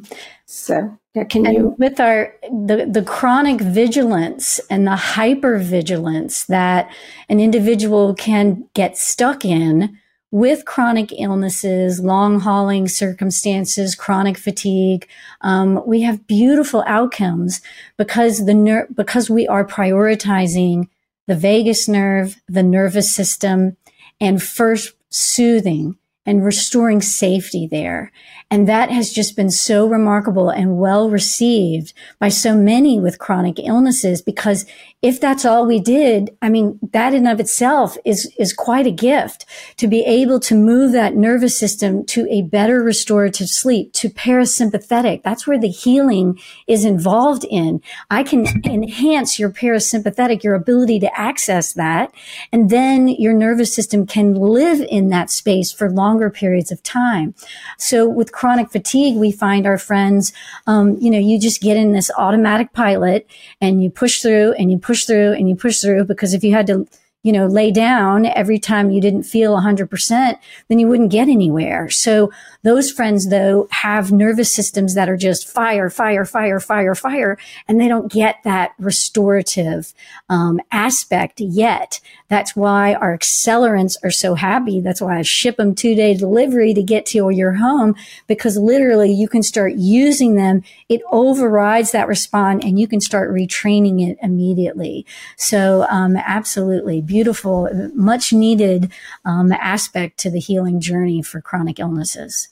so 0.46 0.98
yeah, 1.14 1.24
can 1.24 1.44
and 1.44 1.56
you 1.56 1.74
with 1.76 2.00
our 2.00 2.34
the 2.44 2.88
the 2.90 3.02
chronic 3.02 3.60
vigilance 3.60 4.60
and 4.70 4.86
the 4.86 4.96
hyper 4.96 5.58
vigilance 5.58 6.44
that 6.44 6.90
an 7.28 7.38
individual 7.38 8.14
can 8.14 8.66
get 8.74 8.96
stuck 8.96 9.44
in 9.44 9.98
with 10.30 10.64
chronic 10.64 11.12
illnesses, 11.18 12.00
long 12.00 12.40
hauling 12.40 12.86
circumstances, 12.86 13.94
chronic 13.94 14.38
fatigue, 14.38 15.08
um, 15.40 15.82
we 15.86 16.02
have 16.02 16.26
beautiful 16.26 16.84
outcomes 16.86 17.60
because 17.96 18.46
the 18.46 18.54
ner- 18.54 18.86
because 18.94 19.28
we 19.28 19.48
are 19.48 19.64
prioritizing 19.64 20.88
the 21.26 21.34
vagus 21.34 21.88
nerve, 21.88 22.40
the 22.48 22.62
nervous 22.62 23.14
system, 23.14 23.76
and 24.20 24.42
first 24.42 24.94
soothing 25.10 25.96
and 26.26 26.44
restoring 26.44 27.02
safety 27.02 27.66
there. 27.66 28.12
And 28.50 28.68
that 28.68 28.90
has 28.90 29.12
just 29.12 29.36
been 29.36 29.50
so 29.50 29.86
remarkable 29.86 30.50
and 30.50 30.78
well 30.78 31.08
received 31.08 31.92
by 32.18 32.30
so 32.30 32.56
many 32.56 32.98
with 32.98 33.18
chronic 33.18 33.58
illnesses 33.58 34.22
because 34.22 34.66
if 35.02 35.18
that's 35.18 35.46
all 35.46 35.66
we 35.66 35.80
did, 35.80 36.36
I 36.42 36.50
mean, 36.50 36.78
that 36.92 37.14
in 37.14 37.26
of 37.26 37.40
itself 37.40 37.96
is, 38.04 38.30
is 38.38 38.52
quite 38.52 38.86
a 38.86 38.90
gift 38.90 39.46
to 39.78 39.88
be 39.88 40.04
able 40.04 40.40
to 40.40 40.54
move 40.54 40.92
that 40.92 41.14
nervous 41.14 41.58
system 41.58 42.04
to 42.06 42.26
a 42.28 42.42
better 42.42 42.82
restorative 42.82 43.48
sleep, 43.48 43.94
to 43.94 44.10
parasympathetic. 44.10 45.22
That's 45.22 45.46
where 45.46 45.58
the 45.58 45.70
healing 45.70 46.38
is 46.66 46.84
involved 46.84 47.46
in. 47.48 47.80
I 48.10 48.22
can 48.22 48.46
enhance 48.66 49.38
your 49.38 49.50
parasympathetic, 49.50 50.42
your 50.42 50.54
ability 50.54 51.00
to 51.00 51.18
access 51.18 51.72
that. 51.74 52.12
And 52.52 52.68
then 52.68 53.08
your 53.08 53.32
nervous 53.32 53.74
system 53.74 54.06
can 54.06 54.34
live 54.34 54.82
in 54.90 55.08
that 55.08 55.30
space 55.30 55.72
for 55.72 55.90
longer 55.90 56.28
periods 56.28 56.70
of 56.70 56.82
time. 56.82 57.34
So 57.78 58.06
with 58.06 58.32
chronic 58.40 58.70
fatigue, 58.70 59.18
we 59.18 59.30
find 59.30 59.66
our 59.66 59.76
friends, 59.76 60.32
um, 60.66 60.96
you 60.98 61.10
know, 61.10 61.18
you 61.18 61.38
just 61.38 61.60
get 61.60 61.76
in 61.76 61.92
this 61.92 62.10
automatic 62.16 62.72
pilot 62.72 63.30
and 63.60 63.82
you 63.82 63.90
push 63.90 64.22
through 64.22 64.54
and 64.54 64.72
you 64.72 64.78
push 64.78 65.04
through 65.04 65.32
and 65.34 65.46
you 65.46 65.54
push 65.54 65.80
through 65.80 66.02
because 66.06 66.32
if 66.32 66.42
you 66.42 66.50
had 66.50 66.66
to 66.66 66.88
you 67.22 67.32
know, 67.32 67.46
lay 67.46 67.70
down 67.70 68.24
every 68.24 68.58
time 68.58 68.90
you 68.90 69.00
didn't 69.00 69.24
feel 69.24 69.54
100%, 69.54 70.38
then 70.68 70.78
you 70.78 70.88
wouldn't 70.88 71.10
get 71.10 71.28
anywhere. 71.28 71.90
So 71.90 72.32
those 72.62 72.90
friends, 72.90 73.28
though, 73.28 73.68
have 73.70 74.10
nervous 74.10 74.54
systems 74.54 74.94
that 74.94 75.08
are 75.08 75.18
just 75.18 75.46
fire, 75.46 75.90
fire, 75.90 76.24
fire, 76.24 76.60
fire, 76.60 76.94
fire, 76.94 77.36
and 77.68 77.78
they 77.78 77.88
don't 77.88 78.10
get 78.10 78.36
that 78.44 78.72
restorative 78.78 79.92
um, 80.30 80.60
aspect 80.72 81.40
yet. 81.40 82.00
That's 82.28 82.56
why 82.56 82.94
our 82.94 83.16
accelerants 83.16 83.96
are 84.02 84.10
so 84.10 84.34
happy. 84.34 84.80
That's 84.80 85.02
why 85.02 85.18
I 85.18 85.22
ship 85.22 85.56
them 85.56 85.74
two 85.74 85.94
day 85.94 86.14
delivery 86.14 86.72
to 86.72 86.82
get 86.82 87.04
to 87.06 87.28
your 87.30 87.54
home 87.54 87.96
because 88.28 88.56
literally 88.56 89.12
you 89.12 89.28
can 89.28 89.42
start 89.42 89.74
using 89.74 90.36
them. 90.36 90.62
It 90.88 91.02
overrides 91.10 91.92
that 91.92 92.08
response 92.08 92.64
and 92.64 92.80
you 92.80 92.88
can 92.88 93.00
start 93.00 93.30
retraining 93.30 94.08
it 94.08 94.16
immediately. 94.22 95.04
So, 95.36 95.86
um, 95.90 96.16
absolutely 96.16 97.02
beautiful, 97.10 97.68
much 97.92 98.32
needed 98.32 98.92
um, 99.24 99.50
aspect 99.50 100.16
to 100.20 100.30
the 100.30 100.38
healing 100.38 100.80
journey 100.80 101.22
for 101.22 101.40
chronic 101.40 101.80
illnesses. 101.80 102.50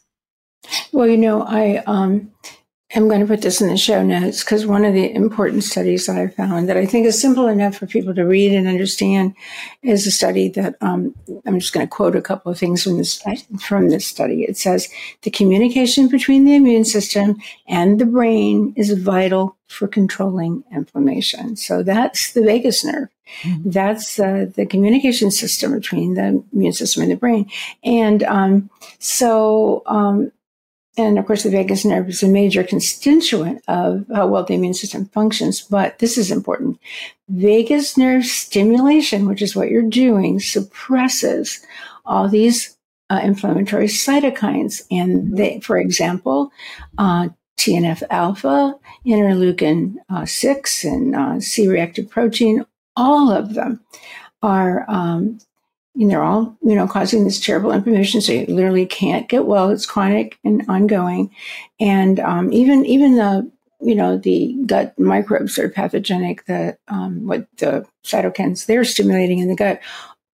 Well, 0.92 1.06
you 1.06 1.16
know, 1.16 1.42
I 1.42 1.84
um, 1.86 2.32
am 2.94 3.09
going 3.09 3.20
to 3.20 3.27
put 3.27 3.42
this 3.42 3.61
in 3.61 3.68
the 3.68 3.77
show 3.77 4.03
notes 4.03 4.42
because 4.42 4.66
one 4.66 4.85
of 4.85 4.94
the 4.94 5.14
important 5.14 5.62
studies 5.62 6.07
that 6.07 6.16
I 6.16 6.29
found 6.29 6.68
that 6.68 6.77
I 6.77 6.87
think 6.87 7.07
is 7.07 7.20
simple 7.20 7.46
enough 7.46 7.77
for 7.77 7.87
people 7.87 8.14
to 8.14 8.24
read 8.24 8.53
and 8.53 8.66
understand 8.66 9.35
is 9.83 10.07
a 10.07 10.11
study 10.11 10.48
that 10.51 10.77
um, 10.81 11.14
I'm 11.44 11.61
just 11.61 11.72
going 11.72 11.87
to 11.87 11.90
quote 11.90 12.16
a 12.16 12.22
couple 12.22 12.51
of 12.51 12.59
things 12.59 12.85
from 12.85 12.96
this 12.96 13.22
from 13.61 13.90
this 13.90 14.07
study. 14.07 14.44
It 14.44 14.57
says 14.57 14.88
the 15.22 15.31
communication 15.31 16.09
between 16.09 16.44
the 16.44 16.55
immune 16.55 16.85
system 16.85 17.37
and 17.66 18.01
the 18.01 18.07
brain 18.07 18.72
is 18.77 18.92
vital 18.92 19.57
for 19.66 19.87
controlling 19.87 20.64
inflammation. 20.72 21.57
So 21.57 21.83
that's 21.83 22.33
the 22.33 22.42
vagus 22.42 22.85
nerve. 22.85 23.09
Mm-hmm. 23.42 23.70
That's 23.70 24.18
uh, 24.18 24.46
the 24.55 24.64
communication 24.64 25.31
system 25.31 25.74
between 25.74 26.14
the 26.14 26.42
immune 26.53 26.72
system 26.72 27.03
and 27.03 27.12
the 27.12 27.16
brain. 27.16 27.51
And 27.85 28.22
um, 28.22 28.70
so, 28.98 29.83
um, 29.85 30.33
and 30.98 31.18
of 31.18 31.26
course, 31.26 31.44
the 31.44 31.50
vagus 31.50 31.84
nerve 31.84 32.08
is 32.08 32.22
a 32.24 32.28
major 32.28 32.64
constituent 32.64 33.62
of 33.68 34.04
how 34.12 34.26
well 34.26 34.44
the 34.44 34.54
immune 34.54 34.74
system 34.74 35.06
functions. 35.06 35.61
But 35.61 36.00
this 36.00 36.18
is 36.18 36.32
important. 36.32 36.78
Vagus 37.28 37.96
nerve 37.96 38.24
stimulation, 38.24 39.26
which 39.26 39.40
is 39.40 39.54
what 39.54 39.70
you're 39.70 39.82
doing, 39.82 40.40
suppresses 40.40 41.64
all 42.04 42.28
these 42.28 42.76
uh, 43.11 43.20
inflammatory 43.22 43.87
cytokines. 43.87 44.82
And 44.90 45.37
they, 45.37 45.61
for 45.61 45.78
example, 45.78 46.50
uh, 46.98 47.28
TNF 47.58 48.02
alpha, 48.11 48.74
interleukin 49.06 49.96
uh, 50.11 50.26
6, 50.26 50.84
and 50.84 51.14
uh, 51.14 51.40
C 51.40 51.68
reactive 51.68 52.11
protein, 52.11 52.64
all 52.96 53.30
of 53.30 53.54
them 53.54 53.80
are, 54.42 54.84
um, 54.88 55.38
you 55.98 56.06
know, 56.06 56.22
all, 56.22 56.56
you 56.62 56.76
know, 56.76 56.87
causing 56.87 57.24
this 57.24 57.40
terrible 57.40 57.72
inflammation. 57.72 58.20
So 58.20 58.32
you 58.32 58.46
literally 58.46 58.87
can't 58.87 59.28
get 59.28 59.46
well. 59.46 59.70
It's 59.70 59.84
chronic 59.84 60.38
and 60.44 60.64
ongoing. 60.68 61.34
And 61.80 62.20
um, 62.20 62.52
even, 62.52 62.87
even 62.87 63.16
the 63.16 63.50
you 63.80 63.94
know, 63.94 64.16
the 64.16 64.56
gut 64.66 64.98
microbes 64.98 65.58
are 65.58 65.68
pathogenic, 65.68 66.44
the, 66.46 66.76
um, 66.88 67.26
what 67.26 67.46
the 67.58 67.87
cytokines 68.04 68.66
they're 68.66 68.84
stimulating 68.84 69.38
in 69.38 69.48
the 69.48 69.54
gut, 69.54 69.80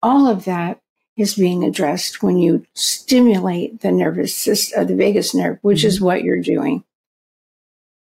all 0.01 0.27
of 0.27 0.45
that 0.45 0.79
is 1.17 1.35
being 1.35 1.63
addressed 1.63 2.23
when 2.23 2.37
you 2.37 2.65
stimulate 2.73 3.81
the 3.81 3.91
nervous 3.91 4.35
system, 4.35 4.81
uh, 4.81 4.83
the 4.85 4.95
vagus 4.95 5.35
nerve, 5.35 5.59
which 5.61 5.79
mm-hmm. 5.79 5.87
is 5.87 6.01
what 6.01 6.23
you're 6.23 6.41
doing. 6.41 6.83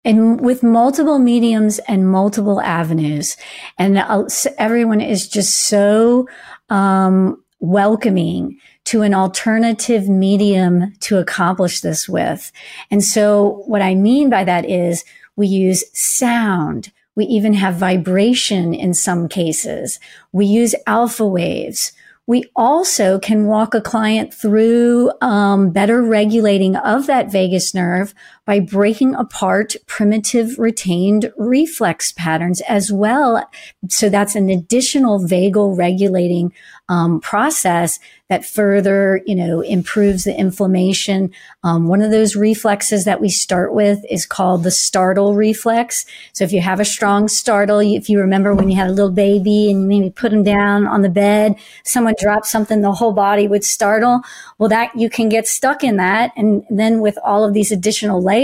And 0.05 0.41
with 0.41 0.63
multiple 0.63 1.19
mediums 1.19 1.79
and 1.81 2.11
multiple 2.11 2.61
avenues, 2.61 3.37
and 3.79 3.99
uh, 3.99 4.27
everyone 4.59 5.01
is 5.01 5.29
just 5.29 5.67
so 5.69 6.29
um, 6.69 7.43
welcoming 7.61 8.59
to 8.85 9.03
an 9.03 9.15
alternative 9.15 10.09
medium 10.09 10.93
to 11.01 11.19
accomplish 11.19 11.81
this 11.81 12.09
with. 12.09 12.53
And 12.91 13.03
so, 13.03 13.63
what 13.67 13.83
I 13.83 13.95
mean 13.95 14.31
by 14.31 14.45
that 14.45 14.65
is 14.65 15.05
we 15.37 15.47
use 15.47 15.85
sound. 15.93 16.93
We 17.15 17.25
even 17.27 17.53
have 17.55 17.75
vibration 17.75 18.75
in 18.75 18.95
some 18.95 19.29
cases. 19.29 19.99
We 20.33 20.47
use 20.47 20.75
alpha 20.87 21.27
waves. 21.27 21.93
We 22.29 22.45
also 22.55 23.19
can 23.19 23.47
walk 23.47 23.75
a 23.75 23.81
client 23.81 24.35
through 24.35 25.11
um, 25.23 25.71
better 25.71 26.03
regulating 26.03 26.77
of 26.77 27.07
that 27.07 27.33
vagus 27.33 27.73
nerve 27.75 28.15
by 28.49 28.59
breaking 28.59 29.15
apart 29.15 29.77
primitive 29.87 30.59
retained 30.59 31.31
reflex 31.37 32.13
patterns 32.13 32.63
as 32.63 32.91
well. 32.91 33.47
So 33.91 34.09
that's 34.09 34.35
an 34.35 34.49
additional 34.49 35.21
vagal 35.21 35.77
regulating 35.77 36.55
um, 36.89 37.21
process 37.21 37.99
that 38.31 38.45
further, 38.45 39.23
you 39.27 39.35
know, 39.35 39.61
improves 39.61 40.25
the 40.25 40.39
inflammation. 40.39 41.31
Um, 41.63 41.89
one 41.89 42.03
of 42.03 42.11
those 42.11 42.37
reflexes 42.37 43.05
that 43.05 43.21
we 43.21 43.29
start 43.29 43.75
with 43.75 44.05
is 44.09 44.27
called 44.27 44.65
the 44.65 44.71
startle 44.71 45.35
reflex. 45.35 46.05
So 46.33 46.45
if 46.45 46.53
you 46.53 46.61
have 46.61 46.81
a 46.81 46.85
strong 46.85 47.29
startle, 47.29 47.81
if 47.81 48.09
you 48.09 48.19
remember 48.19 48.55
when 48.55 48.71
you 48.71 48.77
had 48.77 48.89
a 48.89 48.93
little 48.93 49.11
baby 49.11 49.71
and 49.71 49.83
you 49.83 49.89
maybe 49.89 50.11
put 50.11 50.31
them 50.31 50.43
down 50.43 50.87
on 50.87 51.03
the 51.03 51.09
bed, 51.09 51.57
someone 51.85 52.15
dropped 52.19 52.47
something, 52.47 52.81
the 52.81 52.93
whole 52.93 53.13
body 53.13 53.49
would 53.49 53.65
startle. 53.65 54.21
Well, 54.59 54.69
that 54.69 54.95
you 54.95 55.09
can 55.09 55.29
get 55.29 55.49
stuck 55.49 55.83
in 55.83 55.97
that. 55.97 56.33
And 56.37 56.65
then 56.69 57.01
with 57.01 57.19
all 57.25 57.45
of 57.45 57.55
these 57.55 57.73
additional 57.73 58.23
layers, 58.23 58.38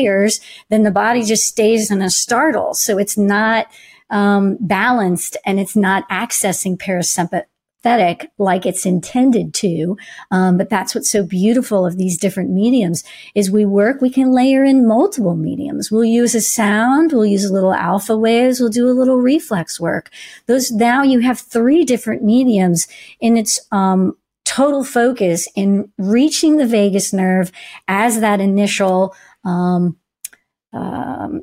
then 0.68 0.82
the 0.82 0.90
body 0.90 1.22
just 1.22 1.46
stays 1.46 1.90
in 1.90 2.02
a 2.02 2.10
startle. 2.10 2.74
So 2.74 2.98
it's 2.98 3.16
not, 3.16 3.66
um, 4.10 4.56
balanced 4.60 5.36
and 5.46 5.58
it's 5.58 5.76
not 5.76 6.08
accessing 6.08 6.76
parasympathetic 6.76 8.28
like 8.38 8.64
it's 8.64 8.86
intended 8.86 9.52
to. 9.52 9.96
Um, 10.30 10.56
but 10.56 10.70
that's 10.70 10.94
what's 10.94 11.10
so 11.10 11.22
beautiful 11.22 11.84
of 11.84 11.98
these 11.98 12.16
different 12.16 12.50
mediums 12.50 13.04
is 13.34 13.50
we 13.50 13.66
work, 13.66 14.00
we 14.00 14.10
can 14.10 14.32
layer 14.32 14.64
in 14.64 14.88
multiple 14.88 15.36
mediums. 15.36 15.90
We'll 15.90 16.04
use 16.04 16.34
a 16.34 16.40
sound, 16.40 17.12
we'll 17.12 17.26
use 17.26 17.44
a 17.44 17.52
little 17.52 17.74
alpha 17.74 18.16
waves, 18.16 18.58
we'll 18.58 18.70
do 18.70 18.88
a 18.88 18.98
little 18.98 19.18
reflex 19.18 19.78
work. 19.78 20.10
Those 20.46 20.70
now 20.70 21.02
you 21.02 21.20
have 21.20 21.38
three 21.38 21.84
different 21.84 22.22
mediums 22.22 22.88
in 23.20 23.36
its, 23.36 23.60
um, 23.70 24.16
total 24.44 24.84
focus 24.84 25.48
in 25.54 25.90
reaching 25.98 26.58
the 26.58 26.66
vagus 26.66 27.12
nerve 27.12 27.50
as 27.88 28.20
that 28.20 28.40
initial, 28.40 29.14
um, 29.44 29.96
um, 30.72 31.42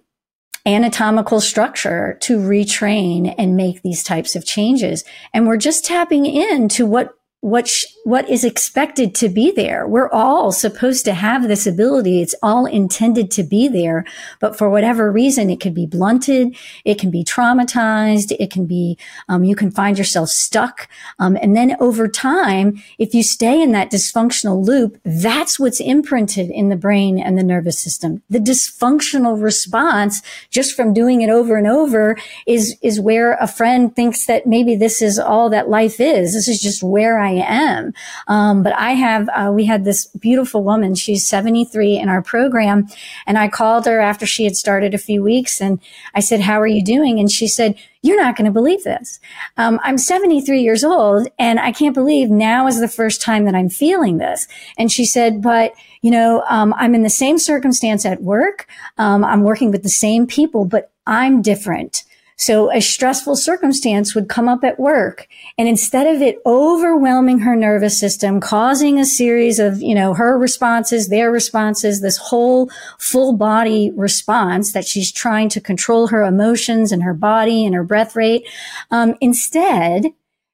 anatomical 0.66 1.42
structure 1.42 2.18
to 2.22 2.38
retrain 2.38 3.34
and 3.38 3.56
make 3.56 3.82
these 3.82 4.04
types 4.04 4.36
of 4.36 4.46
changes. 4.46 5.04
And 5.34 5.48
we're 5.48 5.58
just 5.58 5.86
tapping 5.86 6.26
into 6.26 6.86
what 6.86 7.14
what 7.42 7.68
sh- 7.68 7.86
what 8.04 8.30
is 8.30 8.44
expected 8.44 9.16
to 9.16 9.30
be 9.30 9.52
there. 9.52 9.88
We're 9.88 10.10
all 10.10 10.52
supposed 10.52 11.06
to 11.06 11.14
have 11.14 11.48
this 11.48 11.68
ability. 11.68 12.22
It's 12.22 12.36
all 12.42 12.66
intended 12.66 13.32
to 13.32 13.44
be 13.44 13.68
there, 13.68 14.06
but 14.40 14.58
for 14.58 14.70
whatever 14.70 15.12
reason, 15.12 15.50
it 15.50 15.60
could 15.60 15.74
be 15.74 15.86
blunted, 15.86 16.56
it 16.86 17.00
can 17.00 17.12
be 17.12 17.24
traumatized, 17.24 18.36
it 18.40 18.52
can 18.52 18.66
be 18.66 18.98
um, 19.30 19.44
you 19.44 19.56
can 19.56 19.72
find 19.72 19.98
yourself 19.98 20.30
stuck, 20.30 20.88
um, 21.20 21.38
and 21.42 21.56
then 21.56 21.76
over 21.80 22.08
time, 22.08 22.82
if 22.98 23.14
you 23.14 23.24
stay 23.24 23.62
in 23.62 23.72
that 23.72 23.92
dysfunctional 23.92 24.66
loop, 24.66 25.00
that's 25.04 25.60
what's 25.60 25.80
imprinted 25.80 26.50
in 26.50 26.70
the 26.70 26.76
brain 26.76 27.20
and 27.20 27.38
the 27.38 27.44
nervous 27.44 27.80
system. 27.80 28.22
The 28.30 28.40
dysfunctional 28.40 29.42
response, 29.42 30.22
just 30.50 30.76
from 30.76 30.94
doing 30.94 31.22
it 31.22 31.30
over 31.30 31.56
and 31.56 31.68
over, 31.68 32.18
is 32.46 32.78
is 32.82 33.00
where 33.00 33.34
a 33.34 33.48
friend 33.48 33.96
thinks 33.96 34.26
that 34.26 34.46
maybe 34.46 34.76
this 34.76 35.02
is 35.02 35.20
all 35.20 35.50
that 35.50 35.70
life 35.70 36.00
is. 36.00 36.34
This 36.34 36.48
is 36.48 36.62
just 36.62 36.84
where 36.84 37.20
I 37.20 37.32
I 37.32 37.91
Um, 38.28 38.64
but 38.64 38.74
I 38.74 38.92
have, 38.92 39.30
uh, 39.30 39.52
we 39.54 39.66
had 39.66 39.86
this 39.86 40.08
beautiful 40.08 40.64
woman. 40.64 40.96
She's 40.96 41.28
73 41.28 41.98
in 41.98 42.10
our 42.10 42.22
program. 42.22 42.88
And 43.26 43.38
I 43.38 43.48
called 43.48 43.86
her 43.86 44.00
after 44.00 44.26
she 44.26 44.44
had 44.44 44.56
started 44.56 44.94
a 44.94 45.00
few 45.00 45.24
weeks 45.24 45.62
and 45.62 45.80
I 46.14 46.20
said, 46.20 46.42
how 46.42 46.60
are 46.60 46.68
you 46.68 46.84
doing? 46.84 47.20
And 47.20 47.32
she 47.32 47.48
said, 47.48 47.76
you're 48.04 48.22
not 48.22 48.36
going 48.36 48.46
to 48.46 48.52
believe 48.52 48.84
this. 48.84 49.20
Um, 49.58 49.80
I'm 49.84 49.98
73 49.98 50.62
years 50.62 50.84
old 50.84 51.28
and 51.38 51.60
I 51.60 51.72
can't 51.72 51.94
believe 51.94 52.30
now 52.30 52.68
is 52.68 52.80
the 52.80 52.88
first 52.88 53.22
time 53.22 53.46
that 53.46 53.56
I'm 53.56 53.70
feeling 53.70 54.18
this. 54.18 54.48
And 54.78 54.92
she 54.92 55.06
said, 55.06 55.42
but 55.42 55.74
you 56.02 56.10
know, 56.10 56.44
um, 56.50 56.74
I'm 56.78 56.96
in 56.96 57.04
the 57.04 57.10
same 57.10 57.38
circumstance 57.38 58.06
at 58.06 58.24
work. 58.24 58.68
Um, 58.98 59.24
I'm 59.24 59.44
working 59.44 59.72
with 59.72 59.84
the 59.84 59.90
same 59.90 60.26
people, 60.26 60.66
but 60.66 60.92
I'm 61.06 61.42
different. 61.42 62.04
So 62.42 62.72
a 62.72 62.82
stressful 62.82 63.36
circumstance 63.36 64.16
would 64.16 64.28
come 64.28 64.50
up 64.50 64.64
at 64.64 64.80
work 64.80 65.28
and 65.60 65.68
instead 65.68 66.08
of 66.08 66.24
it 66.24 66.40
overwhelming 66.44 67.38
her 67.38 67.56
nervous 67.56 68.00
system, 68.00 68.40
causing 68.40 68.98
a 68.98 69.06
series 69.06 69.60
of, 69.60 69.80
you 69.80 69.94
know, 69.94 70.16
her 70.16 70.40
responses, 70.40 71.10
their 71.10 71.32
responses, 71.32 72.02
this 72.02 72.18
whole 72.18 72.72
full 72.98 73.34
body 73.34 73.92
response 73.96 74.74
that 74.74 74.88
she's 74.88 75.12
trying 75.12 75.50
to 75.50 75.62
control 75.62 76.08
her 76.08 76.24
emotions 76.24 76.92
and 76.92 77.04
her 77.04 77.14
body 77.14 77.64
and 77.64 77.76
her 77.76 77.84
breath 77.84 78.16
rate. 78.16 78.48
Um, 78.90 79.14
instead, 79.22 80.06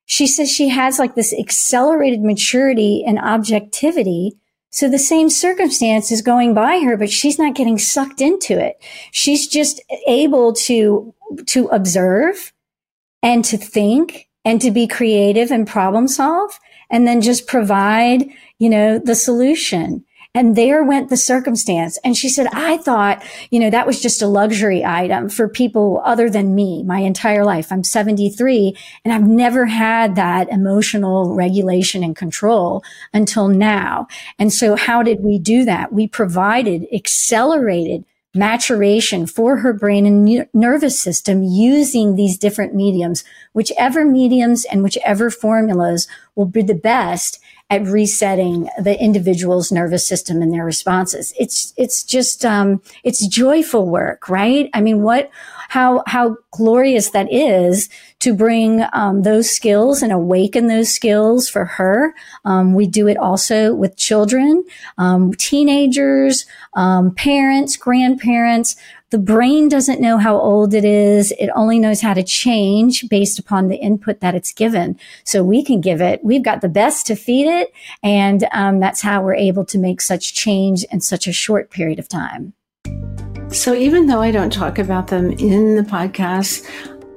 she 0.06 0.28
says 0.28 0.52
she 0.52 0.68
has 0.68 1.00
like 1.00 1.16
this 1.16 1.34
accelerated 1.34 2.22
maturity 2.22 3.02
and 3.08 3.18
objectivity 3.18 4.36
so 4.70 4.90
the 4.90 5.00
same 5.00 5.30
circumstance 5.30 6.12
is 6.12 6.22
going 6.22 6.54
by 6.54 6.82
her, 6.82 6.98
but 6.98 7.10
she's 7.10 7.40
not 7.40 7.56
getting 7.56 7.78
sucked 7.80 8.22
into 8.22 8.60
it. 8.60 8.78
She's 9.12 9.48
just 9.48 9.82
able 10.06 10.54
to, 10.54 11.16
to 11.48 11.68
observe 11.68 12.54
and 13.22 13.44
to 13.46 13.58
think 13.58 14.28
and 14.46 14.62
to 14.62 14.72
be 14.72 14.88
creative 14.88 15.52
and 15.52 15.68
problem 15.68 16.08
solve 16.08 16.60
and 16.90 17.08
then 17.08 17.22
just 17.22 17.48
provide, 17.48 18.30
you 18.60 18.70
know, 18.70 18.98
the 18.98 19.16
solution. 19.16 20.06
And 20.34 20.56
there 20.56 20.84
went 20.84 21.10
the 21.10 21.18
circumstance. 21.18 21.98
And 22.04 22.16
she 22.16 22.30
said, 22.30 22.48
I 22.54 22.78
thought, 22.78 23.24
you 23.50 23.60
know, 23.60 23.72
that 23.72 23.88
was 23.88 24.00
just 24.00 24.22
a 24.22 24.28
luxury 24.28 24.86
item 24.86 25.30
for 25.30 25.50
people 25.50 26.00
other 26.06 26.30
than 26.30 26.54
me 26.54 26.84
my 26.84 27.00
entire 27.00 27.44
life. 27.44 27.72
I'm 27.72 27.84
73 27.84 28.78
and 29.04 29.14
I've 29.14 29.28
never 29.28 29.66
had 29.66 30.16
that 30.16 30.50
emotional 30.50 31.34
regulation 31.34 32.04
and 32.04 32.16
control 32.16 32.84
until 33.14 33.48
now. 33.48 34.08
And 34.38 34.54
so 34.54 34.76
how 34.76 35.02
did 35.02 35.22
we 35.22 35.40
do 35.40 35.66
that? 35.66 35.92
We 35.92 36.08
provided 36.08 36.86
accelerated 36.94 38.06
maturation 38.38 39.26
for 39.26 39.58
her 39.58 39.74
brain 39.74 40.06
and 40.06 40.48
nervous 40.54 41.00
system 41.00 41.44
using 41.44 42.16
these 42.16 42.38
different 42.38 42.74
mediums, 42.74 43.24
whichever 43.54 44.06
mediums 44.06 44.66
and 44.66 44.84
whichever 44.84 45.30
formulas 45.30 46.08
will 46.36 46.46
be 46.46 46.62
the 46.62 46.74
best 46.74 47.40
at 47.70 47.84
resetting 47.84 48.70
the 48.82 48.98
individual's 49.02 49.72
nervous 49.72 50.08
system 50.08 50.42
and 50.42 50.54
their 50.54 50.64
responses. 50.64 51.34
It's, 51.38 51.74
it's 51.76 52.02
just, 52.04 52.46
um, 52.46 52.82
it's 53.04 53.28
joyful 53.28 53.90
work, 53.90 54.30
right? 54.30 54.70
I 54.74 54.80
mean, 54.80 55.02
what, 55.02 55.30
how, 55.68 56.02
how 56.08 56.38
glorious 56.52 57.10
that 57.10 57.32
is 57.32 57.90
to 58.20 58.34
bring, 58.34 58.86
um, 58.94 59.24
those 59.24 59.50
skills 59.50 60.02
and 60.02 60.14
awaken 60.14 60.68
those 60.68 60.90
skills 60.90 61.50
for 61.50 61.66
her. 61.66 62.16
Um, 62.46 62.74
we 62.74 62.88
do 62.88 63.08
it 63.08 63.18
also 63.18 63.74
with 63.74 63.98
children, 63.98 64.64
um, 64.98 65.34
teenagers, 65.34 66.46
um, 66.74 67.14
parents, 67.16 67.76
grandparents, 67.76 68.78
the 69.10 69.18
brain 69.18 69.70
doesn't 69.70 70.02
know 70.02 70.18
how 70.18 70.38
old 70.38 70.74
it 70.74 70.84
is. 70.84 71.32
It 71.40 71.50
only 71.56 71.80
knows 71.80 72.02
how 72.02 72.14
to 72.14 72.24
change 72.24 73.08
based 73.10 73.40
upon 73.40 73.70
the 73.70 73.78
input 73.78 74.20
that 74.20 74.36
it's 74.36 74.52
given. 74.52 75.00
So 75.24 75.44
we 75.44 75.64
can 75.64 75.80
give 75.80 76.02
it, 76.02 76.20
we've 76.24 76.44
got 76.44 76.60
the 76.60 76.68
best 76.68 77.08
to 77.08 77.16
feed 77.16 77.48
it. 77.48 77.74
And 78.04 78.46
um, 78.52 78.82
that's 78.82 79.02
how 79.02 79.22
we're 79.22 79.36
able 79.36 79.64
to 79.66 79.78
make 79.78 80.02
such 80.02 80.34
change 80.34 80.84
in 80.92 81.00
such 81.00 81.26
a 81.26 81.32
short 81.32 81.72
period 81.72 82.00
of 82.00 82.10
time. 82.10 82.54
So 83.50 83.74
even 83.74 84.08
though 84.08 84.22
I 84.22 84.32
don't 84.32 84.52
talk 84.52 84.78
about 84.78 85.08
them 85.08 85.32
in 85.32 85.76
the 85.78 85.84
podcast, 85.84 86.70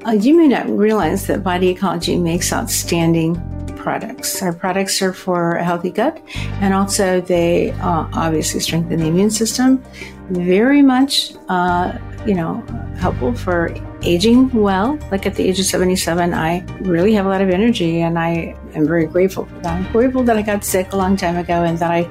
uh, 0.07 0.13
you 0.13 0.37
may 0.37 0.47
not 0.47 0.69
realize 0.71 1.27
that 1.27 1.43
body 1.43 1.71
ecology 1.71 2.17
makes 2.17 2.53
outstanding 2.53 3.35
products. 3.77 4.41
Our 4.43 4.53
products 4.53 5.03
are 5.03 5.13
for 5.13 5.57
a 5.57 5.65
healthy 5.65 5.91
gut, 5.91 6.23
and 6.61 6.73
also 6.73 7.21
they 7.21 7.73
uh, 7.73 8.07
obviously 8.13 8.61
strengthen 8.61 9.01
the 9.01 9.07
immune 9.07 9.31
system. 9.31 9.83
Very 10.31 10.83
much, 10.83 11.35
uh, 11.49 11.99
you 12.27 12.35
know, 12.35 12.65
helpful 12.99 13.35
for 13.35 13.75
aging 14.03 14.51
well. 14.53 14.99
Like 15.11 15.27
at 15.27 15.35
the 15.35 15.47
age 15.47 15.59
of 15.59 15.67
77, 15.67 16.33
I 16.33 16.65
really 16.81 17.13
have 17.15 17.27
a 17.27 17.29
lot 17.29 17.41
of 17.41 17.51
energy 17.51 18.01
and 18.01 18.19
I 18.19 18.57
am 18.75 18.87
very 18.87 19.07
grateful 19.07 19.47
for 19.47 19.55
that. 19.61 19.75
I'm 19.75 19.93
grateful 19.93 20.23
that 20.25 20.37
I 20.37 20.43
got 20.43 20.65
sick 20.65 20.93
a 20.93 20.97
long 20.97 21.17
time 21.17 21.37
ago 21.37 21.65
and 21.65 21.79
that 21.79 21.91
I 21.91 22.11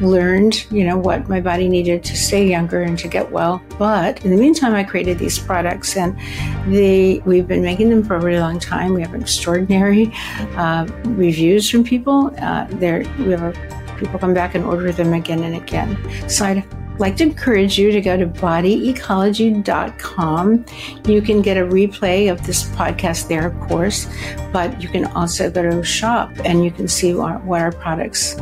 learned, 0.00 0.70
you 0.70 0.84
know, 0.84 0.96
what 0.96 1.28
my 1.28 1.40
body 1.40 1.68
needed 1.68 2.04
to 2.04 2.16
stay 2.16 2.48
younger 2.48 2.82
and 2.82 2.98
to 2.98 3.08
get 3.08 3.30
well. 3.30 3.62
But 3.78 4.24
in 4.24 4.30
the 4.30 4.36
meantime, 4.36 4.74
I 4.74 4.84
created 4.84 5.18
these 5.18 5.38
products 5.38 5.96
and 5.96 6.18
they, 6.72 7.22
we've 7.24 7.48
been 7.48 7.62
making 7.62 7.90
them 7.90 8.02
for 8.02 8.16
a 8.16 8.20
really 8.22 8.40
long 8.40 8.58
time. 8.58 8.94
We 8.94 9.02
have 9.02 9.14
extraordinary 9.14 10.12
uh, 10.56 10.86
reviews 11.04 11.68
from 11.68 11.84
people. 11.84 12.34
Uh, 12.38 12.66
there, 12.70 13.00
we 13.18 13.30
have 13.30 13.42
a, 13.42 13.96
people 13.98 14.18
come 14.18 14.34
back 14.34 14.54
and 14.54 14.64
order 14.64 14.92
them 14.92 15.14
again 15.14 15.42
and 15.42 15.56
again. 15.56 15.96
So 16.28 16.44
I'd 16.44 16.64
like 16.98 17.16
to 17.16 17.24
encourage 17.24 17.78
you 17.78 17.90
to 17.92 18.00
go 18.00 18.16
to 18.16 18.26
bodyecology.com. 18.26 20.64
You 21.06 21.22
can 21.22 21.42
get 21.42 21.56
a 21.56 21.60
replay 21.60 22.28
of 22.30 22.46
this 22.46 22.64
podcast 22.70 23.28
there, 23.28 23.46
of 23.46 23.60
course, 23.68 24.08
but 24.52 24.82
you 24.82 24.88
can 24.88 25.04
also 25.06 25.50
go 25.50 25.62
to 25.62 25.84
shop 25.84 26.32
and 26.44 26.64
you 26.64 26.70
can 26.70 26.88
see 26.88 27.14
what, 27.14 27.42
what 27.44 27.60
our 27.60 27.72
products, 27.72 28.36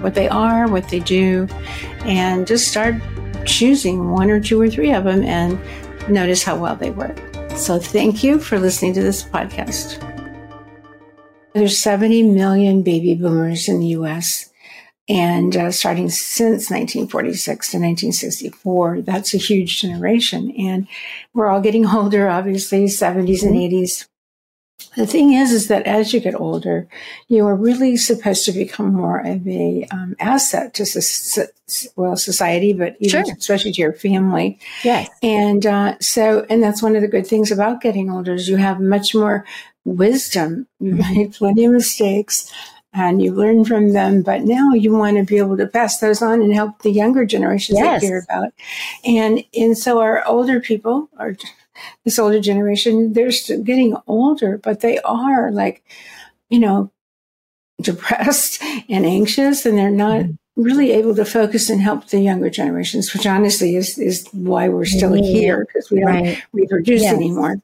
what 0.00 0.14
they 0.14 0.28
are, 0.28 0.68
what 0.68 0.88
they 0.88 1.00
do, 1.00 1.46
and 2.00 2.46
just 2.46 2.68
start 2.68 2.94
choosing 3.44 4.10
one 4.10 4.30
or 4.30 4.40
two 4.40 4.60
or 4.60 4.70
three 4.70 4.92
of 4.92 5.04
them 5.04 5.22
and 5.22 5.58
notice 6.08 6.42
how 6.42 6.56
well 6.56 6.76
they 6.76 6.90
work. 6.90 7.18
So 7.56 7.78
thank 7.78 8.22
you 8.22 8.38
for 8.38 8.58
listening 8.58 8.94
to 8.94 9.02
this 9.02 9.22
podcast. 9.22 10.04
There's 11.54 11.78
70 11.78 12.22
million 12.22 12.82
baby 12.82 13.14
boomers 13.14 13.68
in 13.68 13.80
the 13.80 13.88
US 13.88 14.47
and 15.08 15.56
uh, 15.56 15.70
starting 15.70 16.10
since 16.10 16.70
1946 16.70 17.70
to 17.70 17.76
1964, 17.78 19.00
that's 19.02 19.32
a 19.32 19.38
huge 19.38 19.80
generation. 19.80 20.52
And 20.58 20.86
we're 21.32 21.48
all 21.48 21.62
getting 21.62 21.86
older, 21.86 22.28
obviously, 22.28 22.84
70s 22.84 23.42
and 23.42 23.54
80s. 23.54 23.82
Mm-hmm. 23.82 24.04
The 24.96 25.06
thing 25.06 25.32
is, 25.32 25.52
is 25.52 25.68
that 25.68 25.86
as 25.86 26.12
you 26.12 26.20
get 26.20 26.38
older, 26.38 26.88
you 27.26 27.46
are 27.46 27.54
really 27.54 27.96
supposed 27.96 28.44
to 28.44 28.52
become 28.52 28.92
more 28.92 29.18
of 29.18 29.46
a 29.46 29.86
um, 29.90 30.14
asset 30.20 30.74
to 30.74 31.46
well 31.96 32.16
society, 32.16 32.72
but 32.72 32.96
even 33.00 33.24
sure. 33.24 33.34
especially 33.36 33.72
to 33.72 33.80
your 33.80 33.92
family. 33.92 34.58
Yes. 34.84 35.08
And 35.22 35.66
uh, 35.66 35.98
so, 36.00 36.46
and 36.48 36.62
that's 36.62 36.82
one 36.82 36.94
of 36.94 37.02
the 37.02 37.08
good 37.08 37.26
things 37.26 37.50
about 37.50 37.80
getting 37.80 38.10
older 38.10 38.34
is 38.34 38.48
you 38.48 38.56
have 38.56 38.80
much 38.80 39.14
more 39.14 39.44
wisdom. 39.84 40.68
You've 40.78 40.98
mm-hmm. 40.98 41.14
made 41.14 41.32
plenty 41.32 41.64
of 41.64 41.72
mistakes 41.72 42.52
and 42.92 43.22
you 43.22 43.32
learn 43.32 43.64
from 43.64 43.92
them. 43.92 44.22
But 44.22 44.42
now 44.42 44.72
you 44.72 44.92
want 44.92 45.16
to 45.16 45.24
be 45.24 45.38
able 45.38 45.56
to 45.56 45.66
pass 45.66 45.98
those 45.98 46.22
on 46.22 46.42
and 46.42 46.54
help 46.54 46.82
the 46.82 46.90
younger 46.90 47.24
generations 47.24 47.78
yes. 47.78 48.00
that 48.00 48.06
hear 48.06 48.24
about. 48.28 48.52
And 49.04 49.44
and 49.54 49.76
so 49.76 50.00
our 50.00 50.24
older 50.26 50.60
people, 50.60 51.08
or 51.18 51.36
this 52.04 52.18
older 52.18 52.40
generation, 52.40 53.12
they're 53.12 53.30
still 53.30 53.62
getting 53.62 53.96
older, 54.06 54.58
but 54.58 54.80
they 54.80 54.98
are 55.00 55.50
like, 55.52 55.82
you 56.48 56.58
know, 56.58 56.90
depressed 57.80 58.62
and 58.88 59.04
anxious, 59.06 59.66
and 59.66 59.78
they're 59.78 59.90
not. 59.90 60.22
Mm-hmm. 60.22 60.32
Really 60.60 60.90
able 60.90 61.14
to 61.14 61.24
focus 61.24 61.70
and 61.70 61.80
help 61.80 62.08
the 62.08 62.18
younger 62.18 62.50
generations, 62.50 63.14
which 63.14 63.28
honestly 63.28 63.76
is 63.76 63.96
is 63.96 64.26
why 64.32 64.68
we're 64.68 64.86
still 64.86 65.12
here 65.12 65.64
because 65.64 65.88
we 65.88 66.00
don't 66.00 66.08
right. 66.08 66.42
reproduce 66.52 67.02
yes. 67.02 67.14
anymore. 67.14 67.62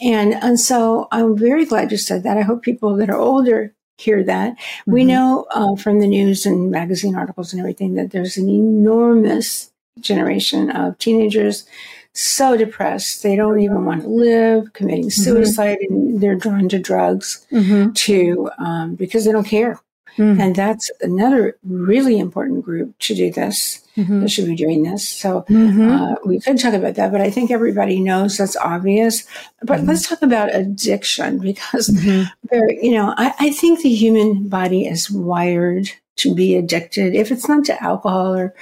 And 0.00 0.32
and 0.32 0.60
so 0.60 1.08
I'm 1.10 1.36
very 1.36 1.64
glad 1.64 1.90
you 1.90 1.98
said 1.98 2.22
that. 2.22 2.38
I 2.38 2.42
hope 2.42 2.62
people 2.62 2.94
that 2.98 3.10
are 3.10 3.18
older 3.18 3.74
hear 3.96 4.22
that. 4.24 4.52
Mm-hmm. 4.52 4.92
We 4.92 5.04
know 5.04 5.46
uh, 5.50 5.76
from 5.76 6.00
the 6.00 6.06
news 6.06 6.46
and 6.46 6.70
magazine 6.70 7.14
articles 7.14 7.52
and 7.52 7.60
everything 7.60 7.94
that 7.94 8.10
there's 8.10 8.36
an 8.36 8.48
enormous 8.48 9.70
generation 10.00 10.70
of 10.70 10.98
teenagers 10.98 11.66
so 12.12 12.56
depressed 12.56 13.22
they 13.22 13.36
don't 13.36 13.60
even 13.60 13.84
want 13.84 14.02
to 14.02 14.08
live, 14.08 14.72
committing 14.72 15.06
mm-hmm. 15.06 15.22
suicide, 15.22 15.78
mm-hmm. 15.82 15.94
and 15.94 16.20
they're 16.20 16.34
drawn 16.34 16.68
to 16.68 16.78
drugs 16.78 17.46
mm-hmm. 17.52 17.92
to 17.92 18.50
um, 18.58 18.94
because 18.94 19.24
they 19.24 19.32
don't 19.32 19.44
care. 19.44 19.78
Mm. 20.16 20.40
And 20.40 20.56
that's 20.56 20.90
another 21.00 21.58
really 21.64 22.18
important 22.18 22.64
group 22.64 22.98
to 23.00 23.14
do 23.14 23.30
this. 23.30 23.82
Mm-hmm. 23.96 24.20
That 24.20 24.30
should 24.30 24.46
be 24.46 24.56
doing 24.56 24.82
this. 24.82 25.08
So 25.08 25.42
mm-hmm. 25.48 25.90
uh, 25.90 26.14
we 26.24 26.38
could 26.40 26.58
talk 26.58 26.74
about 26.74 26.96
that, 26.96 27.12
but 27.12 27.22
I 27.22 27.30
think 27.30 27.50
everybody 27.50 27.98
knows 28.00 28.36
that's 28.36 28.56
obvious. 28.56 29.26
But 29.62 29.78
mm-hmm. 29.78 29.88
let's 29.88 30.08
talk 30.08 30.20
about 30.20 30.54
addiction 30.54 31.38
because 31.40 31.88
mm-hmm. 31.88 32.24
there, 32.50 32.70
you 32.70 32.92
know, 32.92 33.14
I, 33.16 33.34
I 33.38 33.50
think 33.50 33.80
the 33.80 33.94
human 33.94 34.48
body 34.48 34.86
is 34.86 35.10
wired 35.10 35.90
to 36.16 36.34
be 36.34 36.56
addicted. 36.56 37.14
If 37.14 37.30
it's 37.30 37.48
not 37.48 37.64
to 37.66 37.82
alcohol 37.82 38.34
or 38.34 38.54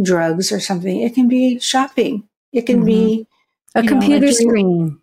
drugs 0.00 0.52
or 0.52 0.60
something, 0.60 1.00
it 1.00 1.14
can 1.14 1.28
be 1.28 1.58
shopping. 1.58 2.24
It 2.52 2.66
can 2.66 2.84
be 2.84 3.26
mm-hmm. 3.76 3.86
a 3.86 3.88
computer 3.88 4.26
know, 4.26 4.32
screen. 4.32 5.00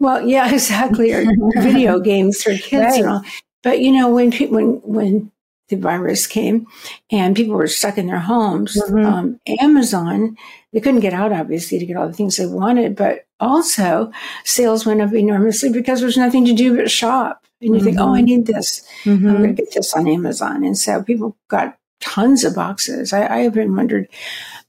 Well, 0.00 0.26
yeah, 0.26 0.52
exactly. 0.52 1.12
Or 1.12 1.24
video 1.56 2.00
games 2.00 2.42
for 2.42 2.50
kids 2.50 2.72
right. 2.72 3.00
and 3.00 3.08
all. 3.08 3.22
But 3.68 3.80
you 3.80 3.92
know, 3.92 4.08
when 4.08 4.32
when 4.32 4.80
when 4.82 5.30
the 5.68 5.76
virus 5.76 6.26
came 6.26 6.66
and 7.10 7.36
people 7.36 7.54
were 7.54 7.66
stuck 7.66 7.98
in 7.98 8.06
their 8.06 8.18
homes, 8.18 8.80
mm-hmm. 8.80 9.04
um, 9.04 9.40
Amazon 9.60 10.38
they 10.72 10.80
couldn't 10.80 11.00
get 11.00 11.12
out 11.12 11.34
obviously 11.34 11.78
to 11.78 11.84
get 11.84 11.94
all 11.94 12.08
the 12.08 12.14
things 12.14 12.38
they 12.38 12.46
wanted, 12.46 12.96
but 12.96 13.26
also 13.40 14.10
sales 14.44 14.86
went 14.86 15.02
up 15.02 15.12
enormously 15.12 15.70
because 15.70 16.00
there's 16.00 16.16
nothing 16.16 16.46
to 16.46 16.54
do 16.54 16.74
but 16.74 16.90
shop. 16.90 17.44
And 17.60 17.74
you 17.74 17.76
mm-hmm. 17.76 17.84
think, 17.84 17.98
oh, 18.00 18.14
I 18.14 18.22
need 18.22 18.46
this. 18.46 18.88
Mm-hmm. 19.04 19.28
I'm 19.28 19.36
going 19.36 19.54
to 19.54 19.62
get 19.62 19.74
this 19.74 19.92
on 19.92 20.08
Amazon. 20.08 20.64
And 20.64 20.78
so 20.78 21.02
people 21.02 21.36
got 21.48 21.76
tons 22.00 22.44
of 22.44 22.54
boxes. 22.54 23.12
I, 23.12 23.24
I 23.24 23.44
even 23.44 23.76
wondered 23.76 24.08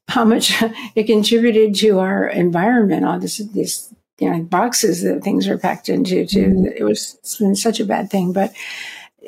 how 0.09 0.25
much 0.25 0.61
it 0.95 1.05
contributed 1.05 1.73
to 1.75 1.99
our 1.99 2.27
environment. 2.27 3.05
All 3.05 3.17
this, 3.17 3.37
this 3.37 3.88
you 4.19 4.29
know, 4.29 4.41
boxes 4.43 5.01
that 5.03 5.23
things 5.23 5.47
are 5.47 5.57
packed 5.57 5.89
into. 5.89 6.25
Too. 6.25 6.47
Mm-hmm. 6.47 6.65
It 6.77 6.83
was 6.83 7.17
it's 7.19 7.37
been 7.37 7.55
such 7.55 7.79
a 7.79 7.85
bad 7.85 8.09
thing, 8.09 8.33
but 8.33 8.53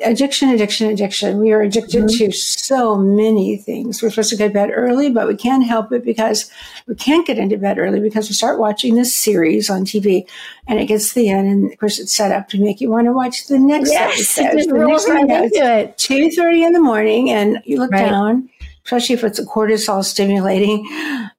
addiction, 0.04 0.48
addiction, 0.48 0.88
addiction. 0.90 1.38
We 1.38 1.52
are 1.52 1.62
addicted 1.62 2.04
mm-hmm. 2.04 2.24
to 2.24 2.32
so 2.32 2.96
many 2.96 3.56
things. 3.56 4.02
We're 4.02 4.10
supposed 4.10 4.30
to 4.30 4.36
go 4.36 4.48
to 4.48 4.54
bed 4.54 4.70
early, 4.72 5.10
but 5.10 5.28
we 5.28 5.36
can't 5.36 5.66
help 5.66 5.92
it 5.92 6.04
because 6.04 6.50
we 6.86 6.94
can't 6.94 7.26
get 7.26 7.38
into 7.38 7.58
bed 7.58 7.78
early 7.78 8.00
because 8.00 8.28
we 8.28 8.34
start 8.34 8.58
watching 8.58 8.94
this 8.94 9.14
series 9.14 9.70
on 9.70 9.84
TV 9.84 10.26
and 10.66 10.78
it 10.78 10.86
gets 10.86 11.10
to 11.10 11.14
the 11.16 11.28
end. 11.28 11.48
And 11.48 11.72
of 11.72 11.78
course, 11.78 11.98
it's 11.98 12.14
set 12.14 12.32
up 12.32 12.48
to 12.50 12.60
make 12.60 12.80
you 12.80 12.90
want 12.90 13.06
to 13.06 13.12
watch 13.12 13.46
the 13.46 13.58
next 13.58 13.90
yes, 13.90 14.38
episode. 14.38 14.72
The 14.72 14.86
next 14.86 15.08
one 15.08 15.30
it. 15.30 15.96
2.30 15.98 16.66
in 16.66 16.72
the 16.72 16.80
morning 16.80 17.30
and 17.30 17.58
you 17.64 17.78
look 17.78 17.92
right. 17.92 18.08
down 18.08 18.48
especially 18.84 19.14
if 19.14 19.24
it's 19.24 19.38
a 19.38 19.46
cortisol 19.46 20.04
stimulating, 20.04 20.88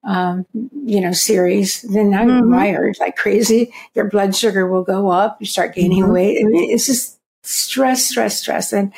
um, 0.03 0.45
you 0.53 0.99
know, 1.01 1.11
series, 1.11 1.81
then 1.83 2.13
I'm 2.13 2.27
mm-hmm. 2.27 2.53
wired 2.53 2.97
like 2.99 3.15
crazy. 3.15 3.73
Your 3.95 4.09
blood 4.09 4.35
sugar 4.35 4.67
will 4.67 4.83
go 4.83 5.09
up. 5.09 5.37
You 5.39 5.45
start 5.45 5.75
gaining 5.75 6.03
mm-hmm. 6.03 6.13
weight. 6.13 6.43
I 6.43 6.47
mean, 6.47 6.71
it's 6.71 6.87
just 6.87 7.19
stress, 7.43 8.05
stress, 8.07 8.39
stress, 8.39 8.73
and 8.73 8.93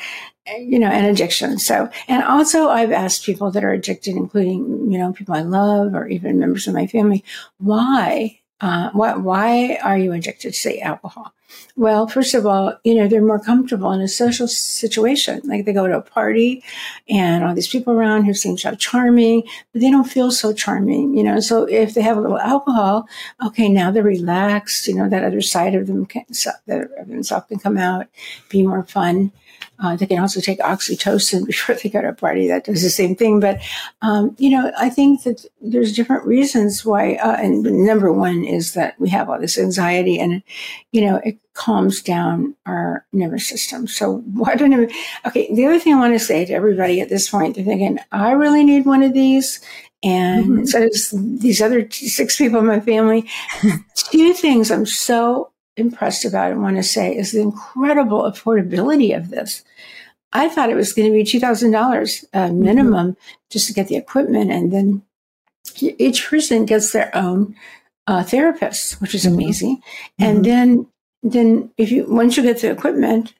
you 0.58 0.78
know, 0.78 0.88
and 0.88 1.06
addiction. 1.06 1.58
So, 1.58 1.90
and 2.06 2.22
also 2.22 2.68
I've 2.68 2.92
asked 2.92 3.24
people 3.24 3.50
that 3.50 3.64
are 3.64 3.72
addicted, 3.72 4.16
including 4.16 4.90
you 4.90 4.98
know 4.98 5.12
people 5.12 5.34
I 5.34 5.42
love 5.42 5.94
or 5.94 6.06
even 6.08 6.38
members 6.38 6.66
of 6.66 6.74
my 6.74 6.86
family, 6.86 7.24
why 7.58 8.40
uh, 8.60 8.90
what, 8.90 9.20
why 9.22 9.78
are 9.82 9.98
you 9.98 10.12
addicted 10.12 10.52
to 10.52 10.58
say 10.58 10.80
alcohol? 10.80 11.32
Well, 11.76 12.08
first 12.08 12.34
of 12.34 12.46
all, 12.46 12.78
you 12.84 12.94
know, 12.94 13.06
they're 13.06 13.22
more 13.22 13.38
comfortable 13.38 13.92
in 13.92 14.00
a 14.00 14.08
social 14.08 14.48
situation. 14.48 15.42
Like 15.44 15.64
they 15.64 15.72
go 15.72 15.86
to 15.86 15.98
a 15.98 16.02
party 16.02 16.62
and 17.08 17.44
all 17.44 17.54
these 17.54 17.68
people 17.68 17.92
around 17.92 18.24
who 18.24 18.34
seem 18.34 18.56
so 18.56 18.74
charming, 18.74 19.42
but 19.72 19.82
they 19.82 19.90
don't 19.90 20.04
feel 20.04 20.30
so 20.30 20.52
charming, 20.52 21.16
you 21.16 21.22
know. 21.22 21.38
So 21.40 21.64
if 21.64 21.94
they 21.94 22.02
have 22.02 22.16
a 22.16 22.20
little 22.20 22.38
alcohol, 22.38 23.06
okay, 23.44 23.68
now 23.68 23.90
they're 23.90 24.02
relaxed, 24.02 24.88
you 24.88 24.94
know, 24.94 25.08
that 25.08 25.24
other 25.24 25.42
side 25.42 25.74
of 25.74 25.86
them 25.86 26.06
can, 26.06 26.24
of 26.68 27.08
themselves 27.08 27.46
can 27.48 27.58
come 27.58 27.76
out, 27.76 28.06
be 28.48 28.66
more 28.66 28.84
fun. 28.84 29.32
Uh, 29.78 29.96
they 29.96 30.06
can 30.06 30.18
also 30.18 30.40
take 30.40 30.58
oxytocin 30.60 31.46
before 31.46 31.74
they 31.74 31.88
go 31.88 32.00
to 32.00 32.08
a 32.08 32.14
party. 32.14 32.48
That 32.48 32.64
does 32.64 32.82
the 32.82 32.90
same 32.90 33.14
thing. 33.14 33.40
But, 33.40 33.60
um, 34.02 34.34
you 34.38 34.50
know, 34.50 34.72
I 34.78 34.90
think 34.90 35.22
that 35.24 35.44
there's 35.60 35.94
different 35.94 36.24
reasons 36.24 36.84
why. 36.84 37.14
Uh, 37.16 37.36
and 37.36 37.62
number 37.62 38.12
one 38.12 38.44
is 38.44 38.74
that 38.74 38.98
we 39.00 39.08
have 39.10 39.28
all 39.28 39.38
this 39.38 39.58
anxiety 39.58 40.18
and, 40.18 40.42
you 40.92 41.02
know, 41.02 41.20
it 41.24 41.38
calms 41.54 42.02
down 42.02 42.54
our 42.66 43.04
nervous 43.12 43.48
system. 43.48 43.86
So 43.86 44.18
why 44.32 44.54
don't 44.54 44.74
I, 44.74 45.28
okay. 45.28 45.52
The 45.54 45.66
other 45.66 45.78
thing 45.78 45.94
I 45.94 45.98
want 45.98 46.14
to 46.14 46.18
say 46.18 46.44
to 46.44 46.52
everybody 46.52 47.00
at 47.00 47.08
this 47.08 47.28
point, 47.28 47.56
they're 47.56 47.64
thinking, 47.64 47.98
I 48.12 48.32
really 48.32 48.64
need 48.64 48.86
one 48.86 49.02
of 49.02 49.14
these. 49.14 49.60
And 50.02 50.46
mm-hmm. 50.46 50.64
so 50.64 51.16
these 51.38 51.62
other 51.62 51.88
six 51.90 52.36
people 52.36 52.60
in 52.60 52.66
my 52.66 52.80
family, 52.80 53.28
two 53.94 54.34
things 54.34 54.70
I'm 54.70 54.86
so 54.86 55.50
impressed 55.76 56.24
about 56.24 56.52
and 56.52 56.62
want 56.62 56.76
to 56.76 56.82
say 56.82 57.14
is 57.14 57.32
the 57.32 57.40
incredible 57.40 58.22
affordability 58.22 59.16
of 59.16 59.30
this. 59.30 59.64
I 60.32 60.48
thought 60.48 60.70
it 60.70 60.76
was 60.76 60.92
going 60.92 61.10
to 61.10 61.16
be 61.16 61.24
$2,000 61.24 62.24
uh, 62.34 62.52
minimum 62.52 63.12
mm-hmm. 63.12 63.34
just 63.50 63.66
to 63.68 63.72
get 63.72 63.88
the 63.88 63.96
equipment. 63.96 64.50
And 64.50 64.72
then 64.72 65.02
each 65.80 66.28
person 66.28 66.66
gets 66.66 66.92
their 66.92 67.14
own 67.16 67.54
uh, 68.06 68.22
therapist, 68.22 69.00
which 69.00 69.14
is 69.14 69.24
mm-hmm. 69.24 69.34
amazing. 69.34 69.76
Mm-hmm. 69.76 70.24
And 70.24 70.44
then, 70.44 70.86
then 71.22 71.70
if 71.76 71.90
you, 71.90 72.06
once 72.06 72.36
you 72.36 72.42
get 72.42 72.60
the 72.60 72.70
equipment, 72.70 73.34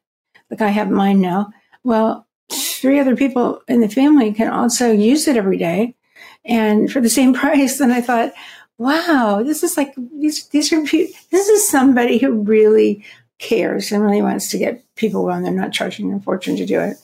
like 0.51 0.63
I 0.63 0.69
have 0.69 0.91
mine 0.91 1.21
now, 1.21 1.53
well, 1.85 2.27
three 2.53 3.01
other 3.01 3.17
people 3.17 3.61
in 3.69 3.81
the 3.81 3.89
family 3.89 4.33
can 4.33 4.49
also 4.49 4.93
use 4.93 5.27
it 5.27 5.37
every 5.37 5.59
day 5.59 5.97
and 6.45 6.91
for 6.91 7.01
the 7.01 7.11
same 7.11 7.35
price. 7.43 7.81
And 7.81 7.93
I 7.93 8.01
thought, 8.01 8.33
wow, 8.79 9.43
this 9.43 9.63
is 9.63 9.77
like 9.77 9.95
these 9.97 10.47
these 10.49 10.73
are 10.73 10.83
this 10.83 11.49
is 11.49 11.69
somebody 11.69 12.19
who 12.19 12.43
really 12.43 13.05
cares 13.39 13.93
and 13.93 14.03
really 14.03 14.23
wants 14.23 14.51
to 14.51 14.59
get 14.59 14.83
people 14.97 15.25
well. 15.25 15.37
And 15.37 15.45
they're 15.45 15.53
not 15.53 15.73
charging 15.73 16.13
a 16.13 16.21
fortune 16.21 16.57
to 16.57 16.67
do 16.67 16.81
it. 16.81 16.97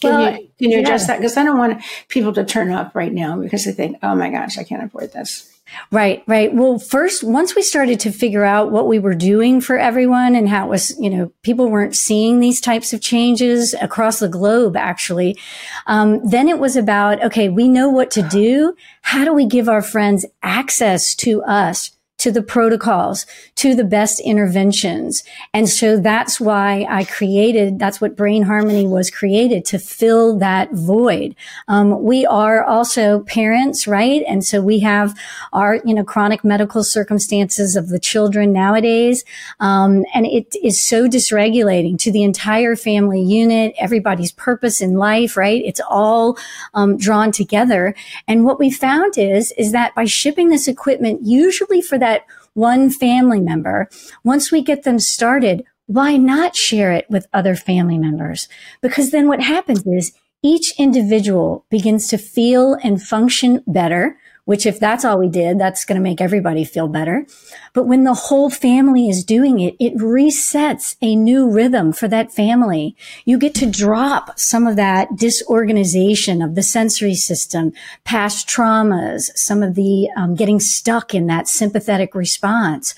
Can 0.00 0.10
well, 0.10 0.32
you, 0.32 0.48
can 0.58 0.70
you 0.70 0.76
yeah. 0.76 0.78
address 0.78 1.06
that? 1.06 1.18
Because 1.18 1.36
I 1.36 1.44
don't 1.44 1.58
want 1.58 1.82
people 2.08 2.32
to 2.32 2.44
turn 2.44 2.70
off 2.70 2.94
right 2.94 3.12
now 3.12 3.38
because 3.38 3.64
they 3.64 3.72
think, 3.72 3.98
oh 4.02 4.14
my 4.14 4.30
gosh, 4.30 4.56
I 4.56 4.64
can't 4.64 4.82
afford 4.82 5.12
this. 5.12 5.49
Right, 5.90 6.22
right. 6.26 6.54
Well, 6.54 6.78
first, 6.78 7.22
once 7.24 7.54
we 7.54 7.62
started 7.62 8.00
to 8.00 8.12
figure 8.12 8.44
out 8.44 8.70
what 8.70 8.86
we 8.86 8.98
were 8.98 9.14
doing 9.14 9.60
for 9.60 9.78
everyone 9.78 10.34
and 10.34 10.48
how 10.48 10.66
it 10.66 10.70
was, 10.70 10.98
you 11.00 11.10
know, 11.10 11.32
people 11.42 11.70
weren't 11.70 11.96
seeing 11.96 12.40
these 12.40 12.60
types 12.60 12.92
of 12.92 13.00
changes 13.00 13.74
across 13.74 14.18
the 14.18 14.28
globe, 14.28 14.76
actually, 14.76 15.38
um, 15.86 16.20
then 16.28 16.48
it 16.48 16.58
was 16.58 16.76
about, 16.76 17.22
okay, 17.24 17.48
we 17.48 17.68
know 17.68 17.88
what 17.88 18.10
to 18.12 18.22
do. 18.22 18.74
How 19.02 19.24
do 19.24 19.32
we 19.32 19.46
give 19.46 19.68
our 19.68 19.82
friends 19.82 20.24
access 20.42 21.14
to 21.16 21.42
us? 21.42 21.92
To 22.20 22.30
the 22.30 22.42
protocols, 22.42 23.26
to 23.56 23.74
the 23.74 23.84
best 23.84 24.20
interventions. 24.20 25.24
And 25.54 25.68
so 25.68 25.98
that's 25.98 26.38
why 26.38 26.86
I 26.88 27.04
created, 27.04 27.78
that's 27.78 27.98
what 28.00 28.16
Brain 28.16 28.42
Harmony 28.42 28.86
was 28.86 29.10
created 29.10 29.64
to 29.66 29.78
fill 29.78 30.38
that 30.38 30.70
void. 30.72 31.34
Um, 31.66 32.02
we 32.02 32.26
are 32.26 32.62
also 32.62 33.20
parents, 33.20 33.86
right? 33.86 34.22
And 34.28 34.44
so 34.44 34.60
we 34.60 34.80
have 34.80 35.16
our, 35.54 35.80
you 35.84 35.94
know, 35.94 36.04
chronic 36.04 36.44
medical 36.44 36.84
circumstances 36.84 37.74
of 37.74 37.88
the 37.88 37.98
children 37.98 38.52
nowadays. 38.52 39.24
Um, 39.58 40.04
and 40.12 40.26
it 40.26 40.54
is 40.62 40.78
so 40.78 41.08
dysregulating 41.08 41.98
to 42.00 42.12
the 42.12 42.22
entire 42.22 42.76
family 42.76 43.22
unit, 43.22 43.74
everybody's 43.78 44.32
purpose 44.32 44.82
in 44.82 44.94
life, 44.94 45.38
right? 45.38 45.62
It's 45.64 45.80
all 45.88 46.36
um, 46.74 46.98
drawn 46.98 47.32
together. 47.32 47.94
And 48.28 48.44
what 48.44 48.58
we 48.58 48.70
found 48.70 49.16
is, 49.16 49.52
is 49.56 49.72
that 49.72 49.94
by 49.94 50.04
shipping 50.04 50.50
this 50.50 50.68
equipment, 50.68 51.20
usually 51.24 51.80
for 51.80 51.96
that 51.96 52.09
that 52.10 52.26
one 52.54 52.90
family 52.90 53.40
member, 53.40 53.88
once 54.24 54.50
we 54.50 54.62
get 54.62 54.82
them 54.82 54.98
started, 54.98 55.64
why 55.86 56.16
not 56.16 56.56
share 56.56 56.92
it 56.92 57.06
with 57.08 57.26
other 57.32 57.54
family 57.54 57.98
members? 57.98 58.48
Because 58.80 59.10
then 59.10 59.28
what 59.28 59.40
happens 59.40 59.86
is 59.86 60.12
each 60.42 60.72
individual 60.78 61.66
begins 61.70 62.08
to 62.08 62.18
feel 62.18 62.76
and 62.82 63.02
function 63.02 63.62
better 63.66 64.18
which 64.44 64.66
if 64.66 64.80
that's 64.80 65.04
all 65.04 65.18
we 65.18 65.28
did, 65.28 65.58
that's 65.58 65.84
going 65.84 65.96
to 65.96 66.02
make 66.02 66.20
everybody 66.20 66.64
feel 66.64 66.88
better. 66.88 67.26
But 67.72 67.86
when 67.86 68.04
the 68.04 68.14
whole 68.14 68.50
family 68.50 69.08
is 69.08 69.24
doing 69.24 69.60
it, 69.60 69.76
it 69.78 69.96
resets 69.96 70.96
a 71.00 71.14
new 71.14 71.48
rhythm 71.48 71.92
for 71.92 72.08
that 72.08 72.32
family. 72.32 72.96
You 73.24 73.38
get 73.38 73.54
to 73.56 73.70
drop 73.70 74.38
some 74.38 74.66
of 74.66 74.76
that 74.76 75.16
disorganization 75.16 76.42
of 76.42 76.54
the 76.54 76.62
sensory 76.62 77.14
system, 77.14 77.72
past 78.04 78.48
traumas, 78.48 79.30
some 79.34 79.62
of 79.62 79.74
the 79.74 80.08
um, 80.16 80.34
getting 80.34 80.60
stuck 80.60 81.14
in 81.14 81.26
that 81.26 81.48
sympathetic 81.48 82.14
response 82.14 82.94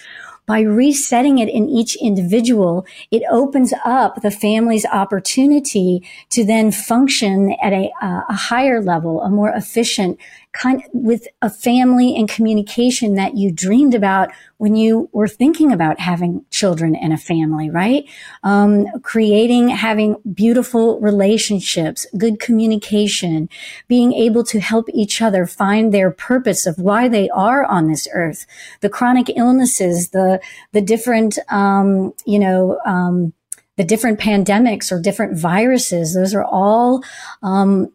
by 0.47 0.61
resetting 0.61 1.39
it 1.39 1.49
in 1.49 1.69
each 1.69 1.97
individual, 1.97 2.85
it 3.11 3.23
opens 3.31 3.73
up 3.85 4.23
the 4.23 4.31
family's 4.31 4.85
opportunity 4.87 6.03
to 6.31 6.45
then 6.45 6.73
function 6.73 7.55
at 7.63 7.73
a, 7.73 7.91
uh, 8.03 8.23
a 8.29 8.35
higher 8.35 8.83
level, 8.83 9.23
a 9.23 9.31
more 9.31 9.51
efficient 9.51 10.19
kind 10.53 10.83
with 10.93 11.27
a 11.41 11.49
family 11.49 12.15
and 12.15 12.29
communication 12.29 13.15
that 13.15 13.37
you 13.37 13.51
dreamed 13.51 13.95
about 13.95 14.31
when 14.59 14.77
you 14.77 15.09
were 15.13 15.29
thinking 15.29 15.73
about 15.73 15.99
having 15.99 16.45
children 16.51 16.95
and 16.95 17.13
a 17.13 17.17
family, 17.17 17.71
right? 17.71 18.05
Um, 18.43 18.87
creating, 19.03 19.69
having 19.69 20.17
beautiful 20.35 21.01
relationships, 21.01 22.07
good 22.19 22.39
communication, 22.39 23.49
being 23.89 24.13
able 24.13 24.45
to 24.45 24.61
help 24.61 24.89
each 24.93 25.23
other 25.23 25.47
find 25.47 25.93
their 25.93 26.11
purpose 26.11 26.67
of 26.67 26.79
why 26.79 27.09
they 27.09 27.31
are 27.31 27.65
on 27.65 27.89
this 27.89 28.07
earth, 28.13 28.47
the 28.81 28.91
chronic 28.91 29.31
illnesses, 29.35 30.11
the 30.11 30.41
the 30.73 30.83
different, 30.83 31.39
um, 31.49 32.13
you 32.27 32.39
know. 32.39 32.79
Um, 32.85 33.33
the 33.79 33.85
different 33.85 34.21
pandemics 34.21 34.93
or 34.93 35.01
different 35.01 35.37
viruses, 35.37 36.13
those 36.15 36.35
are 36.35 36.45
all 36.45 37.03
um, 37.43 37.91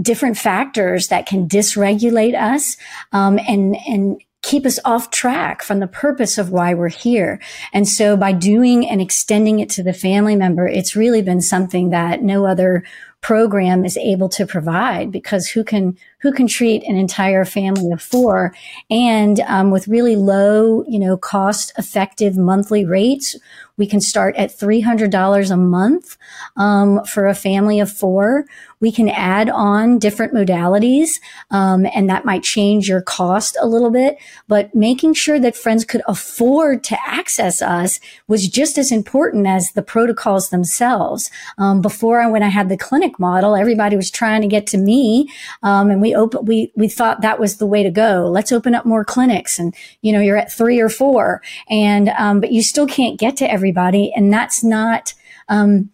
different 0.00 0.38
factors 0.38 1.08
that 1.08 1.26
can 1.26 1.48
dysregulate 1.48 2.34
us 2.34 2.76
um, 3.12 3.38
and 3.48 3.76
and 3.86 4.20
keep 4.42 4.64
us 4.64 4.78
off 4.84 5.10
track 5.10 5.62
from 5.62 5.80
the 5.80 5.86
purpose 5.86 6.38
of 6.38 6.50
why 6.50 6.72
we're 6.72 6.88
here. 6.88 7.40
And 7.72 7.88
so 7.88 8.16
by 8.16 8.32
doing 8.32 8.88
and 8.88 9.00
extending 9.00 9.58
it 9.58 9.68
to 9.70 9.82
the 9.82 9.92
family 9.92 10.36
member, 10.36 10.66
it's 10.66 10.94
really 10.94 11.22
been 11.22 11.40
something 11.40 11.90
that 11.90 12.22
no 12.22 12.46
other 12.46 12.84
program 13.20 13.84
is 13.84 13.96
able 13.96 14.28
to 14.28 14.46
provide 14.46 15.10
because 15.10 15.48
who 15.48 15.64
can 15.64 15.98
who 16.20 16.32
can 16.32 16.46
treat 16.46 16.82
an 16.84 16.96
entire 16.96 17.44
family 17.44 17.92
of 17.92 18.02
four. 18.02 18.54
And 18.90 19.40
um, 19.40 19.70
with 19.70 19.88
really 19.88 20.16
low 20.16 20.84
you 20.88 20.98
know 20.98 21.16
cost 21.16 21.72
effective 21.78 22.36
monthly 22.36 22.84
rates 22.84 23.36
we 23.78 23.86
can 23.86 24.00
start 24.00 24.34
at 24.36 24.50
$300 24.50 25.50
a 25.50 25.56
month 25.56 26.18
um, 26.56 27.02
for 27.04 27.26
a 27.26 27.34
family 27.34 27.78
of 27.80 27.90
four. 27.90 28.44
We 28.80 28.92
can 28.92 29.08
add 29.08 29.48
on 29.48 29.98
different 29.98 30.34
modalities 30.34 31.20
um, 31.50 31.86
and 31.94 32.10
that 32.10 32.24
might 32.24 32.42
change 32.42 32.88
your 32.88 33.00
cost 33.00 33.56
a 33.60 33.66
little 33.66 33.90
bit 33.90 34.18
but 34.48 34.74
making 34.74 35.14
sure 35.14 35.38
that 35.40 35.56
friends 35.56 35.84
could 35.84 36.02
afford 36.06 36.84
to 36.84 36.98
access 37.06 37.62
us 37.62 38.00
was 38.26 38.48
just 38.48 38.78
as 38.78 38.92
important 38.92 39.46
as 39.46 39.70
the 39.72 39.82
protocols 39.82 40.50
themselves. 40.50 41.30
Um, 41.56 41.80
before 41.80 42.28
when 42.30 42.42
i 42.42 42.48
had 42.48 42.68
the 42.68 42.76
clinic 42.76 43.18
model 43.18 43.54
everybody 43.54 43.94
was 43.94 44.10
trying 44.10 44.42
to 44.42 44.48
get 44.48 44.66
to 44.68 44.78
me 44.78 45.28
um, 45.62 45.90
and 45.90 46.02
we 46.02 46.07
open 46.14 46.44
we 46.44 46.72
we 46.76 46.88
thought 46.88 47.20
that 47.20 47.40
was 47.40 47.56
the 47.56 47.66
way 47.66 47.82
to 47.82 47.90
go 47.90 48.28
let's 48.30 48.52
open 48.52 48.74
up 48.74 48.84
more 48.84 49.04
clinics 49.04 49.58
and 49.58 49.74
you 50.02 50.12
know 50.12 50.20
you're 50.20 50.36
at 50.36 50.52
three 50.52 50.80
or 50.80 50.88
four 50.88 51.42
and 51.68 52.08
um, 52.10 52.40
but 52.40 52.52
you 52.52 52.62
still 52.62 52.86
can't 52.86 53.18
get 53.18 53.36
to 53.36 53.50
everybody 53.50 54.12
and 54.14 54.32
that's 54.32 54.62
not 54.62 55.14
um, 55.48 55.90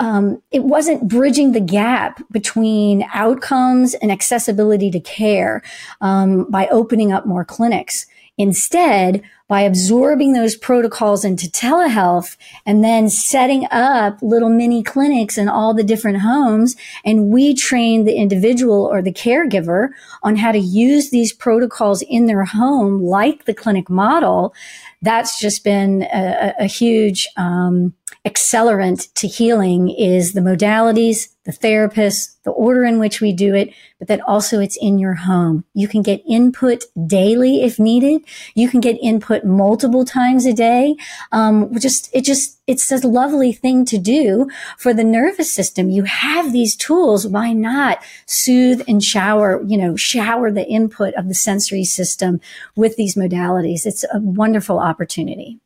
um, 0.00 0.42
it 0.50 0.64
wasn't 0.64 1.06
bridging 1.06 1.52
the 1.52 1.60
gap 1.60 2.22
between 2.32 3.06
outcomes 3.12 3.92
and 3.94 4.10
accessibility 4.10 4.90
to 4.90 4.98
care 4.98 5.62
um, 6.00 6.50
by 6.50 6.66
opening 6.68 7.12
up 7.12 7.26
more 7.26 7.44
clinics. 7.44 8.06
Instead, 8.40 9.22
by 9.48 9.60
absorbing 9.60 10.32
those 10.32 10.56
protocols 10.56 11.26
into 11.26 11.46
telehealth 11.46 12.38
and 12.64 12.82
then 12.82 13.10
setting 13.10 13.66
up 13.70 14.16
little 14.22 14.48
mini 14.48 14.82
clinics 14.82 15.36
in 15.36 15.46
all 15.46 15.74
the 15.74 15.84
different 15.84 16.20
homes, 16.20 16.74
and 17.04 17.28
we 17.28 17.52
train 17.52 18.04
the 18.06 18.14
individual 18.14 18.86
or 18.86 19.02
the 19.02 19.12
caregiver 19.12 19.90
on 20.22 20.36
how 20.36 20.52
to 20.52 20.58
use 20.58 21.10
these 21.10 21.34
protocols 21.34 22.00
in 22.00 22.24
their 22.24 22.44
home, 22.44 23.02
like 23.02 23.44
the 23.44 23.52
clinic 23.52 23.90
model, 23.90 24.54
that's 25.02 25.38
just 25.38 25.62
been 25.62 26.04
a, 26.04 26.54
a 26.60 26.66
huge 26.66 27.28
um, 27.36 27.92
accelerant 28.26 29.12
to 29.14 29.26
healing 29.26 29.90
is 29.90 30.32
the 30.32 30.40
modalities, 30.40 31.28
the 31.44 31.52
therapists, 31.52 32.36
the 32.44 32.50
order 32.50 32.84
in 32.84 32.98
which 32.98 33.20
we 33.20 33.32
do 33.32 33.54
it, 33.54 33.72
but 33.98 34.08
that 34.08 34.20
also 34.26 34.60
it's 34.60 34.76
in 34.76 34.98
your 34.98 35.14
home. 35.14 35.64
You 35.72 35.88
can 35.88 36.02
get 36.02 36.22
input 36.28 36.84
daily 37.06 37.62
if 37.62 37.78
needed. 37.78 38.22
You 38.54 38.68
can 38.68 38.80
get 38.80 38.98
input 39.02 39.44
multiple 39.44 40.04
times 40.04 40.44
a 40.44 40.52
day. 40.52 40.96
Um, 41.32 41.78
just, 41.78 42.10
it 42.14 42.24
just, 42.24 42.58
it's 42.66 42.92
a 42.92 43.08
lovely 43.08 43.52
thing 43.52 43.86
to 43.86 43.96
do 43.96 44.50
for 44.76 44.92
the 44.92 45.02
nervous 45.02 45.52
system. 45.52 45.88
You 45.88 46.02
have 46.02 46.52
these 46.52 46.76
tools. 46.76 47.26
Why 47.26 47.54
not 47.54 48.02
soothe 48.26 48.82
and 48.86 49.02
shower, 49.02 49.62
you 49.66 49.78
know, 49.78 49.96
shower 49.96 50.50
the 50.50 50.66
input 50.66 51.14
of 51.14 51.28
the 51.28 51.34
sensory 51.34 51.84
system 51.84 52.40
with 52.76 52.96
these 52.96 53.14
modalities? 53.14 53.86
It's 53.86 54.04
a 54.12 54.20
wonderful 54.20 54.78
opportunity. 54.78 55.58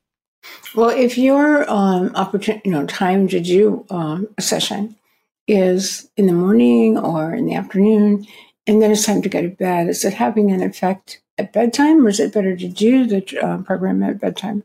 Well, 0.75 0.91
if 0.91 1.18
your 1.18 1.68
um, 1.70 2.14
opportunity, 2.14 2.68
you 2.68 2.72
know, 2.72 2.87
time 2.87 3.29
to 3.29 3.41
do 3.41 3.85
um, 3.91 4.29
a 4.39 4.43
session 4.43 4.97
is 5.47 6.11
in 6.16 6.26
the 6.26 6.32
morning 6.32 6.99
or 6.99 7.34
in 7.34 7.47
the 7.47 7.55
afternoon, 7.55 8.26
and 8.66 8.80
then 8.80 8.90
it's 8.90 9.07
time 9.07 9.22
to 9.22 9.28
go 9.28 9.42
to 9.42 9.49
bed, 9.49 9.88
is 9.88 10.05
it 10.05 10.14
having 10.14 10.51
an 10.51 10.62
effect 10.62 11.20
at 11.36 11.53
bedtime, 11.53 12.07
or 12.07 12.09
is 12.09 12.20
it 12.20 12.32
better 12.32 12.57
to 12.57 12.68
do 12.68 13.07
the 13.07 13.40
uh, 13.40 13.59
program 13.59 14.03
at 14.03 14.20
bedtime? 14.20 14.64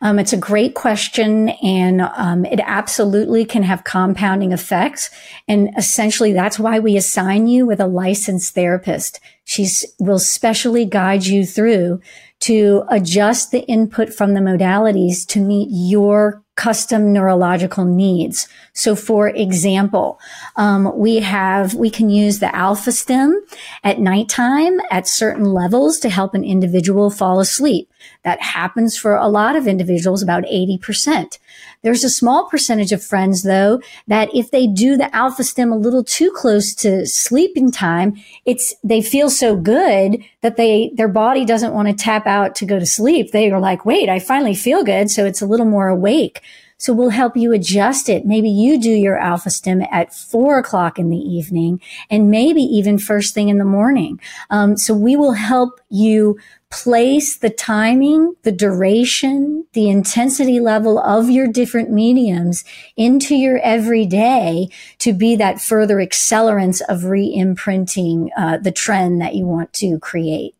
Um, 0.00 0.18
it's 0.18 0.32
a 0.32 0.38
great 0.38 0.74
question, 0.74 1.50
and 1.50 2.00
um, 2.00 2.44
it 2.46 2.60
absolutely 2.64 3.44
can 3.44 3.62
have 3.62 3.84
compounding 3.84 4.52
effects. 4.52 5.10
And 5.46 5.70
essentially, 5.76 6.32
that's 6.32 6.58
why 6.58 6.78
we 6.78 6.96
assign 6.96 7.46
you 7.46 7.66
with 7.66 7.80
a 7.80 7.86
licensed 7.86 8.54
therapist. 8.54 9.20
She 9.44 9.68
will 9.98 10.18
specially 10.18 10.86
guide 10.86 11.26
you 11.26 11.44
through 11.44 12.00
to 12.40 12.84
adjust 12.88 13.50
the 13.50 13.60
input 13.66 14.14
from 14.14 14.32
the 14.32 14.40
modalities 14.40 15.26
to 15.28 15.40
meet 15.40 15.68
your 15.70 16.42
custom 16.60 17.10
neurological 17.10 17.86
needs. 17.86 18.46
So 18.74 18.94
for 18.94 19.28
example, 19.28 20.20
um, 20.56 20.92
we 20.94 21.20
have, 21.20 21.74
we 21.74 21.88
can 21.88 22.10
use 22.10 22.38
the 22.38 22.54
Alpha-Stim 22.54 23.40
at 23.82 23.98
nighttime 23.98 24.78
at 24.90 25.08
certain 25.08 25.46
levels 25.54 25.98
to 26.00 26.10
help 26.10 26.34
an 26.34 26.44
individual 26.44 27.08
fall 27.08 27.40
asleep. 27.40 27.90
That 28.24 28.42
happens 28.42 28.94
for 28.94 29.16
a 29.16 29.26
lot 29.28 29.56
of 29.56 29.66
individuals, 29.66 30.22
about 30.22 30.44
80%. 30.44 31.38
There's 31.82 32.04
a 32.04 32.10
small 32.10 32.48
percentage 32.48 32.92
of 32.92 33.02
friends 33.02 33.42
though, 33.42 33.80
that 34.06 34.28
if 34.34 34.50
they 34.50 34.66
do 34.66 34.96
the 34.96 35.14
Alpha-Stim 35.14 35.72
a 35.72 35.76
little 35.76 36.04
too 36.04 36.30
close 36.30 36.74
to 36.76 37.06
sleeping 37.06 37.70
time, 37.70 38.16
it's, 38.44 38.74
they 38.84 39.02
feel 39.02 39.30
so 39.30 39.56
good 39.56 40.22
that 40.42 40.56
they, 40.56 40.90
their 40.94 41.08
body 41.08 41.44
doesn't 41.44 41.74
want 41.74 41.88
to 41.88 41.94
tap 41.94 42.26
out 42.26 42.54
to 42.56 42.66
go 42.66 42.78
to 42.78 42.86
sleep. 42.86 43.32
They 43.32 43.50
are 43.50 43.60
like, 43.60 43.84
wait, 43.84 44.08
I 44.08 44.18
finally 44.18 44.54
feel 44.54 44.84
good. 44.84 45.10
So 45.10 45.24
it's 45.24 45.42
a 45.42 45.46
little 45.46 45.66
more 45.66 45.88
awake. 45.88 46.42
So 46.80 46.94
we'll 46.94 47.10
help 47.10 47.36
you 47.36 47.52
adjust 47.52 48.08
it. 48.08 48.24
Maybe 48.24 48.48
you 48.48 48.80
do 48.80 48.90
your 48.90 49.18
Alpha-Stim 49.18 49.82
at 49.92 50.14
four 50.14 50.58
o'clock 50.58 50.98
in 50.98 51.10
the 51.10 51.18
evening 51.18 51.78
and 52.08 52.30
maybe 52.30 52.62
even 52.62 52.96
first 52.96 53.34
thing 53.34 53.50
in 53.50 53.58
the 53.58 53.66
morning. 53.66 54.18
Um, 54.48 54.78
so 54.78 54.94
we 54.94 55.14
will 55.14 55.34
help 55.34 55.78
you 55.90 56.38
place 56.70 57.36
the 57.36 57.50
timing, 57.50 58.34
the 58.44 58.52
duration, 58.52 59.66
the 59.74 59.90
intensity 59.90 60.58
level 60.58 60.98
of 60.98 61.28
your 61.28 61.48
different 61.48 61.90
mediums 61.90 62.64
into 62.96 63.34
your 63.34 63.58
everyday 63.58 64.68
to 65.00 65.12
be 65.12 65.36
that 65.36 65.60
further 65.60 66.00
accelerance 66.00 66.80
of 66.88 67.04
re-imprinting 67.04 68.30
uh, 68.38 68.56
the 68.56 68.72
trend 68.72 69.20
that 69.20 69.34
you 69.34 69.44
want 69.44 69.72
to 69.74 69.98
create. 69.98 70.54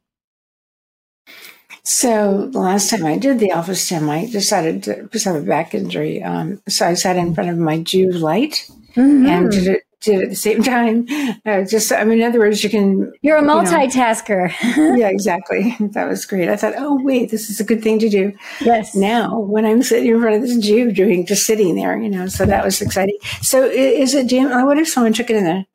So 1.83 2.47
the 2.47 2.61
last 2.61 2.91
time 2.91 3.05
I 3.05 3.19
did 3.19 3.39
the 3.39 3.51
alpha 3.51 3.75
stim, 3.75 4.09
I 4.09 4.27
decided 4.27 4.83
to 4.85 5.09
just 5.09 5.25
have 5.25 5.37
a 5.37 5.43
back 5.43 5.75
injury. 5.75 6.23
Um, 6.23 6.61
so 6.69 6.87
I 6.87 6.95
sat 6.95 7.17
in 7.17 7.35
front 7.35 7.51
of 7.51 7.59
my 7.59 7.79
Joovv 7.79 8.21
light 8.21 8.69
mm-hmm. 8.95 9.27
and 9.27 9.51
did 9.51 9.67
it 9.67 9.83
did 10.01 10.23
at 10.23 10.31
the 10.31 10.37
same 10.37 10.63
time. 10.63 11.07
Uh, 11.45 11.65
just, 11.65 11.93
I 11.93 12.05
mean, 12.05 12.21
in 12.21 12.29
other 12.29 12.39
words, 12.39 12.65
you 12.65 12.71
can. 12.71 13.13
You're 13.23 13.39
a 13.39 13.43
multitasker. 13.43 14.53
You 14.63 14.77
know, 14.77 14.95
yeah, 14.97 15.09
exactly. 15.09 15.77
That 15.81 16.09
was 16.09 16.25
great. 16.27 16.49
I 16.49 16.57
thought, 16.57 16.75
oh, 16.77 16.99
wait, 17.03 17.31
this 17.31 17.51
is 17.51 17.61
a 17.61 17.65
good 17.65 17.83
thing 17.83 17.99
to 18.01 18.09
do. 18.09 18.33
Yes. 18.61 18.95
Now, 18.95 19.39
when 19.39 19.65
I'm 19.65 19.83
sitting 19.83 20.11
in 20.11 20.21
front 20.21 20.37
of 20.37 20.43
this 20.43 20.57
Joovv 20.57 20.95
doing, 20.95 21.27
just 21.27 21.47
sitting 21.47 21.75
there, 21.75 21.97
you 21.99 22.09
know, 22.09 22.27
so 22.27 22.47
that 22.47 22.65
was 22.65 22.81
exciting. 22.81 23.19
So 23.43 23.65
is 23.65 24.15
it, 24.15 24.27
Jim, 24.27 24.51
what 24.67 24.79
if 24.79 24.89
someone 24.89 25.13
took 25.13 25.31
it 25.31 25.37
in 25.37 25.45
the 25.45 25.67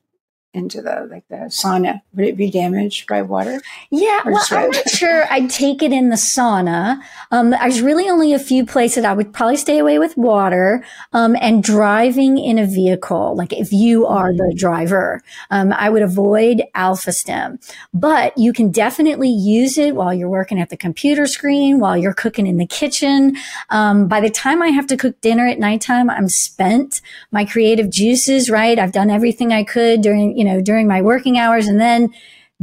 into 0.56 0.82
the 0.82 1.08
like 1.12 1.28
the 1.30 1.48
sauna, 1.50 2.02
would 2.14 2.26
it 2.26 2.38
be 2.38 2.50
damaged 2.50 3.08
by 3.08 3.22
water? 3.22 3.62
Yeah, 3.92 4.22
well, 4.26 4.44
I'm 4.52 4.72
not 4.72 4.90
sure. 4.90 5.26
I'd 5.32 5.50
take 5.50 5.84
it 5.84 5.92
in 5.92 6.10
the 6.10 6.16
sauna. 6.16 7.02
Um, 7.32 7.52
there's 7.52 7.82
really 7.82 8.10
only 8.10 8.34
a 8.34 8.40
few 8.40 8.66
places 8.66 9.04
I 9.06 9.14
would 9.14 9.34
probably 9.34 9.58
stay 9.58 9.80
away 9.80 10.00
with 10.00 10.16
water. 10.18 10.84
Um, 11.14 11.36
and 11.42 11.64
driving 11.64 12.38
in 12.38 12.58
a 12.58 12.66
vehicle, 12.66 13.36
like 13.36 13.52
if 13.52 13.74
you 13.74 14.06
are 14.06 14.34
the 14.34 14.44
mm-hmm. 14.44 14.58
driver, 14.58 15.22
um, 15.52 15.74
I 15.74 15.90
would 15.90 16.02
avoid 16.02 16.64
Alpha-Stim 16.74 17.60
But 17.94 18.38
you 18.38 18.54
can 18.54 18.72
definitely 18.72 19.30
use 19.30 19.78
it 19.78 19.96
while 19.96 20.14
you're 20.14 20.30
working 20.30 20.60
at 20.60 20.70
the 20.70 20.78
computer 20.78 21.28
screen, 21.28 21.80
while 21.80 21.98
you're 21.98 22.14
cooking 22.14 22.48
in 22.48 22.58
the 22.58 22.66
kitchen. 22.66 23.36
Um, 23.70 24.08
by 24.08 24.22
the 24.22 24.30
time 24.30 24.62
I 24.62 24.70
have 24.70 24.88
to 24.88 24.98
cook 24.98 25.20
dinner 25.22 25.46
at 25.46 25.60
nighttime, 25.60 26.10
I'm 26.10 26.30
spent. 26.30 27.02
My 27.32 27.44
creative 27.46 27.90
juices, 27.90 28.50
right? 28.50 28.80
I've 28.80 28.92
done 28.92 29.10
everything 29.10 29.52
I 29.52 29.64
could 29.64 30.02
during, 30.02 30.38
you 30.38 30.45
know, 30.46 30.62
during 30.62 30.88
my 30.88 31.02
working 31.02 31.38
hours. 31.38 31.68
And 31.68 31.80
then 31.80 32.14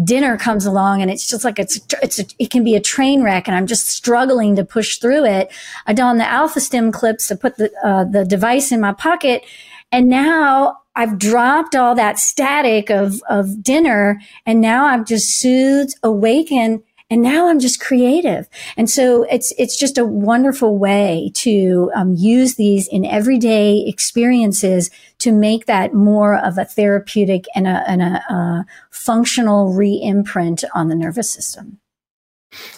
dinner 0.03 0.39
comes 0.39 0.65
along 0.65 1.03
and 1.03 1.11
it's 1.11 1.27
just 1.27 1.45
like 1.45 1.59
it's 1.59 1.79
it's 2.03 2.19
a, 2.19 2.25
it 2.39 2.51
can 2.51 2.65
be 2.65 2.75
a 2.75 2.81
train 2.81 3.23
wreck 3.23 3.47
and 3.47 3.57
I'm 3.57 3.67
just 3.67 3.89
struggling 3.89 4.57
to 4.57 4.65
push 4.65 4.99
through 4.99 5.27
it. 5.27 5.53
I 5.87 5.93
don 5.93 6.17
the 6.17 6.27
Alpha-Stim 6.27 6.93
clips 6.93 7.29
to 7.29 7.37
put 7.37 7.57
the 7.57 7.71
uh, 7.85 8.05
the 8.05 8.25
device 8.25 8.73
in 8.73 8.81
my 8.81 8.93
pocket 8.93 9.45
and 9.91 10.09
now 10.09 10.79
I've 10.95 11.19
dropped 11.19 11.75
all 11.75 11.95
that 11.95 12.19
static 12.19 12.91
of 12.91 13.23
of 13.29 13.63
dinner 13.63 14.21
and 14.47 14.61
now 14.61 14.87
I'm 14.87 15.05
just 15.05 15.39
soothed, 15.39 15.95
awakened 16.03 16.83
and 17.13 17.21
now 17.21 17.49
I'm 17.51 17.61
just 17.61 17.79
creative. 17.79 18.49
And 18.75 18.89
so 18.89 19.25
it's, 19.25 19.53
it's 19.59 19.77
just 19.77 19.99
a 19.99 20.07
wonderful 20.07 20.79
way 20.79 21.31
to 21.35 21.91
um, 21.95 22.15
use 22.15 22.55
these 22.55 22.89
in 22.89 23.05
everyday 23.05 23.85
experiences 23.87 24.91
to 25.19 25.31
make 25.31 25.67
that 25.67 25.93
more 25.93 26.39
of 26.39 26.57
a 26.57 26.65
therapeutic 26.65 27.45
and 27.55 27.67
a, 27.67 27.85
and 27.87 28.01
a, 28.01 28.33
a 28.33 28.67
functional 28.89 29.75
re-imprint 29.75 30.65
on 30.75 30.89
the 30.89 30.95
nervous 30.95 31.31
system. 31.31 31.82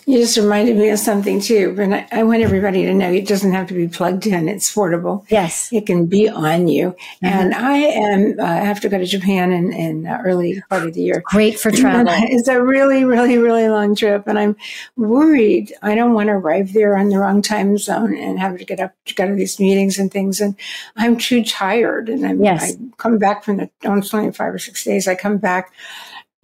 You 0.07 0.18
just 0.18 0.37
reminded 0.37 0.77
me 0.77 0.91
of 0.91 0.99
something 0.99 1.41
too, 1.41 1.75
but 1.75 1.93
I, 1.93 2.07
I, 2.12 2.22
want 2.22 2.43
everybody 2.43 2.85
to 2.85 2.95
know 2.95 3.11
it 3.11 3.27
doesn't 3.27 3.53
have 3.53 3.66
to 3.68 3.75
be 3.75 3.89
plugged 3.89 4.27
in. 4.27 4.49
It's 4.49 4.72
portable. 4.72 5.27
Yes, 5.31 5.72
it 5.72 5.87
can 5.87 6.07
be 6.07 6.29
on 6.29 6.68
you. 6.68 6.91
Mm-hmm. 6.91 7.27
And 7.27 7.55
I 7.55 7.77
am 7.79 8.39
uh, 8.39 8.45
I 8.45 8.57
have 8.57 8.81
to 8.81 8.89
go 8.89 8.99
to 8.99 9.07
Japan 9.07 9.51
in, 9.51 9.72
in 9.72 10.07
early 10.07 10.62
part 10.68 10.85
of 10.85 10.95
the 10.95 11.03
year. 11.03 11.22
Great 11.27 11.59
for 11.59 11.70
travel. 11.70 12.07
it's 12.16 12.49
a 12.49 12.62
really, 12.62 13.05
really, 13.05 13.39
really 13.39 13.68
long 13.68 13.97
trip, 13.97 14.27
and 14.27 14.39
I'm 14.39 14.57
worried. 14.97 15.72
I 15.83 15.95
don't 15.95 16.14
want 16.14 16.29
to 16.29 16.35
arrive 16.35 16.72
there 16.72 16.97
on 16.97 17.09
the 17.09 17.18
wrong 17.18 17.43
time 17.43 17.77
zone 17.79 18.16
and 18.16 18.39
have 18.39 18.59
to 18.59 18.64
get 18.64 18.79
up 18.79 18.93
to 19.07 19.14
go 19.14 19.27
to 19.27 19.35
these 19.35 19.59
meetings 19.59 19.99
and 19.99 20.11
things. 20.11 20.41
And 20.41 20.55
I'm 20.97 21.16
too 21.16 21.43
tired, 21.43 22.09
and 22.09 22.25
I'm 22.25 22.45
yes. 22.45 22.62
I 22.62 22.77
come 22.99 23.18
back 23.18 23.43
from 23.43 23.57
the. 23.57 23.70
Only 23.85 24.33
five 24.33 24.53
or 24.53 24.59
six 24.59 24.85
days. 24.85 25.07
I 25.09 25.14
come 25.14 25.39
back 25.39 25.72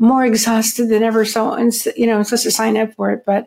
more 0.00 0.24
exhausted 0.24 0.88
than 0.88 1.04
ever. 1.04 1.24
So, 1.24 1.52
and, 1.52 1.72
you 1.96 2.06
know, 2.06 2.16
I'm 2.16 2.24
supposed 2.24 2.42
to 2.42 2.50
sign 2.50 2.76
up 2.76 2.92
for 2.94 3.12
it, 3.12 3.22
but 3.24 3.46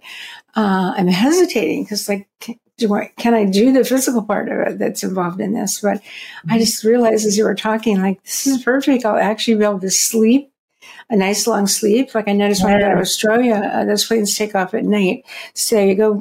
uh, 0.56 0.94
I'm 0.96 1.08
hesitating 1.08 1.84
because, 1.84 2.08
like, 2.08 2.30
do 2.78 2.96
I, 2.96 3.12
can 3.18 3.34
I 3.34 3.44
do 3.44 3.74
the 3.74 3.84
physical 3.84 4.24
part 4.24 4.48
of 4.48 4.60
it 4.60 4.80
that's 4.80 5.04
involved 5.04 5.42
in 5.42 5.54
this? 5.54 5.82
But. 5.82 6.02
I 6.50 6.60
just 6.60 6.84
realized 6.84 7.26
as 7.26 7.38
you 7.38 7.44
were 7.44 7.56
talking, 7.56 8.02
like, 8.02 8.24
this 8.24 8.48
is 8.48 8.64
perfect. 8.64 9.06
I'll 9.06 9.18
actually 9.18 9.56
be 9.56 9.64
able 9.64 9.80
to 9.80 9.90
sleep 9.90 10.52
a 11.10 11.16
nice 11.16 11.48
long 11.48 11.68
sleep. 11.68 12.14
Like 12.16 12.28
I 12.28 12.34
noticed 12.34 12.64
when 12.64 12.76
I 12.76 12.80
got 12.80 12.94
to 12.94 13.00
Australia, 13.00 13.56
uh, 13.56 13.86
those 13.86 14.06
planes 14.06 14.38
take 14.38 14.56
off 14.56 14.74
at 14.74 14.84
night. 14.84 15.26
So 15.54 15.80
you 15.80 15.96
go 15.96 16.14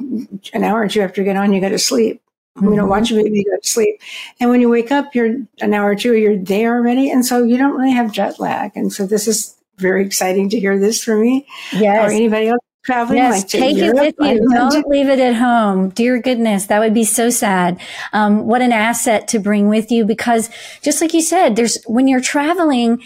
an 0.53 0.63
hour 0.63 0.81
or 0.81 0.87
two 0.87 1.01
after 1.01 1.21
you 1.21 1.25
get 1.25 1.35
on, 1.35 1.53
you 1.53 1.61
go 1.61 1.69
to 1.69 1.79
sleep. 1.79 2.21
Mm-hmm. 2.57 2.69
You 2.69 2.75
know, 2.75 2.85
watch 2.85 3.11
a 3.11 3.15
movie, 3.15 3.43
go 3.43 3.57
to 3.57 3.67
sleep. 3.67 3.99
And 4.39 4.49
when 4.49 4.61
you 4.61 4.69
wake 4.69 4.91
up, 4.91 5.15
you're 5.15 5.37
an 5.61 5.73
hour 5.73 5.89
or 5.89 5.95
two, 5.95 6.15
you're 6.15 6.37
there 6.37 6.75
already. 6.75 7.09
And 7.09 7.25
so 7.25 7.43
you 7.43 7.57
don't 7.57 7.75
really 7.75 7.93
have 7.93 8.11
jet 8.11 8.39
lag. 8.39 8.71
And 8.75 8.93
so 8.93 9.07
this 9.07 9.27
is 9.27 9.55
very 9.83 10.03
exciting 10.03 10.49
to 10.49 10.59
hear 10.59 10.79
this 10.79 11.03
from 11.03 11.21
me. 11.21 11.45
Yes. 11.71 12.09
Or 12.09 12.11
anybody 12.11 12.47
else 12.47 12.63
traveling. 12.83 13.17
Yes, 13.17 13.41
like 13.41 13.47
take 13.47 13.77
Europe. 13.77 13.99
it 13.99 14.15
with 14.17 14.39
you. 14.41 14.49
Don't 14.49 14.87
leave 14.87 15.07
it 15.07 15.19
at 15.19 15.35
home. 15.35 15.89
Dear 15.89 16.19
goodness, 16.19 16.65
that 16.67 16.79
would 16.79 16.93
be 16.93 17.05
so 17.05 17.29
sad. 17.29 17.79
Um, 18.11 18.45
what 18.45 18.61
an 18.61 18.71
asset 18.71 19.27
to 19.29 19.39
bring 19.39 19.69
with 19.69 19.91
you 19.91 20.05
because 20.05 20.49
just 20.81 21.01
like 21.01 21.13
you 21.13 21.21
said, 21.21 21.55
there's 21.55 21.81
when 21.85 22.07
you're 22.07 22.21
traveling, 22.21 23.01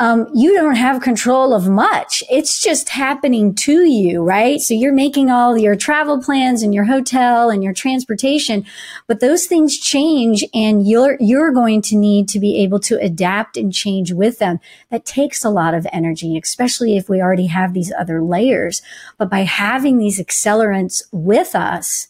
um, 0.00 0.28
you 0.32 0.54
don't 0.54 0.76
have 0.76 1.02
control 1.02 1.52
of 1.52 1.68
much. 1.68 2.22
It's 2.30 2.62
just 2.62 2.90
happening 2.90 3.52
to 3.56 3.84
you, 3.84 4.22
right? 4.22 4.60
So 4.60 4.72
you're 4.72 4.92
making 4.92 5.28
all 5.28 5.58
your 5.58 5.74
travel 5.74 6.22
plans 6.22 6.62
and 6.62 6.72
your 6.72 6.84
hotel 6.84 7.50
and 7.50 7.64
your 7.64 7.72
transportation, 7.72 8.64
but 9.08 9.18
those 9.18 9.46
things 9.46 9.76
change 9.76 10.44
and 10.54 10.86
you're, 10.86 11.16
you're 11.18 11.50
going 11.50 11.82
to 11.82 11.96
need 11.96 12.28
to 12.28 12.38
be 12.38 12.62
able 12.62 12.78
to 12.80 13.00
adapt 13.00 13.56
and 13.56 13.72
change 13.72 14.12
with 14.12 14.38
them. 14.38 14.60
That 14.90 15.04
takes 15.04 15.44
a 15.44 15.50
lot 15.50 15.74
of 15.74 15.86
energy, 15.92 16.38
especially 16.38 16.96
if 16.96 17.08
we 17.08 17.20
already 17.20 17.46
have 17.46 17.74
these 17.74 17.92
other 17.98 18.22
layers. 18.22 18.82
But 19.16 19.30
by 19.30 19.40
having 19.40 19.98
these 19.98 20.20
accelerants 20.20 21.02
with 21.10 21.56
us, 21.56 22.06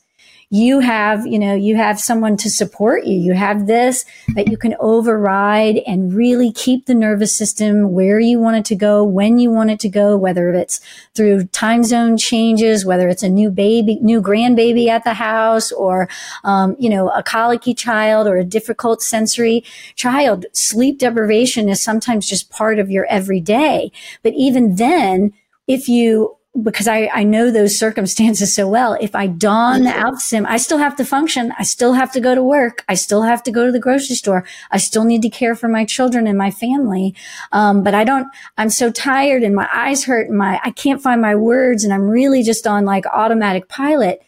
you 0.50 0.80
have, 0.80 1.26
you 1.26 1.38
know, 1.38 1.54
you 1.54 1.76
have 1.76 2.00
someone 2.00 2.34
to 2.38 2.48
support 2.48 3.04
you. 3.04 3.18
You 3.18 3.34
have 3.34 3.66
this 3.66 4.06
that 4.34 4.48
you 4.48 4.56
can 4.56 4.74
override 4.80 5.80
and 5.86 6.14
really 6.14 6.52
keep 6.52 6.86
the 6.86 6.94
nervous 6.94 7.36
system 7.36 7.92
where 7.92 8.18
you 8.18 8.38
want 8.38 8.56
it 8.56 8.64
to 8.66 8.76
go, 8.76 9.04
when 9.04 9.38
you 9.38 9.50
want 9.50 9.70
it 9.70 9.78
to 9.80 9.90
go, 9.90 10.16
whether 10.16 10.50
it's 10.54 10.80
through 11.14 11.44
time 11.48 11.84
zone 11.84 12.16
changes, 12.16 12.86
whether 12.86 13.08
it's 13.08 13.22
a 13.22 13.28
new 13.28 13.50
baby, 13.50 13.98
new 14.00 14.22
grandbaby 14.22 14.88
at 14.88 15.04
the 15.04 15.14
house 15.14 15.70
or, 15.70 16.08
um, 16.44 16.74
you 16.78 16.88
know, 16.88 17.10
a 17.10 17.22
colicky 17.22 17.74
child 17.74 18.26
or 18.26 18.38
a 18.38 18.44
difficult 18.44 19.02
sensory 19.02 19.62
child. 19.96 20.46
Sleep 20.54 20.98
deprivation 20.98 21.68
is 21.68 21.82
sometimes 21.82 22.26
just 22.26 22.50
part 22.50 22.78
of 22.78 22.90
your 22.90 23.04
everyday. 23.06 23.92
But 24.22 24.32
even 24.32 24.76
then, 24.76 25.34
if 25.66 25.90
you 25.90 26.37
because 26.62 26.88
I, 26.88 27.10
I 27.12 27.22
know 27.22 27.50
those 27.50 27.78
circumstances 27.78 28.54
so 28.54 28.68
well. 28.68 28.96
If 29.00 29.14
I 29.14 29.26
don 29.26 29.84
the 29.84 29.96
alpha 29.96 30.18
stim, 30.18 30.46
I 30.46 30.56
still 30.56 30.78
have 30.78 30.96
to 30.96 31.04
function. 31.04 31.52
I 31.58 31.62
still 31.62 31.92
have 31.92 32.12
to 32.12 32.20
go 32.20 32.34
to 32.34 32.42
work. 32.42 32.84
I 32.88 32.94
still 32.94 33.22
have 33.22 33.42
to 33.44 33.50
go 33.50 33.66
to 33.66 33.72
the 33.72 33.78
grocery 33.78 34.16
store. 34.16 34.44
I 34.70 34.78
still 34.78 35.04
need 35.04 35.22
to 35.22 35.30
care 35.30 35.54
for 35.54 35.68
my 35.68 35.84
children 35.84 36.26
and 36.26 36.36
my 36.36 36.50
family. 36.50 37.14
Um, 37.52 37.82
but 37.82 37.94
I 37.94 38.04
don't, 38.04 38.26
I'm 38.56 38.70
so 38.70 38.90
tired 38.90 39.42
and 39.42 39.54
my 39.54 39.68
eyes 39.72 40.04
hurt 40.04 40.28
and 40.28 40.38
my, 40.38 40.60
I 40.64 40.70
can't 40.70 41.02
find 41.02 41.20
my 41.20 41.34
words 41.34 41.84
and 41.84 41.92
I'm 41.92 42.08
really 42.08 42.42
just 42.42 42.66
on 42.66 42.84
like 42.84 43.06
automatic 43.06 43.68
pilot. 43.68 44.22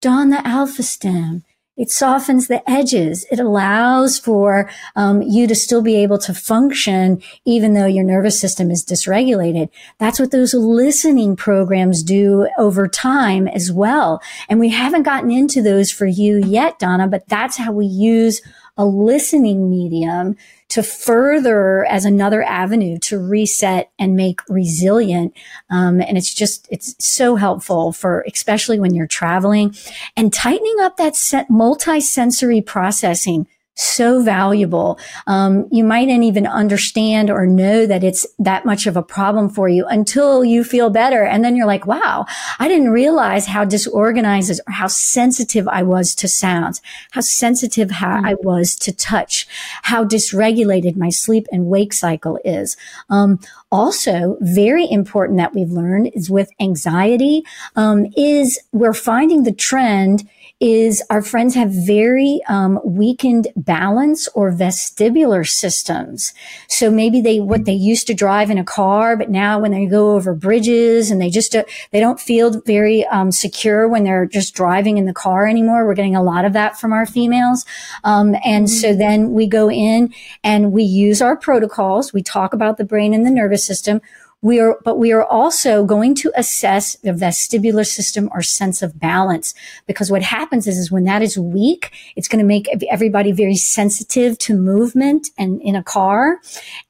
Don 0.00 0.30
the 0.30 0.46
alpha 0.46 0.82
stim. 0.82 1.44
It 1.76 1.90
softens 1.90 2.48
the 2.48 2.68
edges. 2.68 3.26
It 3.30 3.38
allows 3.38 4.18
for 4.18 4.70
um, 4.94 5.20
you 5.20 5.46
to 5.46 5.54
still 5.54 5.82
be 5.82 5.96
able 5.96 6.18
to 6.18 6.32
function 6.32 7.22
even 7.44 7.74
though 7.74 7.86
your 7.86 8.04
nervous 8.04 8.40
system 8.40 8.70
is 8.70 8.84
dysregulated. 8.84 9.68
That's 9.98 10.18
what 10.18 10.30
those 10.30 10.54
listening 10.54 11.36
programs 11.36 12.02
do 12.02 12.48
over 12.56 12.88
time 12.88 13.46
as 13.46 13.70
well. 13.70 14.22
And 14.48 14.58
we 14.58 14.70
haven't 14.70 15.02
gotten 15.02 15.30
into 15.30 15.62
those 15.62 15.90
for 15.90 16.06
you 16.06 16.38
yet, 16.38 16.78
Donna, 16.78 17.08
but 17.08 17.28
that's 17.28 17.58
how 17.58 17.72
we 17.72 17.86
use 17.86 18.40
a 18.78 18.84
listening 18.84 19.70
medium 19.70 20.36
to 20.68 20.82
further 20.82 21.84
as 21.86 22.04
another 22.04 22.42
avenue 22.42 22.98
to 22.98 23.18
reset 23.18 23.90
and 23.98 24.16
make 24.16 24.40
resilient. 24.48 25.34
Um, 25.70 26.00
and 26.00 26.18
it's 26.18 26.34
just, 26.34 26.66
it's 26.70 26.96
so 27.04 27.36
helpful 27.36 27.92
for, 27.92 28.24
especially 28.32 28.80
when 28.80 28.94
you're 28.94 29.06
traveling 29.06 29.74
and 30.16 30.32
tightening 30.32 30.76
up 30.80 30.96
that 30.96 31.16
multi-sensory 31.48 32.60
processing 32.60 33.46
so 33.76 34.22
valuable. 34.22 34.98
Um, 35.26 35.68
you 35.70 35.84
mightn't 35.84 36.24
even 36.24 36.46
understand 36.46 37.30
or 37.30 37.46
know 37.46 37.86
that 37.86 38.02
it's 38.02 38.26
that 38.38 38.64
much 38.64 38.86
of 38.86 38.96
a 38.96 39.02
problem 39.02 39.50
for 39.50 39.68
you 39.68 39.86
until 39.86 40.44
you 40.44 40.64
feel 40.64 40.90
better. 40.90 41.24
And 41.24 41.44
then 41.44 41.56
you're 41.56 41.66
like, 41.66 41.86
wow, 41.86 42.26
I 42.58 42.68
didn't 42.68 42.90
realize 42.90 43.46
how 43.46 43.64
disorganized 43.64 44.60
or 44.66 44.72
how 44.72 44.86
sensitive 44.86 45.68
I 45.68 45.82
was 45.82 46.14
to 46.16 46.28
sounds, 46.28 46.80
how 47.10 47.20
sensitive 47.20 47.90
how 47.90 48.16
mm-hmm. 48.16 48.26
I 48.26 48.34
was 48.40 48.74
to 48.76 48.92
touch, 48.92 49.46
how 49.82 50.04
dysregulated 50.04 50.96
my 50.96 51.10
sleep 51.10 51.46
and 51.52 51.66
wake 51.66 51.92
cycle 51.92 52.38
is. 52.44 52.76
Um, 53.10 53.40
also, 53.70 54.38
very 54.40 54.90
important 54.90 55.38
that 55.38 55.54
we've 55.54 55.70
learned 55.70 56.12
is 56.14 56.30
with 56.30 56.50
anxiety, 56.60 57.42
um, 57.74 58.06
is 58.16 58.58
we're 58.72 58.94
finding 58.94 59.42
the 59.42 59.52
trend 59.52 60.28
is 60.58 61.02
our 61.10 61.20
friends 61.20 61.54
have 61.54 61.70
very 61.70 62.40
um, 62.48 62.80
weakened 62.82 63.48
balance 63.56 64.26
or 64.28 64.50
vestibular 64.50 65.46
systems. 65.46 66.32
So 66.68 66.90
maybe 66.90 67.20
they 67.20 67.40
what 67.40 67.66
they 67.66 67.74
used 67.74 68.06
to 68.06 68.14
drive 68.14 68.48
in 68.48 68.56
a 68.56 68.64
car, 68.64 69.16
but 69.18 69.28
now 69.28 69.58
when 69.58 69.72
they 69.72 69.84
go 69.84 70.12
over 70.12 70.34
bridges 70.34 71.10
and 71.10 71.20
they 71.20 71.28
just 71.28 71.54
uh, 71.54 71.64
they 71.90 72.00
don't 72.00 72.18
feel 72.18 72.62
very 72.62 73.04
um, 73.06 73.32
secure 73.32 73.86
when 73.86 74.04
they're 74.04 74.24
just 74.24 74.54
driving 74.54 74.96
in 74.96 75.04
the 75.04 75.12
car 75.12 75.46
anymore. 75.46 75.86
We're 75.86 75.94
getting 75.94 76.16
a 76.16 76.22
lot 76.22 76.46
of 76.46 76.54
that 76.54 76.80
from 76.80 76.92
our 76.92 77.04
females, 77.04 77.66
um, 78.04 78.34
and 78.42 78.66
mm-hmm. 78.66 78.80
so 78.80 78.94
then 78.94 79.32
we 79.32 79.46
go 79.46 79.70
in 79.70 80.14
and 80.42 80.72
we 80.72 80.84
use 80.84 81.20
our 81.20 81.36
protocols. 81.36 82.14
We 82.14 82.22
talk 82.22 82.54
about 82.54 82.78
the 82.78 82.84
brain 82.84 83.12
and 83.12 83.26
the 83.26 83.30
nervous 83.30 83.64
system 83.64 84.00
we 84.42 84.60
are, 84.60 84.78
but 84.84 84.98
we 84.98 85.12
are 85.12 85.24
also 85.24 85.84
going 85.84 86.14
to 86.16 86.30
assess 86.36 86.96
the 86.96 87.10
vestibular 87.10 87.86
system 87.86 88.28
or 88.32 88.42
sense 88.42 88.82
of 88.82 88.98
balance 88.98 89.54
because 89.86 90.10
what 90.10 90.22
happens 90.22 90.66
is, 90.66 90.76
is 90.76 90.92
when 90.92 91.04
that 91.04 91.22
is 91.22 91.38
weak, 91.38 91.90
it's 92.16 92.28
going 92.28 92.38
to 92.38 92.46
make 92.46 92.68
everybody 92.90 93.32
very 93.32 93.56
sensitive 93.56 94.38
to 94.38 94.54
movement 94.54 95.28
and 95.38 95.60
in 95.62 95.74
a 95.74 95.82
car 95.82 96.38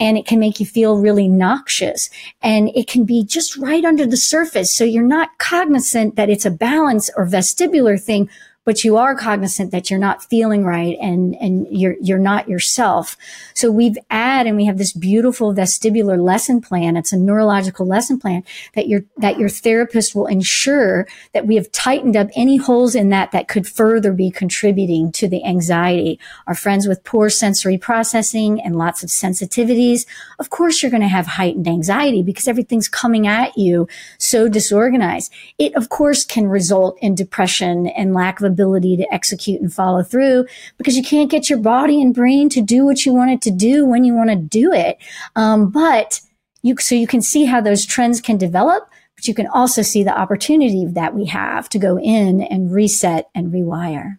and 0.00 0.18
it 0.18 0.26
can 0.26 0.40
make 0.40 0.58
you 0.58 0.66
feel 0.66 0.98
really 0.98 1.28
noxious 1.28 2.10
and 2.42 2.68
it 2.74 2.88
can 2.88 3.04
be 3.04 3.24
just 3.24 3.56
right 3.56 3.84
under 3.84 4.06
the 4.06 4.16
surface. 4.16 4.74
So 4.74 4.84
you're 4.84 5.02
not 5.02 5.38
cognizant 5.38 6.16
that 6.16 6.28
it's 6.28 6.44
a 6.44 6.50
balance 6.50 7.10
or 7.16 7.26
vestibular 7.26 8.00
thing 8.00 8.28
but 8.66 8.82
you 8.82 8.96
are 8.96 9.14
cognizant 9.14 9.70
that 9.70 9.88
you're 9.88 9.98
not 9.98 10.24
feeling 10.24 10.64
right 10.64 10.98
and, 11.00 11.36
and 11.36 11.68
you're, 11.70 11.94
you're 12.02 12.18
not 12.18 12.48
yourself. 12.48 13.16
So 13.54 13.70
we've 13.70 13.96
add 14.10 14.48
and 14.48 14.56
we 14.56 14.64
have 14.66 14.76
this 14.76 14.92
beautiful 14.92 15.54
vestibular 15.54 16.22
lesson 16.22 16.60
plan. 16.60 16.96
It's 16.96 17.12
a 17.12 17.16
neurological 17.16 17.86
lesson 17.86 18.18
plan 18.18 18.42
that 18.74 18.88
your, 18.88 19.04
that 19.18 19.38
your 19.38 19.48
therapist 19.48 20.16
will 20.16 20.26
ensure 20.26 21.06
that 21.32 21.46
we 21.46 21.54
have 21.54 21.70
tightened 21.70 22.16
up 22.16 22.28
any 22.34 22.56
holes 22.56 22.96
in 22.96 23.08
that 23.10 23.30
that 23.30 23.46
could 23.46 23.68
further 23.68 24.12
be 24.12 24.32
contributing 24.32 25.12
to 25.12 25.28
the 25.28 25.44
anxiety. 25.44 26.18
Our 26.48 26.56
friends 26.56 26.88
with 26.88 27.04
poor 27.04 27.30
sensory 27.30 27.78
processing 27.78 28.60
and 28.60 28.74
lots 28.74 29.04
of 29.04 29.10
sensitivities, 29.10 30.06
of 30.40 30.50
course 30.50 30.82
you're 30.82 30.90
going 30.90 31.02
to 31.02 31.08
have 31.08 31.26
heightened 31.26 31.68
anxiety 31.68 32.24
because 32.24 32.48
everything's 32.48 32.88
coming 32.88 33.28
at 33.28 33.56
you 33.56 33.86
so 34.18 34.48
disorganized. 34.48 35.32
It 35.56 35.72
of 35.76 35.88
course 35.88 36.24
can 36.24 36.48
result 36.48 36.98
in 37.00 37.14
depression 37.14 37.86
and 37.86 38.12
lack 38.12 38.40
of 38.40 38.55
ability 38.56 38.96
to 38.96 39.14
execute 39.14 39.60
and 39.60 39.72
follow 39.72 40.02
through 40.02 40.46
because 40.78 40.96
you 40.96 41.02
can't 41.02 41.30
get 41.30 41.50
your 41.50 41.58
body 41.58 42.00
and 42.00 42.14
brain 42.14 42.48
to 42.48 42.62
do 42.62 42.84
what 42.86 43.04
you 43.04 43.12
want 43.12 43.30
it 43.30 43.42
to 43.42 43.50
do 43.50 43.84
when 43.84 44.04
you 44.04 44.14
want 44.14 44.30
to 44.30 44.36
do 44.36 44.72
it. 44.72 44.96
Um, 45.34 45.68
but 45.70 46.20
you, 46.62 46.76
so 46.78 46.94
you 46.94 47.06
can 47.06 47.20
see 47.20 47.44
how 47.44 47.60
those 47.60 47.84
trends 47.84 48.20
can 48.20 48.38
develop, 48.38 48.88
but 49.14 49.28
you 49.28 49.34
can 49.34 49.46
also 49.48 49.82
see 49.82 50.02
the 50.02 50.18
opportunity 50.18 50.86
that 50.86 51.14
we 51.14 51.26
have 51.26 51.68
to 51.70 51.78
go 51.78 51.98
in 51.98 52.40
and 52.40 52.72
reset 52.72 53.28
and 53.34 53.52
rewire. 53.52 54.18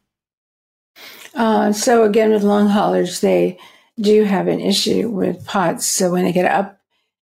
Uh, 1.34 1.72
so 1.72 2.04
again, 2.04 2.32
with 2.32 2.44
long 2.44 2.68
haulers, 2.68 3.22
they 3.22 3.58
do 4.00 4.24
have 4.24 4.48
an 4.48 4.60
issue 4.60 5.10
with 5.10 5.46
POTS. 5.46 5.86
So 5.86 6.12
when 6.12 6.26
they 6.26 6.32
get 6.32 6.46
up 6.46 6.80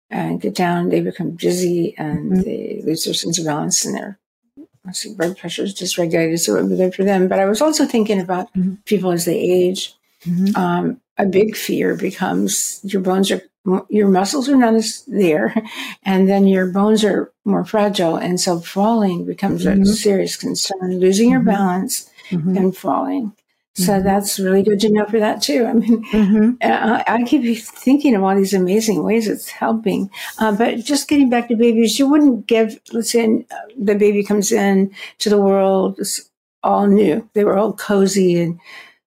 and 0.09 0.41
get 0.41 0.55
down, 0.55 0.89
they 0.89 1.01
become 1.01 1.35
dizzy 1.35 1.95
and 1.97 2.31
mm-hmm. 2.31 2.41
they 2.41 2.81
lose 2.85 3.05
their 3.05 3.13
sense 3.13 3.39
of 3.39 3.45
balance 3.45 3.85
and 3.85 3.95
they're 3.95 4.19
blood 5.15 5.37
pressure 5.37 5.63
is 5.63 5.73
dysregulated, 5.73 6.39
so 6.39 6.55
it 6.55 6.61
would 6.61 6.69
be 6.69 6.77
good 6.77 6.95
for 6.95 7.03
them. 7.03 7.27
But 7.27 7.39
I 7.39 7.45
was 7.45 7.61
also 7.61 7.85
thinking 7.85 8.19
about 8.19 8.53
mm-hmm. 8.53 8.75
people 8.85 9.11
as 9.11 9.25
they 9.25 9.39
age. 9.39 9.95
Mm-hmm. 10.25 10.55
Um, 10.55 11.01
a 11.17 11.25
big 11.25 11.55
fear 11.55 11.95
becomes 11.95 12.79
your 12.83 13.01
bones 13.01 13.31
are 13.31 13.41
your 13.89 14.07
muscles 14.07 14.47
are 14.47 14.55
not 14.55 14.75
as 14.75 15.03
there, 15.07 15.53
and 16.03 16.29
then 16.29 16.47
your 16.47 16.67
bones 16.67 17.03
are 17.03 17.31
more 17.45 17.65
fragile, 17.65 18.15
and 18.15 18.39
so 18.39 18.59
falling 18.59 19.25
becomes 19.25 19.65
mm-hmm. 19.65 19.81
a 19.81 19.85
serious 19.85 20.35
concern. 20.35 20.99
Losing 20.99 21.29
your 21.31 21.39
mm-hmm. 21.39 21.49
balance 21.49 22.09
mm-hmm. 22.29 22.57
and 22.57 22.75
falling. 22.75 23.33
So 23.77 23.93
mm-hmm. 23.93 24.07
that's 24.07 24.39
really 24.39 24.63
good 24.63 24.79
to 24.79 24.89
know 24.89 25.05
for 25.05 25.19
that 25.19 25.39
too. 25.39 25.67
I 25.67 25.73
mean, 25.73 26.03
mm-hmm. 26.05 26.51
uh, 26.61 27.03
I 27.05 27.23
keep 27.23 27.63
thinking 27.63 28.15
of 28.15 28.23
all 28.23 28.35
these 28.35 28.55
amazing 28.55 29.03
ways 29.03 29.27
it's 29.27 29.49
helping. 29.49 30.09
Uh, 30.39 30.51
but 30.51 30.77
just 30.77 31.07
getting 31.07 31.29
back 31.29 31.47
to 31.49 31.55
babies, 31.55 31.99
you 31.99 32.09
wouldn't 32.09 32.47
give, 32.47 32.79
let's 32.91 33.11
say 33.11 33.45
the 33.77 33.93
baby 33.93 34.23
comes 34.23 34.51
in 34.51 34.91
to 35.19 35.29
the 35.29 35.39
world 35.39 35.99
all 36.63 36.87
new. 36.87 37.29
They 37.33 37.43
were 37.43 37.55
all 37.55 37.71
cozy 37.71 38.41
and 38.41 38.59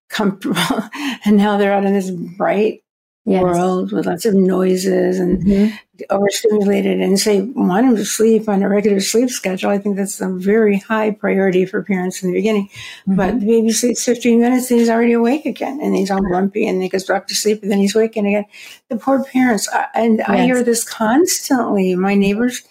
comfortable. 0.08 0.88
and 1.24 1.36
now 1.36 1.56
they're 1.56 1.72
out 1.72 1.84
in 1.84 1.92
this 1.92 2.10
bright 2.10 2.84
yes. 3.24 3.42
world 3.42 3.92
with 3.92 4.06
lots 4.06 4.24
of 4.24 4.34
noises 4.34 5.18
and 5.18 5.42
mm-hmm. 5.44 5.74
overstimulated 6.10 7.00
and 7.00 7.18
say 7.18 7.42
want 7.42 7.86
them 7.86 7.96
to 7.96 8.04
sleep 8.04 8.48
on 8.48 8.62
a 8.62 8.68
regular 8.68 9.00
sleep 9.00 9.30
schedule. 9.30 9.70
I 9.70 9.78
think 9.78 9.96
that's 9.96 10.20
a 10.20 10.28
very 10.28 10.78
high 10.78 11.10
priority 11.10 11.66
for 11.66 11.82
parents 11.82 12.22
in 12.22 12.30
the 12.30 12.38
beginning. 12.38 12.68
Mm-hmm. 12.68 13.16
But 13.16 13.40
the 13.40 13.46
baby 13.46 13.72
sleeps 13.72 14.04
15 14.04 14.40
minutes 14.40 14.70
and 14.70 14.80
he's 14.80 14.90
already 14.90 15.12
awake 15.12 15.46
again 15.46 15.80
and 15.82 15.94
he's 15.94 16.10
all 16.10 16.22
grumpy 16.22 16.66
and 16.66 16.82
he 16.82 16.88
goes 16.88 17.04
back 17.04 17.26
to 17.28 17.34
sleep 17.34 17.62
and 17.62 17.70
then 17.70 17.78
he's 17.78 17.94
waking 17.94 18.26
again. 18.26 18.46
The 18.88 18.96
poor 18.96 19.22
parents. 19.24 19.68
And 19.94 20.18
yes. 20.18 20.28
I 20.28 20.38
hear 20.42 20.62
this 20.62 20.84
constantly. 20.84 21.94
My 21.94 22.14
neighbors 22.14 22.62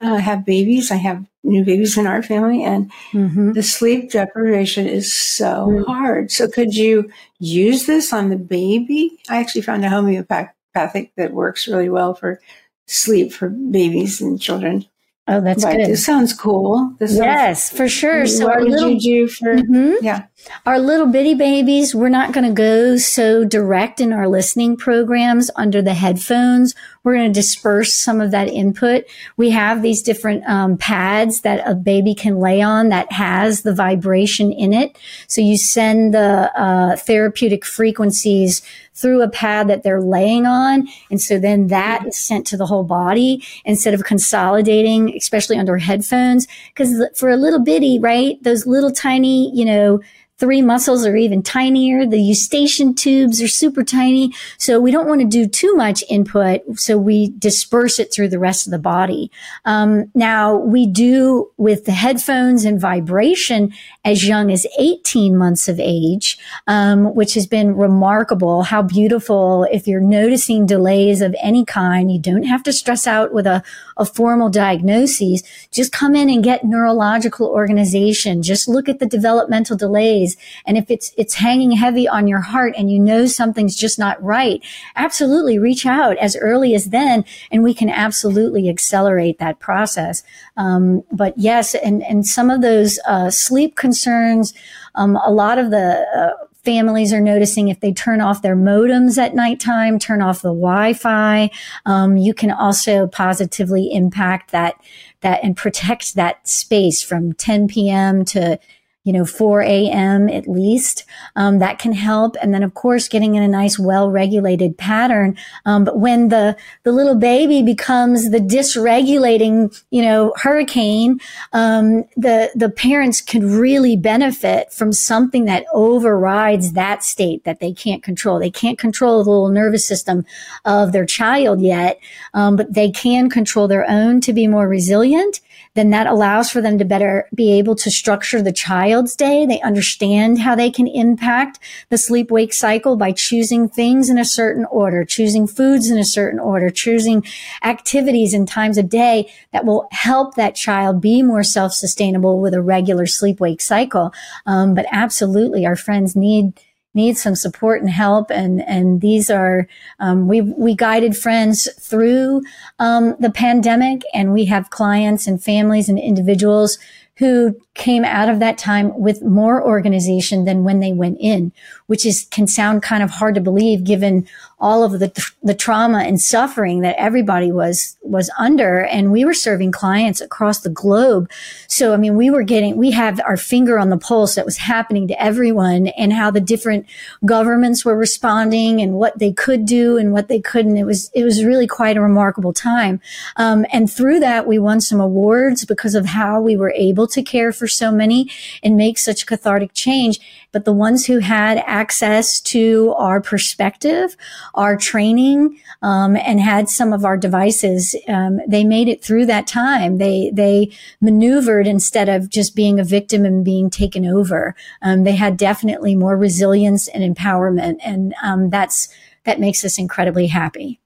uh, 0.00 0.16
have 0.16 0.44
babies. 0.44 0.90
I 0.90 0.96
have 0.96 1.26
new 1.46 1.64
babies 1.64 1.96
in 1.96 2.06
our 2.06 2.22
family, 2.22 2.62
and 2.62 2.90
mm-hmm. 3.12 3.52
the 3.52 3.62
sleep 3.62 4.10
deprivation 4.10 4.86
is 4.86 5.12
so 5.12 5.68
mm-hmm. 5.68 5.90
hard. 5.90 6.30
So, 6.30 6.48
could 6.48 6.74
you 6.74 7.10
use 7.38 7.86
this 7.86 8.12
on 8.12 8.30
the 8.30 8.36
baby? 8.36 9.18
I 9.28 9.38
actually 9.38 9.62
found 9.62 9.84
a 9.84 9.90
homeopathic 9.90 11.12
that 11.16 11.32
works 11.32 11.68
really 11.68 11.88
well 11.88 12.14
for 12.14 12.40
sleep 12.86 13.32
for 13.32 13.48
babies 13.48 14.20
and 14.20 14.40
children. 14.40 14.86
Oh, 15.28 15.40
that's 15.40 15.64
but 15.64 15.76
good. 15.76 15.86
This 15.86 16.06
sounds 16.06 16.32
cool. 16.32 16.94
This 17.00 17.14
yes, 17.16 17.64
sounds, 17.64 17.76
for 17.76 17.88
sure. 17.88 18.26
So, 18.28 18.46
what 18.46 18.62
little, 18.62 18.90
you 18.90 19.00
do 19.00 19.28
for? 19.28 19.56
Mm-hmm. 19.56 20.04
Yeah, 20.04 20.26
our 20.64 20.78
little 20.78 21.08
bitty 21.08 21.34
babies. 21.34 21.96
We're 21.96 22.10
not 22.10 22.32
going 22.32 22.46
to 22.46 22.52
go 22.52 22.96
so 22.96 23.44
direct 23.44 24.00
in 24.00 24.12
our 24.12 24.28
listening 24.28 24.76
programs 24.76 25.50
under 25.56 25.82
the 25.82 25.94
headphones. 25.94 26.76
We're 27.02 27.14
going 27.14 27.32
to 27.32 27.40
disperse 27.40 27.94
some 27.94 28.20
of 28.20 28.30
that 28.30 28.48
input. 28.48 29.04
We 29.36 29.50
have 29.50 29.82
these 29.82 30.00
different 30.00 30.44
um, 30.48 30.76
pads 30.76 31.40
that 31.40 31.62
a 31.68 31.74
baby 31.74 32.14
can 32.14 32.38
lay 32.38 32.62
on 32.62 32.90
that 32.90 33.10
has 33.10 33.62
the 33.62 33.74
vibration 33.74 34.52
in 34.52 34.72
it. 34.72 34.96
So 35.26 35.40
you 35.40 35.56
send 35.56 36.14
the 36.14 36.52
uh, 36.60 36.96
therapeutic 36.96 37.64
frequencies 37.64 38.62
through 38.96 39.22
a 39.22 39.28
pad 39.28 39.68
that 39.68 39.82
they're 39.82 40.00
laying 40.00 40.46
on. 40.46 40.88
And 41.10 41.20
so 41.20 41.38
then 41.38 41.68
that 41.68 42.00
mm-hmm. 42.00 42.08
is 42.08 42.18
sent 42.18 42.46
to 42.48 42.56
the 42.56 42.66
whole 42.66 42.84
body 42.84 43.44
instead 43.64 43.94
of 43.94 44.04
consolidating, 44.04 45.14
especially 45.16 45.58
under 45.58 45.76
headphones. 45.76 46.48
Cause 46.74 47.02
for 47.14 47.28
a 47.28 47.36
little 47.36 47.60
bitty, 47.60 47.98
right? 47.98 48.42
Those 48.42 48.66
little 48.66 48.90
tiny, 48.90 49.54
you 49.54 49.64
know, 49.64 50.00
three 50.38 50.60
muscles 50.60 51.06
are 51.06 51.16
even 51.16 51.42
tinier. 51.42 52.06
The 52.06 52.20
eustachian 52.20 52.94
tubes 52.94 53.40
are 53.40 53.48
super 53.48 53.82
tiny. 53.82 54.32
So 54.58 54.78
we 54.80 54.90
don't 54.90 55.08
want 55.08 55.22
to 55.22 55.26
do 55.26 55.46
too 55.46 55.74
much 55.74 56.04
input. 56.10 56.60
So 56.74 56.98
we 56.98 57.30
disperse 57.38 57.98
it 57.98 58.12
through 58.12 58.28
the 58.28 58.38
rest 58.38 58.66
of 58.66 58.70
the 58.70 58.78
body. 58.78 59.30
Um, 59.64 60.10
now 60.14 60.54
we 60.54 60.86
do 60.86 61.50
with 61.56 61.86
the 61.86 61.92
headphones 61.92 62.64
and 62.64 62.80
vibration 62.80 63.72
as 64.04 64.26
young 64.26 64.52
as 64.52 64.66
18 64.78 65.36
months 65.36 65.68
of 65.68 65.80
age, 65.80 66.38
um, 66.66 67.14
which 67.14 67.34
has 67.34 67.46
been 67.46 67.74
remarkable. 67.74 68.62
How 68.62 68.82
beautiful. 68.82 69.66
If 69.72 69.86
you're 69.86 70.00
noticing 70.00 70.66
delays 70.66 71.22
of 71.22 71.34
any 71.40 71.64
kind, 71.64 72.12
you 72.12 72.20
don't 72.20 72.44
have 72.44 72.62
to 72.64 72.72
stress 72.72 73.06
out 73.06 73.32
with 73.32 73.46
a, 73.46 73.62
a 73.96 74.04
formal 74.04 74.50
diagnosis. 74.50 75.42
Just 75.70 75.92
come 75.92 76.14
in 76.14 76.28
and 76.28 76.44
get 76.44 76.64
neurological 76.64 77.48
organization. 77.48 78.42
Just 78.42 78.68
look 78.68 78.88
at 78.88 78.98
the 78.98 79.06
developmental 79.06 79.76
delays 79.76 80.25
days. 80.26 80.36
And 80.66 80.76
if 80.76 80.90
it's, 80.90 81.12
it's 81.16 81.34
hanging 81.34 81.72
heavy 81.72 82.08
on 82.08 82.26
your 82.26 82.40
heart 82.40 82.74
and 82.76 82.90
you 82.90 82.98
know 82.98 83.26
something's 83.26 83.76
just 83.76 83.98
not 83.98 84.22
right, 84.22 84.64
absolutely 84.94 85.58
reach 85.58 85.86
out 85.86 86.16
as 86.18 86.36
early 86.36 86.74
as 86.74 86.86
then 86.86 87.24
and 87.50 87.62
we 87.62 87.74
can 87.74 87.88
absolutely 87.88 88.68
accelerate 88.68 89.38
that 89.38 89.60
process. 89.60 90.22
Um, 90.56 91.02
but 91.12 91.34
yes, 91.36 91.74
and, 91.74 92.02
and 92.04 92.26
some 92.26 92.50
of 92.50 92.62
those, 92.62 92.98
uh, 93.06 93.30
sleep 93.30 93.76
concerns, 93.76 94.54
um, 94.94 95.16
a 95.16 95.30
lot 95.30 95.58
of 95.58 95.70
the, 95.70 96.06
uh, 96.16 96.46
families 96.64 97.12
are 97.12 97.20
noticing 97.20 97.68
if 97.68 97.78
they 97.78 97.92
turn 97.92 98.20
off 98.20 98.42
their 98.42 98.56
modems 98.56 99.18
at 99.18 99.36
nighttime, 99.36 100.00
turn 100.00 100.20
off 100.20 100.42
the 100.42 100.48
Wi-Fi. 100.48 101.48
Um, 101.84 102.16
you 102.16 102.34
can 102.34 102.50
also 102.50 103.06
positively 103.06 103.92
impact 103.92 104.50
that 104.50 104.74
that 105.20 105.44
and 105.44 105.56
protect 105.56 106.16
that 106.16 106.46
space 106.46 107.04
from 107.04 107.34
10 107.34 107.68
p.m. 107.68 108.24
to 108.24 108.58
you 109.06 109.12
know, 109.12 109.24
4 109.24 109.62
a.m. 109.62 110.28
at 110.28 110.48
least. 110.48 111.04
Um, 111.36 111.60
that 111.60 111.78
can 111.78 111.92
help. 111.92 112.34
And 112.42 112.52
then, 112.52 112.64
of 112.64 112.74
course, 112.74 113.06
getting 113.06 113.36
in 113.36 113.42
a 113.44 113.46
nice, 113.48 113.78
well-regulated 113.78 114.76
pattern. 114.76 115.38
Um, 115.64 115.84
but 115.84 116.00
when 116.00 116.28
the, 116.28 116.56
the 116.82 116.90
little 116.90 117.14
baby 117.14 117.62
becomes 117.62 118.30
the 118.30 118.40
dysregulating, 118.40 119.80
you 119.90 120.02
know, 120.02 120.34
hurricane, 120.36 121.20
um, 121.52 122.02
the, 122.16 122.50
the 122.56 122.68
parents 122.68 123.20
can 123.20 123.48
really 123.56 123.96
benefit 123.96 124.72
from 124.72 124.92
something 124.92 125.44
that 125.44 125.66
overrides 125.72 126.72
that 126.72 127.04
state 127.04 127.44
that 127.44 127.60
they 127.60 127.72
can't 127.72 128.02
control. 128.02 128.40
They 128.40 128.50
can't 128.50 128.76
control 128.76 129.22
the 129.22 129.30
little 129.30 129.50
nervous 129.50 129.86
system 129.86 130.26
of 130.64 130.90
their 130.90 131.06
child 131.06 131.60
yet, 131.60 132.00
um, 132.34 132.56
but 132.56 132.74
they 132.74 132.90
can 132.90 133.30
control 133.30 133.68
their 133.68 133.88
own 133.88 134.20
to 134.22 134.32
be 134.32 134.48
more 134.48 134.66
resilient 134.66 135.40
then 135.76 135.90
that 135.90 136.06
allows 136.06 136.50
for 136.50 136.60
them 136.60 136.78
to 136.78 136.84
better 136.84 137.28
be 137.34 137.52
able 137.58 137.76
to 137.76 137.90
structure 137.90 138.42
the 138.42 138.52
child's 138.52 139.14
day. 139.14 139.46
They 139.46 139.60
understand 139.60 140.40
how 140.40 140.54
they 140.54 140.70
can 140.70 140.86
impact 140.86 141.60
the 141.90 141.98
sleep 141.98 142.30
wake 142.30 142.54
cycle 142.54 142.96
by 142.96 143.12
choosing 143.12 143.68
things 143.68 144.08
in 144.08 144.18
a 144.18 144.24
certain 144.24 144.64
order, 144.66 145.04
choosing 145.04 145.46
foods 145.46 145.90
in 145.90 145.98
a 145.98 146.04
certain 146.04 146.40
order, 146.40 146.70
choosing 146.70 147.24
activities 147.62 148.32
and 148.32 148.48
times 148.48 148.78
of 148.78 148.88
day 148.88 149.30
that 149.52 149.66
will 149.66 149.86
help 149.92 150.34
that 150.34 150.54
child 150.54 151.00
be 151.00 151.22
more 151.22 151.42
self 151.42 151.72
sustainable 151.72 152.40
with 152.40 152.54
a 152.54 152.62
regular 152.62 153.06
sleep 153.06 153.38
wake 153.38 153.60
cycle. 153.60 154.12
Um, 154.46 154.74
but 154.74 154.86
absolutely, 154.90 155.66
our 155.66 155.76
friends 155.76 156.16
need 156.16 156.54
need 156.96 157.16
some 157.16 157.36
support 157.36 157.80
and 157.80 157.90
help. 157.90 158.30
And, 158.30 158.60
and 158.66 159.00
these 159.00 159.30
are, 159.30 159.68
um, 160.00 160.26
we, 160.26 160.40
we 160.40 160.74
guided 160.74 161.16
friends 161.16 161.68
through, 161.78 162.42
um, 162.80 163.14
the 163.20 163.30
pandemic 163.30 164.02
and 164.12 164.32
we 164.32 164.46
have 164.46 164.70
clients 164.70 165.28
and 165.28 165.42
families 165.42 165.88
and 165.88 165.98
individuals 165.98 166.78
who 167.18 167.56
came 167.74 168.04
out 168.04 168.28
of 168.28 168.40
that 168.40 168.58
time 168.58 168.98
with 168.98 169.22
more 169.22 169.64
organization 169.64 170.44
than 170.44 170.64
when 170.64 170.80
they 170.80 170.92
went 170.92 171.16
in, 171.18 171.50
which 171.86 172.04
is 172.04 172.26
can 172.30 172.46
sound 172.46 172.82
kind 172.82 173.02
of 173.02 173.10
hard 173.10 173.34
to 173.34 173.40
believe 173.40 173.84
given 173.84 174.26
all 174.58 174.82
of 174.82 174.92
the 174.92 175.32
the 175.42 175.54
trauma 175.54 175.98
and 175.98 176.20
suffering 176.20 176.80
that 176.80 176.96
everybody 176.98 177.52
was 177.52 177.96
was 178.00 178.30
under 178.38 178.78
and 178.84 179.12
we 179.12 179.22
were 179.22 179.34
serving 179.34 179.70
clients 179.70 180.20
across 180.22 180.60
the 180.60 180.70
globe. 180.70 181.30
So 181.68 181.92
I 181.92 181.98
mean 181.98 182.16
we 182.16 182.30
were 182.30 182.42
getting 182.42 182.76
we 182.76 182.90
have 182.92 183.20
our 183.20 183.36
finger 183.36 183.78
on 183.78 183.90
the 183.90 183.98
pulse 183.98 184.34
that 184.34 184.46
was 184.46 184.56
happening 184.56 185.08
to 185.08 185.22
everyone 185.22 185.88
and 185.88 186.10
how 186.10 186.30
the 186.30 186.40
different 186.40 186.86
governments 187.26 187.84
were 187.84 187.96
responding 187.96 188.80
and 188.80 188.94
what 188.94 189.18
they 189.18 189.30
could 189.30 189.66
do 189.66 189.98
and 189.98 190.12
what 190.12 190.28
they 190.28 190.40
couldn't. 190.40 190.78
It 190.78 190.84
was 190.84 191.10
it 191.12 191.24
was 191.24 191.44
really 191.44 191.66
quite 191.66 191.98
a 191.98 192.02
remarkable 192.02 192.54
time. 192.54 193.00
Um, 193.36 193.66
and 193.72 193.92
through 193.92 194.20
that 194.20 194.46
we 194.46 194.58
won 194.58 194.80
some 194.80 195.00
awards 195.00 195.66
because 195.66 195.94
of 195.94 196.06
how 196.06 196.40
we 196.40 196.56
were 196.56 196.72
able 196.72 197.06
to 197.08 197.22
care 197.22 197.52
for 197.52 197.68
so 197.68 197.92
many 197.92 198.30
and 198.62 198.74
make 198.74 198.96
such 198.96 199.26
cathartic 199.26 199.74
change. 199.74 200.18
But 200.52 200.64
the 200.64 200.72
ones 200.72 201.04
who 201.04 201.18
had 201.18 201.62
access 201.66 202.40
to 202.40 202.94
our 202.96 203.20
perspective, 203.20 204.16
our 204.56 204.76
training, 204.76 205.60
um, 205.82 206.16
and 206.16 206.40
had 206.40 206.68
some 206.68 206.92
of 206.92 207.04
our 207.04 207.16
devices, 207.16 207.94
um, 208.08 208.40
they 208.48 208.64
made 208.64 208.88
it 208.88 209.04
through 209.04 209.26
that 209.26 209.46
time. 209.46 209.98
They 209.98 210.30
they 210.32 210.72
maneuvered 211.00 211.66
instead 211.66 212.08
of 212.08 212.30
just 212.30 212.56
being 212.56 212.80
a 212.80 212.84
victim 212.84 213.24
and 213.24 213.44
being 213.44 213.70
taken 213.70 214.06
over. 214.06 214.54
Um, 214.82 215.04
they 215.04 215.16
had 215.16 215.36
definitely 215.36 215.94
more 215.94 216.16
resilience 216.16 216.88
and 216.88 217.16
empowerment, 217.16 217.78
and 217.84 218.14
um, 218.22 218.50
that's 218.50 218.88
that 219.24 219.40
makes 219.40 219.64
us 219.64 219.78
incredibly 219.78 220.28
happy. 220.28 220.80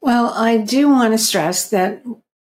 Well, 0.00 0.32
I 0.34 0.56
do 0.58 0.88
want 0.88 1.12
to 1.12 1.18
stress 1.18 1.70
that 1.70 2.02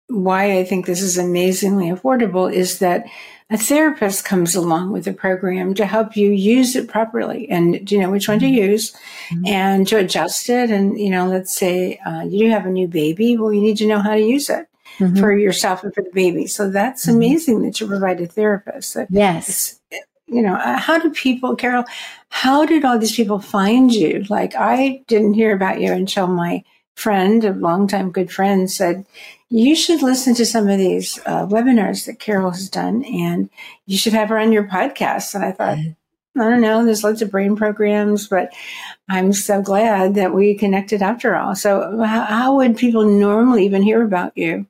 why 0.07 0.57
I 0.57 0.63
think 0.63 0.85
this 0.85 1.01
is 1.01 1.17
amazingly 1.17 1.89
affordable 1.89 2.51
is 2.51 2.79
that 2.79 3.05
a 3.49 3.57
therapist 3.57 4.25
comes 4.25 4.55
along 4.55 4.91
with 4.91 5.05
the 5.05 5.13
program 5.13 5.73
to 5.75 5.85
help 5.85 6.17
you 6.17 6.31
use 6.31 6.75
it 6.75 6.87
properly 6.87 7.49
and 7.49 7.89
you 7.89 7.99
know 7.99 8.11
which 8.11 8.27
one 8.27 8.39
to 8.39 8.45
mm-hmm. 8.45 8.71
use 8.71 8.91
mm-hmm. 9.29 9.45
and 9.45 9.87
to 9.87 9.97
adjust 9.97 10.49
it. 10.49 10.69
And, 10.69 10.99
you 10.99 11.09
know, 11.09 11.27
let's 11.27 11.55
say 11.55 11.97
uh, 12.05 12.23
you 12.27 12.51
have 12.51 12.65
a 12.65 12.69
new 12.69 12.87
baby. 12.87 13.37
Well, 13.37 13.53
you 13.53 13.61
need 13.61 13.77
to 13.77 13.87
know 13.87 13.99
how 13.99 14.15
to 14.15 14.21
use 14.21 14.49
it. 14.49 14.67
Mm-hmm. 14.99 15.19
For 15.19 15.31
yourself 15.31 15.83
and 15.83 15.93
for 15.93 16.01
the 16.01 16.09
baby. 16.11 16.47
So 16.47 16.71
that's 16.71 17.05
mm-hmm. 17.05 17.17
amazing 17.17 17.61
that 17.61 17.79
you 17.79 17.85
provide 17.85 18.19
a 18.19 18.25
therapist. 18.25 18.97
Yes 19.11 19.79
you 20.27 20.41
know, 20.41 20.55
uh, 20.55 20.77
how 20.77 20.99
do 20.99 21.09
people, 21.09 21.55
Carol, 21.55 21.85
how 22.29 22.65
did 22.65 22.83
all 22.83 22.99
these 22.99 23.15
people 23.15 23.39
find 23.39 23.93
you? 23.93 24.25
Like, 24.29 24.55
I 24.55 25.03
didn't 25.07 25.33
hear 25.33 25.55
about 25.55 25.79
you 25.79 25.91
until 25.91 26.27
my 26.27 26.63
friend, 26.95 27.43
a 27.43 27.53
longtime 27.53 28.11
good 28.11 28.31
friend, 28.31 28.69
said, 28.69 29.05
you 29.49 29.75
should 29.75 30.01
listen 30.01 30.35
to 30.35 30.45
some 30.45 30.67
of 30.67 30.77
these 30.77 31.19
uh, 31.25 31.45
webinars 31.45 32.05
that 32.05 32.19
Carol 32.19 32.51
has 32.51 32.69
done, 32.69 33.03
and 33.05 33.49
you 33.85 33.97
should 33.97 34.13
have 34.13 34.29
her 34.29 34.37
on 34.37 34.51
your 34.51 34.65
podcast. 34.65 35.33
And 35.35 35.43
I 35.43 35.51
thought, 35.51 35.77
I 35.77 35.95
don't 36.35 36.61
know, 36.61 36.85
there's 36.85 37.03
lots 37.03 37.21
of 37.21 37.31
brain 37.31 37.55
programs, 37.55 38.27
but 38.27 38.53
I'm 39.09 39.33
so 39.33 39.61
glad 39.61 40.15
that 40.15 40.33
we 40.33 40.55
connected 40.55 41.01
after 41.01 41.35
all. 41.35 41.55
So, 41.55 42.03
how, 42.03 42.25
how 42.25 42.55
would 42.57 42.77
people 42.77 43.05
normally 43.05 43.65
even 43.65 43.83
hear 43.83 44.03
about 44.03 44.37
you? 44.37 44.67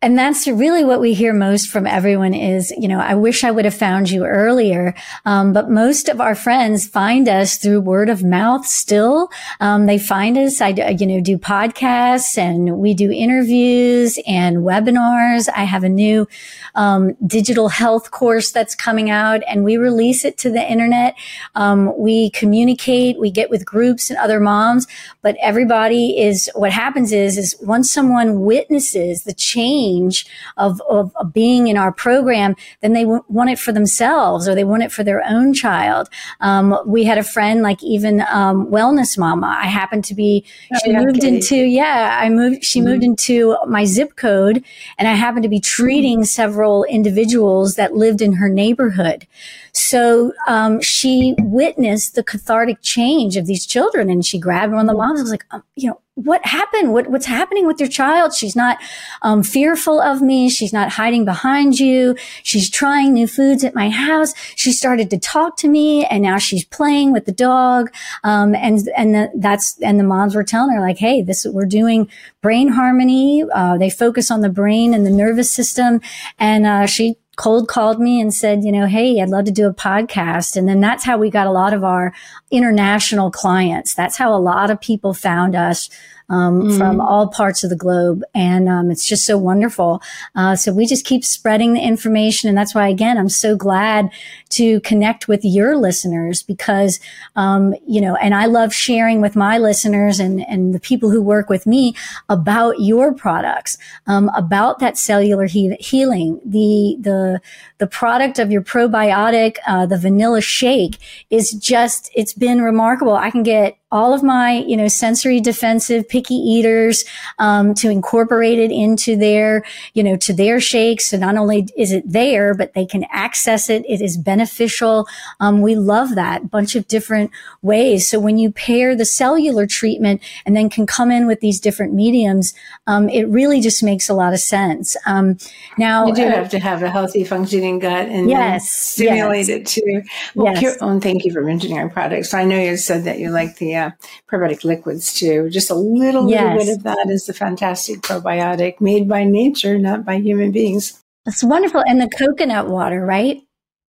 And 0.00 0.18
that's 0.18 0.48
really 0.48 0.84
what 0.84 1.00
we 1.00 1.14
hear 1.14 1.32
most 1.32 1.68
from 1.68 1.86
everyone 1.86 2.34
is, 2.34 2.72
you 2.76 2.88
know, 2.88 2.98
I 2.98 3.14
wish 3.14 3.44
I 3.44 3.52
would 3.52 3.64
have 3.64 3.74
found 3.74 4.10
you 4.10 4.24
earlier. 4.24 4.94
Um, 5.24 5.52
but 5.52 5.70
most 5.70 6.08
of 6.08 6.20
our 6.20 6.34
friends 6.34 6.88
find 6.88 7.28
us 7.28 7.56
through 7.56 7.82
word 7.82 8.08
of 8.08 8.24
mouth 8.24 8.66
still. 8.66 9.30
Um, 9.60 9.86
they 9.86 9.98
find 9.98 10.36
us, 10.36 10.60
I, 10.60 10.68
you 10.68 11.06
know, 11.06 11.20
do 11.20 11.38
podcasts 11.38 12.36
and 12.36 12.78
we 12.78 12.94
do 12.94 13.12
interviews 13.12 14.18
and 14.26 14.58
webinars. 14.58 15.48
I 15.54 15.64
have 15.64 15.84
a 15.84 15.88
new, 15.88 16.26
um, 16.74 17.14
digital 17.24 17.68
health 17.68 18.10
course 18.10 18.50
that's 18.50 18.74
coming 18.74 19.08
out 19.08 19.42
and 19.46 19.62
we 19.62 19.76
release 19.76 20.24
it 20.24 20.36
to 20.38 20.50
the 20.50 20.68
internet. 20.68 21.14
Um, 21.54 21.96
we 21.96 22.30
communicate, 22.30 23.20
we 23.20 23.30
get 23.30 23.50
with 23.50 23.64
groups 23.64 24.10
and 24.10 24.18
other 24.18 24.40
moms, 24.40 24.88
but 25.22 25.36
everybody 25.40 26.18
is, 26.18 26.50
what 26.56 26.72
happens 26.72 27.12
is, 27.12 27.38
is 27.38 27.56
once 27.62 27.92
someone 27.92 28.40
witnesses 28.40 29.22
the 29.22 29.34
change 29.54 30.26
of, 30.56 30.80
of, 30.88 31.12
of 31.16 31.32
being 31.32 31.68
in 31.68 31.76
our 31.76 31.92
program, 31.92 32.54
then 32.80 32.92
they 32.92 33.04
w- 33.04 33.24
want 33.28 33.50
it 33.50 33.58
for 33.58 33.72
themselves 33.72 34.48
or 34.48 34.54
they 34.54 34.64
want 34.72 34.82
it 34.82 34.92
for 34.92 35.04
their 35.04 35.22
own 35.36 35.52
child. 35.52 36.08
Um, 36.40 36.66
we 36.86 37.04
had 37.04 37.18
a 37.18 37.22
friend 37.34 37.62
like 37.62 37.82
even 37.82 38.14
um, 38.22 38.66
Wellness 38.66 39.18
Mama. 39.18 39.48
I 39.64 39.66
happened 39.66 40.04
to 40.06 40.14
be, 40.14 40.44
oh, 40.72 40.78
she 40.82 40.90
yeah, 40.90 41.00
moved 41.02 41.24
okay. 41.24 41.28
into, 41.28 41.56
yeah, 41.56 42.18
I 42.20 42.28
moved, 42.28 42.64
she 42.64 42.78
mm-hmm. 42.78 42.88
moved 42.88 43.04
into 43.04 43.56
my 43.66 43.84
zip 43.84 44.16
code 44.16 44.64
and 44.98 45.08
I 45.08 45.14
happened 45.14 45.44
to 45.44 45.48
be 45.48 45.60
treating 45.60 46.18
mm-hmm. 46.20 46.40
several 46.40 46.84
individuals 46.84 47.74
that 47.76 47.94
lived 47.94 48.22
in 48.22 48.34
her 48.34 48.48
neighborhood. 48.48 49.26
So 49.74 50.32
um, 50.46 50.80
she 50.82 51.34
witnessed 51.38 52.14
the 52.14 52.22
cathartic 52.22 52.78
change 52.82 53.36
of 53.36 53.46
these 53.46 53.64
children, 53.64 54.10
and 54.10 54.24
she 54.24 54.38
grabbed 54.38 54.72
one 54.72 54.82
of 54.82 54.86
the 54.86 54.96
moms 54.96 55.20
and 55.20 55.24
was 55.24 55.30
like, 55.30 55.46
um, 55.50 55.62
you 55.76 55.88
know, 55.88 56.00
what 56.14 56.44
happened? 56.44 56.92
What, 56.92 57.08
what's 57.08 57.24
happening 57.24 57.66
with 57.66 57.80
your 57.80 57.88
child? 57.88 58.34
She's 58.34 58.54
not 58.54 58.76
um, 59.22 59.42
fearful 59.42 59.98
of 59.98 60.20
me. 60.20 60.50
She's 60.50 60.72
not 60.72 60.90
hiding 60.90 61.24
behind 61.24 61.80
you. 61.80 62.16
She's 62.42 62.68
trying 62.68 63.14
new 63.14 63.26
foods 63.26 63.64
at 63.64 63.74
my 63.74 63.88
house. 63.88 64.34
She 64.54 64.72
started 64.72 65.08
to 65.08 65.18
talk 65.18 65.56
to 65.58 65.68
me, 65.68 66.04
and 66.04 66.22
now 66.22 66.36
she's 66.36 66.66
playing 66.66 67.12
with 67.12 67.24
the 67.24 67.32
dog. 67.32 67.90
Um, 68.24 68.54
and 68.54 68.86
and 68.94 69.14
the, 69.14 69.30
that's 69.36 69.80
and 69.80 69.98
the 69.98 70.04
moms 70.04 70.34
were 70.34 70.44
telling 70.44 70.74
her 70.74 70.80
like, 70.82 70.98
hey, 70.98 71.22
this 71.22 71.46
we're 71.46 71.64
doing 71.64 72.10
brain 72.42 72.68
harmony. 72.68 73.44
Uh, 73.50 73.78
they 73.78 73.88
focus 73.88 74.30
on 74.30 74.42
the 74.42 74.50
brain 74.50 74.92
and 74.92 75.06
the 75.06 75.10
nervous 75.10 75.50
system, 75.50 76.02
and 76.38 76.66
uh, 76.66 76.84
she 76.84 77.16
cold 77.36 77.68
called 77.68 77.98
me 77.98 78.20
and 78.20 78.32
said, 78.32 78.64
you 78.64 78.72
know, 78.72 78.86
hey, 78.86 79.20
I'd 79.20 79.30
love 79.30 79.46
to 79.46 79.50
do 79.50 79.66
a 79.66 79.74
podcast. 79.74 80.56
And 80.56 80.68
then 80.68 80.80
that's 80.80 81.04
how 81.04 81.16
we 81.16 81.30
got 81.30 81.46
a 81.46 81.52
lot 81.52 81.72
of 81.72 81.82
our 81.82 82.12
international 82.50 83.30
clients. 83.30 83.94
That's 83.94 84.16
how 84.16 84.34
a 84.34 84.38
lot 84.38 84.70
of 84.70 84.80
people 84.80 85.14
found 85.14 85.54
us 85.54 85.88
um, 86.28 86.62
mm. 86.62 86.78
from 86.78 87.00
all 87.00 87.28
parts 87.28 87.64
of 87.64 87.70
the 87.70 87.76
globe. 87.76 88.22
And 88.34 88.68
um, 88.68 88.90
it's 88.90 89.06
just 89.06 89.24
so 89.24 89.38
wonderful. 89.38 90.02
Uh, 90.34 90.56
so 90.56 90.72
we 90.72 90.86
just 90.86 91.04
keep 91.04 91.24
spreading 91.24 91.74
the 91.74 91.80
information. 91.80 92.48
And 92.48 92.56
that's 92.56 92.74
why, 92.74 92.88
again, 92.88 93.18
I'm 93.18 93.28
so 93.28 93.56
glad 93.56 94.10
to 94.50 94.80
connect 94.80 95.28
with 95.28 95.40
your 95.44 95.76
listeners 95.76 96.42
because, 96.42 97.00
um, 97.36 97.74
you 97.86 98.00
know, 98.00 98.16
and 98.16 98.34
I 98.34 98.46
love 98.46 98.74
sharing 98.74 99.20
with 99.20 99.36
my 99.36 99.58
listeners 99.58 100.20
and, 100.20 100.44
and 100.46 100.74
the 100.74 100.80
people 100.80 101.10
who 101.10 101.22
work 101.22 101.48
with 101.48 101.66
me 101.66 101.94
about 102.28 102.80
your 102.80 103.14
products, 103.14 103.78
um, 104.06 104.30
about 104.36 104.78
that 104.80 104.98
cellular 104.98 105.46
he- 105.46 105.76
healing, 105.80 106.40
the, 106.44 106.96
the, 107.00 107.40
the 107.78 107.86
product 107.86 108.38
of 108.38 108.50
your 108.50 108.62
probiotic, 108.62 109.56
uh, 109.66 109.86
the 109.86 109.98
vanilla 109.98 110.40
shake 110.40 110.98
is 111.30 111.52
just, 111.52 112.10
it's 112.14 112.34
been 112.34 112.60
remarkable. 112.60 113.14
I 113.14 113.30
can 113.30 113.42
get 113.42 113.76
all 113.92 114.12
of 114.12 114.22
my, 114.22 114.64
you 114.66 114.76
know, 114.76 114.88
sensory 114.88 115.40
defensive 115.40 116.08
picky 116.08 116.34
eaters, 116.34 117.04
um, 117.38 117.74
to 117.74 117.90
incorporate 117.90 118.58
it 118.58 118.72
into 118.72 119.16
their, 119.16 119.64
you 119.94 120.02
know, 120.02 120.16
to 120.16 120.32
their 120.32 120.58
shakes. 120.58 121.10
So 121.10 121.16
not 121.16 121.36
only 121.36 121.68
is 121.76 121.92
it 121.92 122.10
there, 122.10 122.54
but 122.54 122.72
they 122.74 122.86
can 122.86 123.04
access 123.10 123.70
it. 123.70 123.84
It 123.88 124.00
is 124.00 124.16
beneficial. 124.16 125.06
Um, 125.38 125.60
we 125.60 125.76
love 125.76 126.14
that 126.14 126.50
bunch 126.50 126.74
of 126.74 126.88
different 126.88 127.30
ways. 127.60 128.08
So 128.08 128.18
when 128.18 128.38
you 128.38 128.50
pair 128.50 128.96
the 128.96 129.04
cellular 129.04 129.66
treatment 129.66 130.22
and 130.46 130.56
then 130.56 130.70
can 130.70 130.86
come 130.86 131.10
in 131.10 131.26
with 131.26 131.40
these 131.40 131.60
different 131.60 131.92
mediums, 131.92 132.54
um, 132.86 133.08
it 133.10 133.28
really 133.28 133.60
just 133.60 133.82
makes 133.82 134.08
a 134.08 134.14
lot 134.14 134.32
of 134.32 134.40
sense. 134.40 134.96
Um, 135.06 135.36
now 135.76 136.06
you 136.06 136.14
do 136.14 136.24
uh, 136.24 136.30
have 136.30 136.48
to 136.50 136.58
have 136.58 136.82
a 136.82 136.90
healthy 136.90 137.24
functioning 137.24 137.78
gut 137.78 138.08
and 138.08 138.30
yes, 138.30 138.70
stimulate 138.70 139.48
yes. 139.48 139.60
it 139.60 139.66
too. 139.66 140.02
Well, 140.34 140.54
yes. 140.54 140.78
oh, 140.80 140.88
and 140.88 141.02
thank 141.02 141.24
you 141.24 141.32
for 141.32 141.42
mentioning 141.42 141.78
our 141.78 141.90
products. 141.90 142.32
I 142.32 142.44
know 142.44 142.58
you 142.58 142.76
said 142.78 143.04
that 143.04 143.18
you 143.18 143.30
like 143.30 143.58
the 143.58 143.74
uh, 143.82 143.90
probiotic 144.30 144.64
liquids 144.64 145.12
too. 145.12 145.50
Just 145.50 145.70
a 145.70 145.74
little, 145.74 146.28
yes. 146.28 146.42
little 146.42 146.58
bit 146.58 146.76
of 146.76 146.82
that 146.84 147.10
is 147.10 147.26
the 147.26 147.34
fantastic 147.34 148.00
probiotic 148.00 148.80
made 148.80 149.08
by 149.08 149.24
nature, 149.24 149.78
not 149.78 150.04
by 150.04 150.18
human 150.18 150.52
beings. 150.52 151.02
That's 151.24 151.44
wonderful. 151.44 151.82
And 151.86 152.00
the 152.00 152.08
coconut 152.08 152.68
water, 152.68 153.04
right? 153.04 153.42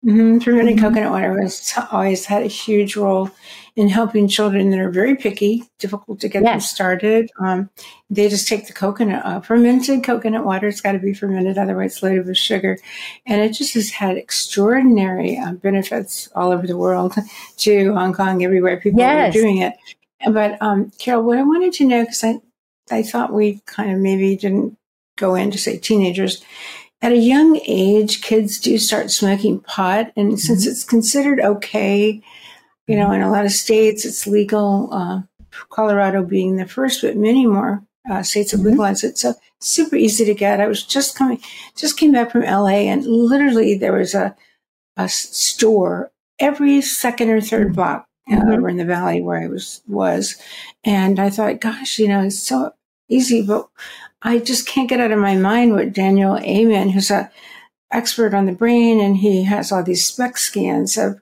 Mm-hmm. 0.05 0.39
Fermented 0.39 0.77
mm-hmm. 0.77 0.85
coconut 0.85 1.11
water 1.11 1.41
has 1.41 1.73
always 1.91 2.25
had 2.25 2.43
a 2.43 2.47
huge 2.47 2.95
role 2.95 3.31
in 3.75 3.89
helping 3.89 4.29
children 4.29 4.69
that 4.69 4.79
are 4.79 4.89
very 4.89 5.15
picky, 5.15 5.63
difficult 5.77 6.21
to 6.21 6.29
get 6.29 6.43
yes. 6.43 6.51
them 6.51 6.59
started. 6.61 7.29
Um, 7.39 7.69
they 8.09 8.29
just 8.29 8.47
take 8.47 8.67
the 8.67 8.73
coconut, 8.73 9.25
uh, 9.25 9.41
fermented 9.41 10.03
coconut 10.03 10.45
water. 10.45 10.69
It's 10.69 10.79
got 10.79 10.93
to 10.93 10.99
be 10.99 11.13
fermented, 11.13 11.57
otherwise 11.57 11.93
it's 11.93 12.03
loaded 12.03 12.27
with 12.27 12.37
sugar. 12.37 12.77
And 13.25 13.41
it 13.41 13.53
just 13.53 13.73
has 13.73 13.89
had 13.89 14.15
extraordinary 14.15 15.37
uh, 15.37 15.53
benefits 15.53 16.29
all 16.33 16.51
over 16.51 16.65
the 16.65 16.77
world, 16.77 17.15
to 17.57 17.93
Hong 17.93 18.13
Kong, 18.13 18.43
everywhere 18.43 18.79
people 18.79 18.99
yes. 18.99 19.35
are 19.35 19.39
doing 19.39 19.57
it. 19.57 19.73
But 20.25 20.61
um, 20.61 20.91
Carol, 20.97 21.23
what 21.23 21.37
I 21.37 21.43
wanted 21.43 21.73
to 21.73 21.85
know, 21.85 22.03
because 22.03 22.23
I, 22.23 22.39
I 22.89 23.03
thought 23.03 23.33
we 23.33 23.61
kind 23.65 23.91
of 23.91 23.99
maybe 23.99 24.35
didn't 24.35 24.77
go 25.17 25.35
into 25.35 25.57
say 25.57 25.77
teenagers 25.77 26.43
at 27.01 27.11
a 27.11 27.17
young 27.17 27.59
age, 27.65 28.21
kids 28.21 28.59
do 28.59 28.77
start 28.77 29.11
smoking 29.11 29.61
pot. 29.61 30.11
And 30.15 30.29
mm-hmm. 30.29 30.37
since 30.37 30.65
it's 30.65 30.83
considered 30.83 31.39
okay, 31.39 32.21
you 32.87 32.95
know, 32.95 33.11
in 33.11 33.21
a 33.21 33.31
lot 33.31 33.45
of 33.45 33.51
states, 33.51 34.05
it's 34.05 34.27
legal, 34.27 34.89
uh, 34.91 35.21
Colorado 35.69 36.23
being 36.23 36.57
the 36.57 36.67
first, 36.67 37.01
but 37.01 37.15
many 37.15 37.45
more 37.45 37.83
uh, 38.09 38.23
states 38.23 38.51
have 38.51 38.59
mm-hmm. 38.59 38.69
legalized 38.69 39.03
it. 39.03 39.17
So 39.17 39.33
super 39.59 39.95
easy 39.95 40.25
to 40.25 40.33
get. 40.33 40.61
I 40.61 40.67
was 40.67 40.83
just 40.83 41.15
coming, 41.15 41.41
just 41.75 41.97
came 41.97 42.11
back 42.11 42.31
from 42.31 42.41
LA 42.41 42.87
and 42.89 43.05
literally 43.05 43.77
there 43.77 43.93
was 43.93 44.13
a, 44.13 44.35
a 44.97 45.07
store 45.07 46.11
every 46.39 46.81
second 46.81 47.29
or 47.29 47.41
third 47.41 47.67
mm-hmm. 47.67 47.75
block 47.75 48.07
uh, 48.29 48.35
mm-hmm. 48.35 48.51
over 48.51 48.69
in 48.69 48.77
the 48.77 48.85
valley 48.85 49.21
where 49.21 49.41
I 49.41 49.47
was, 49.47 49.81
was. 49.87 50.35
And 50.83 51.19
I 51.19 51.29
thought, 51.29 51.61
gosh, 51.61 51.99
you 51.99 52.07
know, 52.07 52.23
it's 52.23 52.41
so 52.41 52.73
easy, 53.09 53.41
but 53.41 53.67
I 54.21 54.39
just 54.39 54.67
can't 54.67 54.89
get 54.89 54.99
out 54.99 55.11
of 55.11 55.19
my 55.19 55.35
mind 55.35 55.73
what 55.73 55.93
Daniel 55.93 56.37
Amen, 56.39 56.89
who's 56.89 57.11
an 57.11 57.29
expert 57.91 58.33
on 58.33 58.45
the 58.45 58.51
brain, 58.51 58.99
and 58.99 59.17
he 59.17 59.43
has 59.43 59.71
all 59.71 59.83
these 59.83 60.05
SPECT 60.05 60.39
scans 60.39 60.97
of, 60.97 61.21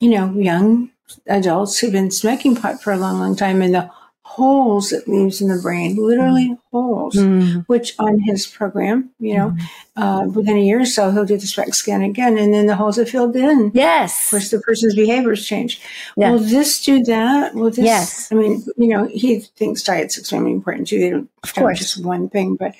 you 0.00 0.10
know, 0.10 0.32
young 0.32 0.90
adults 1.26 1.78
who've 1.78 1.92
been 1.92 2.10
smoking 2.10 2.56
pot 2.56 2.82
for 2.82 2.92
a 2.92 2.98
long, 2.98 3.20
long 3.20 3.36
time, 3.36 3.62
and 3.62 3.74
the 3.74 3.90
holes 4.26 4.92
it 4.92 5.06
leaves 5.06 5.40
in 5.40 5.48
the 5.48 5.62
brain, 5.62 5.96
literally 5.96 6.50
mm. 6.50 6.58
holes, 6.72 7.14
mm. 7.14 7.64
which 7.68 7.94
on 7.98 8.18
his 8.18 8.44
program, 8.46 9.08
you 9.20 9.34
know, 9.34 9.50
mm. 9.50 9.60
uh, 9.96 10.28
within 10.28 10.56
a 10.56 10.60
year 10.60 10.80
or 10.80 10.84
so, 10.84 11.12
he'll 11.12 11.24
do 11.24 11.38
the 11.38 11.46
SPECT 11.46 11.74
scan 11.74 12.02
again, 12.02 12.36
and 12.36 12.52
then 12.52 12.66
the 12.66 12.74
holes 12.74 12.98
are 12.98 13.06
filled 13.06 13.36
in. 13.36 13.70
Yes. 13.72 14.26
Of 14.26 14.30
course, 14.30 14.50
the 14.50 14.60
person's 14.60 14.96
behaviors 14.96 15.46
change. 15.46 15.80
Yeah. 16.16 16.32
Will 16.32 16.40
this 16.40 16.84
do 16.84 17.04
that? 17.04 17.54
Will 17.54 17.70
this? 17.70 17.78
Yes. 17.78 18.30
I 18.32 18.34
mean, 18.34 18.64
you 18.76 18.88
know, 18.88 19.06
he 19.06 19.40
thinks 19.40 19.84
diet's 19.84 20.18
extremely 20.18 20.52
important 20.52 20.88
too. 20.88 20.98
They 20.98 21.10
don't 21.10 21.30
of 21.44 21.54
course. 21.54 21.78
just 21.78 22.04
one 22.04 22.28
thing, 22.28 22.56
but 22.56 22.74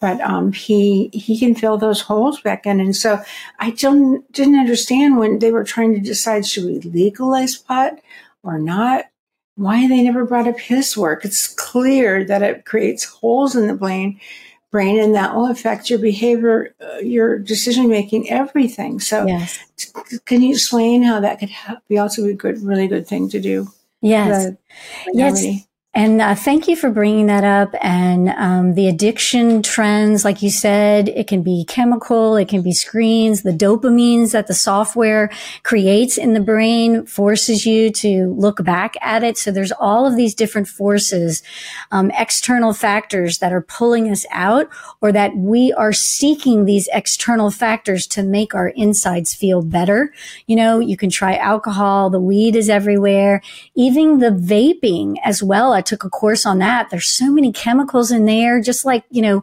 but 0.00 0.20
um, 0.20 0.52
he 0.52 1.08
he 1.12 1.38
can 1.38 1.54
fill 1.54 1.78
those 1.78 2.02
holes 2.02 2.40
back 2.40 2.66
in. 2.66 2.80
And 2.80 2.94
so 2.94 3.22
I 3.60 3.70
don't 3.70 4.30
didn't 4.32 4.58
understand 4.58 5.16
when 5.16 5.38
they 5.38 5.52
were 5.52 5.64
trying 5.64 5.94
to 5.94 6.00
decide 6.00 6.44
should 6.46 6.64
we 6.64 6.80
legalize 6.80 7.56
pot 7.56 8.00
or 8.42 8.58
not 8.58 9.06
why 9.58 9.88
they 9.88 10.02
never 10.02 10.24
brought 10.24 10.46
up 10.46 10.58
his 10.58 10.96
work. 10.96 11.24
It's 11.24 11.48
clear 11.48 12.24
that 12.24 12.42
it 12.42 12.64
creates 12.64 13.02
holes 13.02 13.56
in 13.56 13.66
the 13.66 13.74
brain, 13.74 14.20
brain, 14.70 15.00
and 15.00 15.16
that 15.16 15.34
will 15.34 15.50
affect 15.50 15.90
your 15.90 15.98
behavior, 15.98 16.74
uh, 16.80 16.98
your 16.98 17.40
decision 17.40 17.88
making, 17.88 18.30
everything. 18.30 19.00
So, 19.00 19.26
yes. 19.26 19.58
t- 19.76 20.18
can 20.26 20.42
you 20.42 20.52
explain 20.52 21.02
how 21.02 21.18
that 21.18 21.40
could 21.40 21.50
be 21.88 21.98
also 21.98 22.24
a 22.26 22.34
good, 22.34 22.62
really 22.62 22.86
good 22.86 23.08
thing 23.08 23.28
to 23.30 23.40
do? 23.40 23.66
Yes. 24.00 24.52
Yes. 25.12 25.67
And 25.98 26.22
uh, 26.22 26.36
thank 26.36 26.68
you 26.68 26.76
for 26.76 26.90
bringing 26.90 27.26
that 27.26 27.42
up. 27.42 27.74
And 27.80 28.28
um, 28.28 28.74
the 28.74 28.86
addiction 28.86 29.64
trends, 29.64 30.24
like 30.24 30.42
you 30.42 30.48
said, 30.48 31.08
it 31.08 31.26
can 31.26 31.42
be 31.42 31.64
chemical, 31.66 32.36
it 32.36 32.46
can 32.46 32.62
be 32.62 32.70
screens, 32.70 33.42
the 33.42 33.50
dopamines 33.50 34.30
that 34.30 34.46
the 34.46 34.54
software 34.54 35.28
creates 35.64 36.16
in 36.16 36.34
the 36.34 36.40
brain 36.40 37.04
forces 37.04 37.66
you 37.66 37.90
to 37.94 38.32
look 38.34 38.62
back 38.62 38.94
at 39.00 39.24
it. 39.24 39.36
So 39.36 39.50
there's 39.50 39.72
all 39.72 40.06
of 40.06 40.14
these 40.14 40.36
different 40.36 40.68
forces, 40.68 41.42
um, 41.90 42.12
external 42.12 42.72
factors 42.72 43.38
that 43.38 43.52
are 43.52 43.62
pulling 43.62 44.08
us 44.08 44.24
out, 44.30 44.68
or 45.00 45.10
that 45.10 45.36
we 45.36 45.72
are 45.72 45.92
seeking 45.92 46.64
these 46.64 46.88
external 46.92 47.50
factors 47.50 48.06
to 48.06 48.22
make 48.22 48.54
our 48.54 48.68
insides 48.68 49.34
feel 49.34 49.62
better. 49.62 50.12
You 50.46 50.54
know, 50.54 50.78
you 50.78 50.96
can 50.96 51.10
try 51.10 51.34
alcohol, 51.34 52.08
the 52.08 52.20
weed 52.20 52.54
is 52.54 52.70
everywhere, 52.70 53.42
even 53.74 54.20
the 54.20 54.30
vaping 54.30 55.16
as 55.24 55.42
well 55.42 55.74
took 55.88 56.04
a 56.04 56.10
course 56.10 56.46
on 56.46 56.58
that. 56.58 56.90
There's 56.90 57.10
so 57.10 57.32
many 57.32 57.52
chemicals 57.52 58.10
in 58.10 58.26
there, 58.26 58.60
just 58.60 58.84
like, 58.84 59.04
you 59.10 59.22
know, 59.22 59.42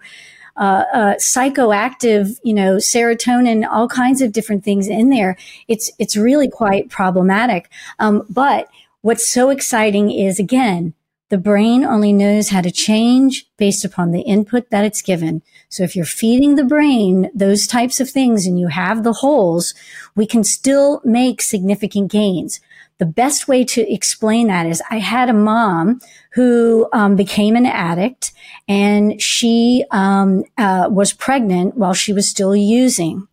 uh, 0.57 0.85
uh, 0.93 1.15
psychoactive, 1.15 2.37
you 2.43 2.53
know, 2.53 2.77
serotonin, 2.77 3.67
all 3.69 3.89
kinds 3.89 4.21
of 4.21 4.31
different 4.31 4.63
things 4.63 4.87
in 4.87 5.09
there. 5.09 5.35
It's, 5.67 5.91
it's 5.99 6.15
really 6.15 6.49
quite 6.49 6.89
problematic. 6.89 7.69
Um, 7.99 8.23
but 8.29 8.69
what's 9.01 9.29
so 9.29 9.49
exciting 9.49 10.11
is 10.11 10.39
again, 10.39 10.93
the 11.29 11.37
brain 11.37 11.83
only 11.83 12.13
knows 12.13 12.49
how 12.49 12.61
to 12.61 12.71
change 12.71 13.47
based 13.57 13.83
upon 13.83 14.11
the 14.11 14.21
input 14.21 14.69
that 14.69 14.85
it's 14.85 15.01
given. 15.01 15.41
So 15.69 15.83
if 15.83 15.95
you're 15.95 16.05
feeding 16.05 16.55
the 16.55 16.63
brain 16.63 17.31
those 17.33 17.65
types 17.67 17.99
of 17.99 18.09
things 18.09 18.45
and 18.45 18.59
you 18.59 18.67
have 18.67 19.03
the 19.03 19.13
holes, 19.13 19.73
we 20.15 20.27
can 20.27 20.43
still 20.43 21.01
make 21.03 21.41
significant 21.41 22.11
gains. 22.11 22.61
The 22.97 23.05
best 23.05 23.49
way 23.49 23.65
to 23.65 23.93
explain 23.93 24.47
that 24.47 24.65
is 24.65 24.81
I 24.89 24.99
had 24.99 25.29
a 25.29 25.33
mom 25.33 25.99
who 26.31 26.87
um, 26.93 27.17
became 27.17 27.57
an 27.57 27.65
addict 27.65 28.31
and 28.69 29.21
she 29.21 29.83
um, 29.91 30.45
uh, 30.57 30.87
was 30.89 31.11
pregnant 31.11 31.75
while 31.75 31.93
she 31.93 32.13
was 32.13 32.29
still 32.29 32.55
using. 32.55 33.27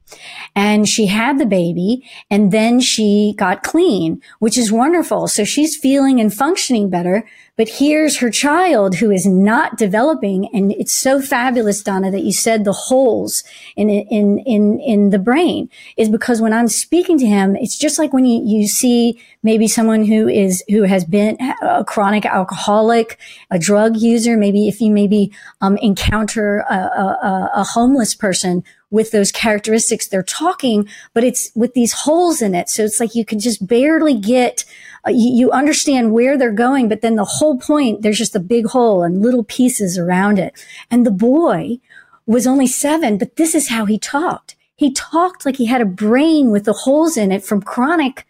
And 0.55 0.89
she 0.89 1.07
had 1.07 1.39
the 1.39 1.47
baby 1.47 2.05
and 2.29 2.53
then 2.53 2.81
she 2.81 3.35
got 3.39 3.63
clean, 3.63 4.21
which 4.41 4.59
is 4.59 4.73
wonderful. 4.73 5.29
So 5.29 5.45
she's 5.45 5.77
feeling 5.77 6.21
and 6.21 6.35
functioning 6.35 6.91
better. 6.91 7.25
But 7.59 7.69
here's 7.69 8.17
her 8.17 8.31
child 8.31 8.97
who 8.97 9.11
is 9.11 9.27
not 9.27 9.77
developing. 9.77 10.49
And 10.55 10.73
it's 10.73 10.93
so 10.93 11.21
fabulous, 11.21 11.83
Donna, 11.83 12.11
that 12.11 12.23
you 12.23 12.33
said 12.33 12.65
the 12.65 12.73
holes 12.73 13.45
in, 13.77 13.91
in, 13.91 14.39
in, 14.39 14.81
in 14.81 15.11
the 15.11 15.19
brain 15.19 15.69
is 15.99 16.09
because 16.09 16.41
when 16.41 16.55
I'm 16.55 16.69
speaking 16.69 17.19
to 17.19 17.27
him, 17.27 17.55
it's 17.57 17.77
just 17.77 17.99
like 17.99 18.15
when 18.15 18.25
you, 18.25 18.43
you 18.43 18.67
see 18.67 19.21
maybe 19.43 19.69
someone 19.69 20.07
who 20.07 20.29
is, 20.29 20.65
who 20.71 20.85
has 20.85 21.05
been 21.05 21.37
a 21.61 21.85
chronic 21.85 22.25
alcoholic, 22.25 23.19
a 23.51 23.59
drug 23.59 23.99
user, 23.99 24.39
maybe 24.39 24.67
if 24.67 24.81
you 24.81 24.91
maybe, 24.91 25.31
um, 25.61 25.77
encounter 25.83 26.61
a, 26.71 26.75
a, 26.75 27.51
a 27.57 27.65
homeless 27.65 28.15
person 28.15 28.65
with 28.91 29.11
those 29.11 29.33
characteristics 29.33 30.09
they're 30.09 30.23
talking, 30.23 30.87
but 31.15 31.25
it's 31.25 31.51
with 31.55 31.75
these 31.75 31.93
holes 31.93 32.41
in 32.41 32.55
it. 32.55 32.69
So 32.69 32.85
it's 32.85 33.01
like 33.01 33.15
you 33.15 33.25
can 33.25 33.39
just 33.39 33.67
barely 33.67 34.15
get, 34.15 34.65
uh, 35.07 35.11
you, 35.11 35.33
you 35.35 35.51
understand 35.51 36.13
where 36.13 36.37
they're 36.37 36.53
going, 36.53 36.89
but 36.89 37.01
then 37.01 37.17
the 37.17 37.25
whole 37.25 37.59
point, 37.59 38.03
there's 38.03 38.19
just 38.19 38.37
a 38.37 38.41
big 38.41 38.67
hole 38.67 39.03
and 39.03 39.23
little 39.23 39.45
pieces 39.45 39.99
around 39.99 40.39
it. 40.39 40.55
And 40.91 41.05
the 41.05 41.11
boy 41.11 41.79
was 42.27 42.47
only 42.47 42.67
seven, 42.67 43.19
but 43.19 43.37
this 43.37 43.55
is 43.55 43.69
how 43.69 43.85
he 43.85 43.99
talked. 43.99 44.57
He 44.77 44.93
talked 44.93 45.45
like 45.45 45.57
he 45.57 45.67
had 45.67 45.81
a 45.81 45.87
brain 45.87 46.51
with 46.51 46.65
the 46.65 46.73
holes 46.73 47.17
in 47.17 47.33
it 47.33 47.45
from 47.45 47.63
chronic, 47.63 48.27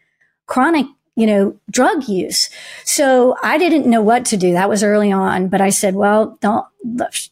chronic 0.46 0.86
you 1.14 1.26
know, 1.26 1.56
drug 1.72 2.06
use. 2.06 2.50
So 2.84 3.36
I 3.42 3.58
didn't 3.58 3.90
know 3.90 4.02
what 4.02 4.24
to 4.26 4.36
do. 4.36 4.52
That 4.52 4.68
was 4.68 4.84
early 4.84 5.10
on, 5.10 5.48
but 5.48 5.60
I 5.60 5.70
said, 5.70 5.94
well, 5.94 6.38
don't, 6.40 6.66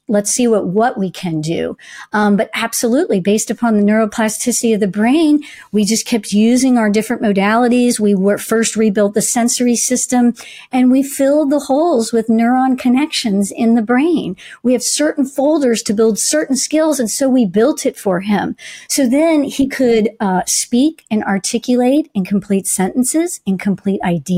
let's 0.09 0.31
see 0.31 0.47
what, 0.47 0.67
what 0.67 0.97
we 0.97 1.11
can 1.11 1.41
do. 1.41 1.77
Um, 2.13 2.37
but 2.37 2.51
absolutely, 2.55 3.21
based 3.21 3.51
upon 3.51 3.77
the 3.77 3.83
neuroplasticity 3.83 4.75
of 4.75 4.81
the 4.81 4.87
brain, 4.87 5.43
we 5.73 5.85
just 5.85 6.07
kept 6.07 6.33
using 6.33 6.79
our 6.79 6.89
different 6.89 7.23
modalities. 7.23 7.99
We 7.99 8.15
were 8.15 8.39
first 8.39 8.77
rebuilt 8.77 9.15
the 9.15 9.23
sensory 9.23 9.77
system 9.77 10.35
and 10.71 10.91
we 10.91 11.03
filled 11.03 11.51
the 11.51 11.59
holes 11.59 12.13
with 12.13 12.29
neuron 12.29 12.79
connections 12.79 13.51
in 13.51 13.75
the 13.75 13.83
brain. 13.83 14.37
We 14.63 14.73
have 14.73 14.83
certain 14.83 15.27
folders 15.27 15.83
to 15.85 15.95
build 15.95 16.19
certain 16.19 16.57
skills. 16.57 17.01
And 17.01 17.11
so 17.11 17.29
we 17.29 17.45
built 17.45 17.85
it 17.85 17.97
for 17.97 18.21
him. 18.21 18.57
So 18.89 19.09
then 19.09 19.43
he 19.43 19.67
could 19.69 20.11
uh, 20.21 20.43
speak 20.47 21.05
and 21.11 21.25
articulate 21.25 22.11
and 22.15 22.27
complete 22.27 22.67
sentences 22.67 23.41
and 23.47 23.59
complete 23.59 24.01
ideas. 24.03 24.30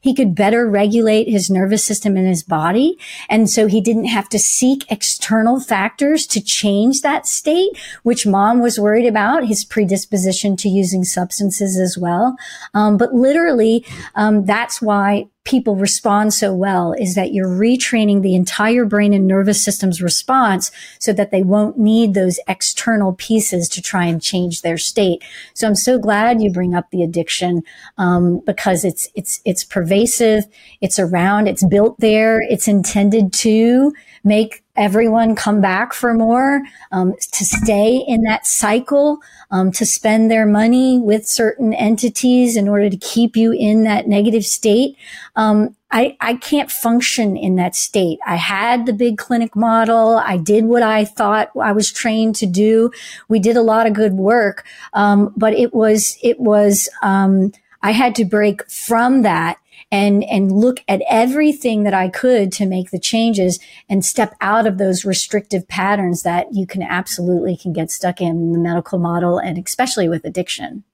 He 0.00 0.14
could 0.14 0.34
better 0.34 0.68
regulate 0.68 1.28
his 1.28 1.50
nervous 1.50 1.84
system 1.84 2.16
in 2.16 2.26
his 2.26 2.42
body. 2.42 2.98
And 3.28 3.50
so 3.50 3.66
he 3.66 3.80
didn't 3.80 4.06
have 4.06 4.28
to 4.30 4.38
seek 4.38 4.90
external 4.90 5.60
factors 5.60 6.26
to 6.28 6.40
change 6.40 7.02
that 7.02 7.26
state, 7.26 7.70
which 8.02 8.26
mom 8.26 8.60
was 8.60 8.78
worried 8.78 9.06
about, 9.06 9.46
his 9.46 9.64
predisposition 9.64 10.56
to 10.56 10.68
using 10.68 11.04
substances 11.04 11.78
as 11.78 11.98
well. 11.98 12.36
Um, 12.74 12.96
but 12.96 13.14
literally, 13.14 13.84
um, 14.14 14.44
that's 14.44 14.80
why 14.80 15.26
people 15.48 15.76
respond 15.76 16.34
so 16.34 16.54
well 16.54 16.92
is 16.92 17.14
that 17.14 17.32
you're 17.32 17.48
retraining 17.48 18.20
the 18.20 18.34
entire 18.34 18.84
brain 18.84 19.14
and 19.14 19.26
nervous 19.26 19.64
system's 19.64 20.02
response 20.02 20.70
so 20.98 21.10
that 21.10 21.30
they 21.30 21.42
won't 21.42 21.78
need 21.78 22.12
those 22.12 22.38
external 22.46 23.14
pieces 23.14 23.66
to 23.66 23.80
try 23.80 24.04
and 24.04 24.20
change 24.20 24.60
their 24.60 24.76
state. 24.76 25.24
So 25.54 25.66
I'm 25.66 25.74
so 25.74 25.98
glad 25.98 26.42
you 26.42 26.52
bring 26.52 26.74
up 26.74 26.90
the 26.90 27.02
addiction 27.02 27.62
um, 27.96 28.40
because 28.44 28.84
it's 28.84 29.08
it's 29.14 29.40
it's 29.46 29.64
pervasive, 29.64 30.44
it's 30.82 30.98
around, 30.98 31.48
it's 31.48 31.64
built 31.64 31.98
there, 31.98 32.42
it's 32.42 32.68
intended 32.68 33.32
to 33.32 33.94
make 34.24 34.62
everyone 34.76 35.34
come 35.34 35.60
back 35.60 35.92
for 35.92 36.14
more, 36.14 36.62
um, 36.92 37.14
to 37.32 37.44
stay 37.44 37.96
in 38.06 38.22
that 38.22 38.46
cycle, 38.46 39.18
um, 39.50 39.72
to 39.72 39.84
spend 39.84 40.30
their 40.30 40.46
money 40.46 40.98
with 40.98 41.26
certain 41.26 41.74
entities 41.74 42.56
in 42.56 42.68
order 42.68 42.88
to 42.88 42.96
keep 42.96 43.36
you 43.36 43.52
in 43.52 43.84
that 43.84 44.06
negative 44.06 44.44
state. 44.44 44.96
Um, 45.36 45.74
I, 45.90 46.16
I 46.20 46.34
can't 46.34 46.70
function 46.70 47.36
in 47.36 47.56
that 47.56 47.74
state. 47.74 48.18
I 48.26 48.36
had 48.36 48.86
the 48.86 48.92
big 48.92 49.16
clinic 49.16 49.56
model. 49.56 50.18
I 50.18 50.36
did 50.36 50.66
what 50.66 50.82
I 50.82 51.04
thought 51.04 51.50
I 51.60 51.72
was 51.72 51.90
trained 51.90 52.36
to 52.36 52.46
do. 52.46 52.90
We 53.28 53.38
did 53.38 53.56
a 53.56 53.62
lot 53.62 53.86
of 53.86 53.94
good 53.94 54.12
work. 54.12 54.64
Um, 54.92 55.32
but 55.36 55.54
it 55.54 55.72
was, 55.72 56.18
it 56.22 56.38
was, 56.38 56.88
um, 57.02 57.52
I 57.82 57.92
had 57.92 58.14
to 58.16 58.24
break 58.24 58.68
from 58.70 59.22
that 59.22 59.58
and, 59.90 60.24
and 60.24 60.52
look 60.52 60.82
at 60.88 61.02
everything 61.08 61.84
that 61.84 61.94
I 61.94 62.08
could 62.08 62.52
to 62.52 62.66
make 62.66 62.90
the 62.90 62.98
changes 62.98 63.58
and 63.88 64.04
step 64.04 64.34
out 64.40 64.66
of 64.66 64.78
those 64.78 65.04
restrictive 65.04 65.66
patterns 65.66 66.22
that 66.22 66.48
you 66.52 66.66
can 66.66 66.82
absolutely 66.82 67.56
can 67.56 67.72
get 67.72 67.90
stuck 67.90 68.20
in 68.20 68.52
the 68.52 68.58
medical 68.58 68.98
model 68.98 69.38
and 69.38 69.58
especially 69.58 70.08
with 70.08 70.24
addiction. 70.24 70.84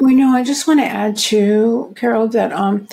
We 0.00 0.14
know, 0.14 0.30
I 0.30 0.42
just 0.42 0.66
want 0.66 0.80
to 0.80 0.86
add 0.86 1.16
to 1.18 1.92
Carol 1.96 2.28
that 2.28 2.52
um, 2.52 2.88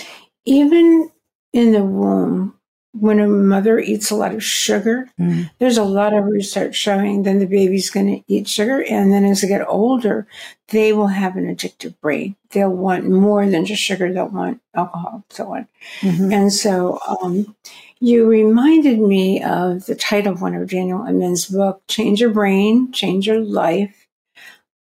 even 0.45 1.09
in 1.53 1.71
the 1.71 1.83
womb, 1.83 2.55
when 2.93 3.19
a 3.19 3.27
mother 3.27 3.79
eats 3.79 4.11
a 4.11 4.15
lot 4.15 4.33
of 4.33 4.43
sugar, 4.43 5.07
mm. 5.19 5.49
there's 5.59 5.77
a 5.77 5.83
lot 5.83 6.13
of 6.13 6.25
research 6.25 6.75
showing 6.75 7.23
then 7.23 7.39
the 7.39 7.45
baby's 7.45 7.89
going 7.89 8.07
to 8.07 8.33
eat 8.33 8.47
sugar. 8.47 8.83
And 8.83 9.13
then 9.13 9.25
as 9.25 9.41
they 9.41 9.47
get 9.47 9.67
older, 9.67 10.27
they 10.71 10.93
will 10.93 11.07
have 11.07 11.35
an 11.35 11.53
addictive 11.53 11.99
brain. 11.99 12.35
They'll 12.51 12.69
want 12.69 13.09
more 13.09 13.45
than 13.47 13.65
just 13.65 13.81
sugar. 13.81 14.11
They'll 14.11 14.29
want 14.29 14.61
alcohol, 14.73 15.23
so 15.29 15.55
on. 15.55 15.67
Mm-hmm. 16.01 16.33
And 16.33 16.53
so, 16.53 16.99
um, 17.07 17.55
you 17.99 18.27
reminded 18.27 18.99
me 18.99 19.43
of 19.43 19.85
the 19.85 19.95
title 19.95 20.33
of 20.33 20.41
one 20.41 20.55
of 20.55 20.69
Daniel 20.69 21.05
Amen's 21.05 21.47
book, 21.47 21.81
Change 21.87 22.21
Your 22.21 22.29
Brain, 22.29 22.91
Change 22.93 23.27
Your 23.27 23.41
Life. 23.41 24.07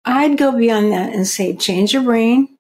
I'd 0.04 0.38
go 0.38 0.58
beyond 0.58 0.92
that 0.92 1.14
and 1.14 1.28
say, 1.28 1.56
change 1.56 1.94
your 1.94 2.04
brain, 2.04 2.58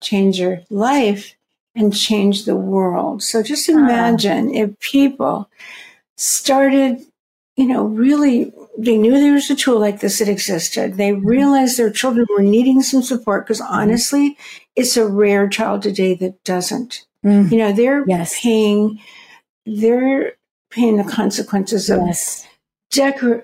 change 0.00 0.38
your 0.38 0.62
life, 0.68 1.34
and 1.74 1.96
change 1.96 2.44
the 2.44 2.56
world. 2.56 3.22
So 3.22 3.42
just 3.42 3.68
ah. 3.68 3.72
imagine 3.72 4.48
uh. 4.48 4.52
if 4.64 4.78
people 4.80 5.48
started, 6.16 7.04
you 7.56 7.66
know, 7.66 7.84
really, 7.84 8.52
they 8.78 8.96
knew 8.96 9.10
there 9.10 9.32
was 9.32 9.50
a 9.50 9.56
tool 9.56 9.80
like 9.80 9.98
this 9.98 10.20
that 10.20 10.28
existed. 10.28 10.94
They 10.94 11.12
realized 11.12 11.76
their 11.76 11.90
children 11.90 12.26
were 12.30 12.42
needing 12.42 12.80
some 12.80 13.02
support 13.02 13.44
because 13.44 13.60
honestly, 13.60 14.38
it's 14.76 14.96
a 14.96 15.06
rare 15.06 15.48
child 15.48 15.82
today 15.82 16.14
that 16.14 16.42
doesn't. 16.44 17.04
Mm. 17.26 17.50
You 17.50 17.58
know, 17.58 17.72
they're 17.72 18.04
yes. 18.06 18.40
paying, 18.40 19.00
they're 19.66 20.34
paying 20.70 20.96
the 20.96 21.10
consequences 21.10 21.90
of 21.90 22.02
yes. 22.06 22.46
dec- 22.92 23.42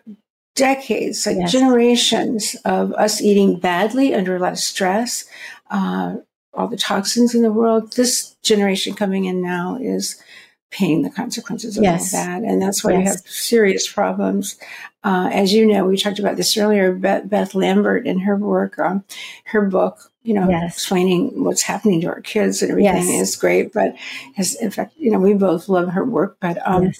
decades, 0.54 1.26
like 1.26 1.36
yes. 1.38 1.50
generations 1.50 2.54
of 2.64 2.92
us 2.92 3.20
eating 3.20 3.58
badly 3.58 4.14
under 4.14 4.36
a 4.36 4.38
lot 4.38 4.52
of 4.52 4.58
stress, 4.58 5.24
uh, 5.68 6.14
all 6.52 6.68
the 6.68 6.76
toxins 6.76 7.34
in 7.34 7.42
the 7.42 7.52
world. 7.52 7.94
This 7.94 8.36
generation 8.44 8.94
coming 8.94 9.24
in 9.24 9.42
now 9.42 9.78
is 9.82 10.22
paying 10.70 11.02
the 11.02 11.10
consequences 11.10 11.76
of 11.76 11.84
yes. 11.84 12.12
all 12.12 12.24
that. 12.24 12.42
And 12.42 12.60
that's 12.60 12.82
why 12.82 12.92
yes. 12.92 12.98
we 12.98 13.04
have 13.04 13.20
serious 13.20 13.90
problems. 13.90 14.56
Uh, 15.04 15.28
as 15.32 15.52
you 15.52 15.66
know, 15.66 15.84
we 15.84 15.96
talked 15.96 16.18
about 16.18 16.36
this 16.36 16.56
earlier, 16.56 16.92
Beth, 16.92 17.28
Beth 17.28 17.54
Lambert 17.54 18.06
in 18.06 18.18
her 18.20 18.36
work, 18.36 18.78
um, 18.78 19.04
her 19.44 19.62
book, 19.62 20.10
you 20.22 20.34
know, 20.34 20.48
yes. 20.48 20.74
explaining 20.74 21.44
what's 21.44 21.62
happening 21.62 22.00
to 22.00 22.08
our 22.08 22.22
kids 22.22 22.62
and 22.62 22.70
everything 22.70 23.20
is 23.20 23.36
great. 23.36 23.72
But 23.72 23.94
has, 24.36 24.54
in 24.56 24.70
fact, 24.70 24.94
you 24.96 25.10
know, 25.10 25.18
we 25.18 25.34
both 25.34 25.68
love 25.68 25.90
her 25.90 26.04
work, 26.04 26.38
but, 26.40 26.58
um, 26.66 26.92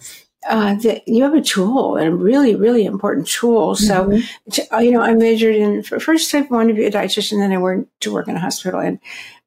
uh, 0.49 0.75
that 0.75 1.09
you 1.09 1.23
have 1.23 1.35
a 1.35 1.41
tool 1.41 1.97
and 1.97 2.09
a 2.09 2.15
really, 2.15 2.55
really 2.55 2.85
important 2.85 3.27
tool. 3.27 3.75
So, 3.75 4.09
mm-hmm. 4.09 4.81
you 4.83 4.91
know, 4.91 5.01
I 5.01 5.15
majored 5.15 5.57
in 5.57 5.83
first 5.83 6.35
I 6.35 6.43
wanted 6.43 6.69
to 6.69 6.75
be 6.75 6.85
a 6.85 6.91
dietitian, 6.91 7.39
then 7.39 7.53
I 7.53 7.57
went 7.57 7.89
to 8.01 8.13
work 8.13 8.29
in 8.29 8.37
a 8.37 8.41
hospital 8.41 8.81
and 8.81 8.99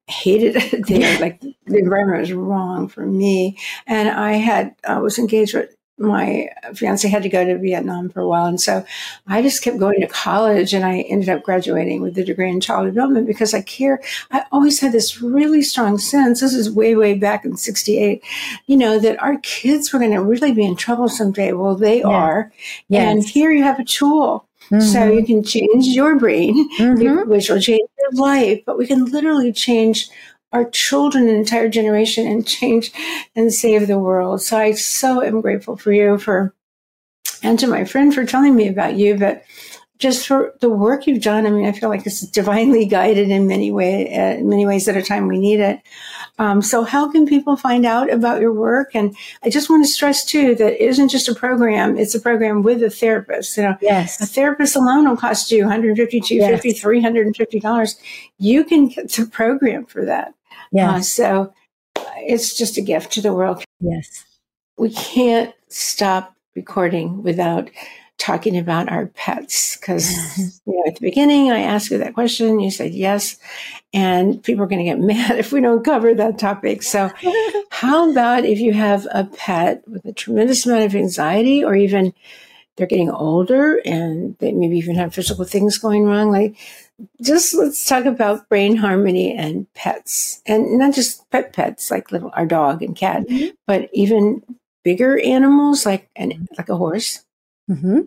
hated 0.08 0.56
it 0.74 0.88
there. 0.88 1.20
like 1.20 1.40
the 1.42 1.78
environment 1.78 2.22
was 2.22 2.34
wrong 2.34 2.88
for 2.88 3.06
me. 3.06 3.58
And 3.86 4.10
I 4.10 4.34
had, 4.34 4.76
I 4.88 5.00
was 5.00 5.20
engaged 5.20 5.54
with 5.54 5.74
my 6.00 6.50
fiance 6.76 7.08
had 7.08 7.24
to 7.24 7.30
go 7.30 7.44
to 7.44 7.58
Vietnam 7.58 8.10
for 8.10 8.22
a 8.22 8.28
while. 8.28 8.46
And 8.46 8.62
so 8.62 8.86
I 9.26 9.42
just 9.42 9.64
kept 9.64 9.80
going 9.80 10.00
to 10.02 10.08
college 10.08 10.74
and 10.74 10.86
I 10.86 11.00
ended 11.02 11.30
up 11.30 11.42
graduating 11.44 12.02
with 12.02 12.18
a 12.18 12.24
degree 12.24 12.52
in 12.52 12.62
child 12.62 12.86
development 12.86 13.26
because 13.26 13.54
I 13.54 13.62
care. 13.62 14.00
I 14.30 14.44
always 14.52 14.80
had 14.80 14.92
this 14.92 15.22
really 15.22 15.64
strong 15.64 15.98
sense. 15.98 16.42
This 16.42 16.54
is 16.54 16.70
way, 16.70 16.96
way 16.96 17.16
back 17.16 17.46
in 17.46 17.58
68, 17.58 18.24
you 18.68 18.78
know, 18.78 19.00
that 19.00 19.22
our 19.22 19.38
kids 19.40 19.92
were 19.92 20.00
going 20.00 20.12
to 20.12 20.22
really 20.22 20.54
be 20.54 20.66
in 20.66 20.76
trouble 20.76 21.10
someday. 21.10 21.54
Well, 21.54 21.76
they 21.76 22.04
are. 22.04 22.52
Yes. 22.90 23.12
And 23.12 23.24
here 23.24 23.52
you 23.52 23.64
have 23.64 23.80
a 23.80 23.84
tool 23.84 24.47
Mm-hmm. 24.70 24.82
So 24.82 25.12
you 25.12 25.26
can 25.26 25.44
change 25.44 25.88
your 25.88 26.18
brain, 26.18 26.70
mm-hmm. 26.78 27.30
which 27.30 27.50
will 27.50 27.62
change 27.62 27.90
your 28.00 28.12
life, 28.22 28.62
but 28.66 28.78
we 28.78 28.86
can 28.86 29.06
literally 29.06 29.54
change 29.54 30.10
our 30.52 30.70
children, 30.70 31.28
an 31.28 31.36
entire 31.36 31.70
generation, 31.70 32.28
and 32.28 32.46
change 32.46 32.92
and 33.36 33.54
save 33.54 33.88
the 33.88 34.00
world. 34.00 34.42
So 34.42 34.58
I 34.58 34.74
so 34.74 35.22
am 35.22 35.42
grateful 35.42 35.78
for 35.78 35.92
you 35.92 36.18
for, 36.18 36.54
and 37.44 37.58
to 37.60 37.68
my 37.68 37.86
friend 37.86 38.14
for 38.14 38.26
telling 38.26 38.56
me 38.56 38.68
about 38.68 38.96
you, 38.96 39.18
but 39.18 39.44
just 40.00 40.28
for 40.28 40.54
the 40.60 40.70
work 40.70 41.08
you've 41.08 41.24
done. 41.24 41.46
I 41.46 41.50
mean, 41.50 41.66
I 41.66 41.72
feel 41.72 41.90
like 41.90 42.06
it's 42.06 42.22
divinely 42.22 42.86
guided 42.86 43.30
in 43.30 43.48
many 43.48 43.72
way, 43.72 44.14
uh, 44.14 44.44
many 44.44 44.66
ways 44.66 44.88
at 44.88 44.98
a 44.98 45.02
time 45.02 45.28
we 45.28 45.40
need 45.40 45.60
it. 45.60 45.82
Um, 46.40 46.62
so 46.62 46.84
how 46.84 47.12
can 47.12 47.26
people 47.26 47.58
find 47.58 47.86
out 47.86 48.12
about 48.12 48.42
your 48.42 48.54
work? 48.54 48.92
And 48.94 49.16
I 49.44 49.50
just 49.50 49.70
want 49.70 49.84
to 49.86 49.92
stress 49.92 50.24
too 50.24 50.56
that 50.56 50.74
it 50.74 50.82
isn't 50.82 51.10
just 51.10 51.28
a 51.28 51.36
program; 51.36 51.98
it's 51.98 52.16
a 52.16 52.20
program 52.20 52.62
with 52.62 52.84
a 52.84 52.90
therapist. 52.90 53.58
You 53.58 53.64
know, 53.64 53.78
yes, 53.82 54.22
a 54.22 54.26
therapist 54.26 54.76
alone 54.76 55.10
will 55.10 55.18
cost 55.18 55.52
you 55.52 55.64
150 55.64 56.20
250 56.22 56.70
yes. 56.70 56.82
350 56.82 57.60
dollars. 57.60 57.96
You 58.38 58.64
can 58.64 58.88
get 58.88 59.12
the 59.12 59.26
program 59.26 59.86
for 59.86 60.06
that. 60.06 60.34
Yeah. 60.72 60.96
Uh, 60.96 61.02
so 61.02 61.54
it's 62.18 62.56
just 62.56 62.78
a 62.78 62.82
gift 62.82 63.12
to 63.14 63.22
the 63.22 63.34
world. 63.34 63.64
Yes. 63.80 64.26
We 64.78 64.92
can't 64.92 65.54
stop 65.70 66.36
recording 66.56 67.24
without 67.24 67.70
talking 68.18 68.58
about 68.58 68.90
our 68.92 69.08
pets 69.08 69.78
because 69.78 70.12
you 70.66 70.74
know, 70.74 70.84
at 70.88 70.96
the 70.96 71.02
beginning 71.02 71.52
I 71.52 71.60
asked 71.60 71.92
you 71.92 71.98
that 72.00 72.14
question, 72.14 72.60
you 72.60 72.72
said 72.72 72.94
yes, 72.94 73.38
and 73.94 74.42
people 74.44 74.64
are 74.64 74.68
going 74.68 74.84
to 74.84 74.92
get 74.92 75.00
mad 75.00 75.38
if 75.38 75.52
we 75.52 75.62
don't 75.62 75.84
cover 75.84 76.14
that 76.14 76.40
topic. 76.40 76.84
So, 76.84 77.12
how 77.72 78.12
about 78.12 78.46
if 78.46 78.60
you 78.60 78.74
have 78.74 79.08
a 79.12 79.26
pet 79.26 79.88
with 79.88 80.06
a 80.06 80.14
tremendous 80.14 80.66
amount 80.66 80.86
of 80.86 80.96
anxiety, 80.96 81.64
or 81.64 81.76
even 81.76 82.14
they're 82.76 82.88
getting 82.88 83.10
older 83.10 83.82
and 83.86 84.38
they 84.38 84.52
maybe 84.52 84.78
even 84.78 84.96
have 84.96 85.14
physical 85.14 85.46
things 85.46 85.78
going 85.78 86.06
wrong? 86.06 86.32
Like, 86.32 86.56
just 87.22 87.56
let's 87.56 87.86
talk 87.86 88.06
about 88.06 88.50
brain 88.50 88.76
harmony 88.78 89.36
and 89.36 89.72
pets, 89.74 90.42
and 90.46 90.78
not 90.78 90.96
just 90.96 91.30
pet 91.30 91.54
pets 91.54 91.92
like 91.92 92.12
little 92.12 92.32
our 92.34 92.46
dog 92.46 92.82
and 92.82 92.96
cat, 92.96 93.28
mm-hmm. 93.28 93.50
but 93.68 93.90
even 93.94 94.42
bigger 94.84 95.20
animals 95.20 95.86
like 95.86 96.10
an 96.16 96.48
like 96.58 96.70
a 96.70 96.78
horse 96.78 97.26
Mm-hmm. 97.70 98.00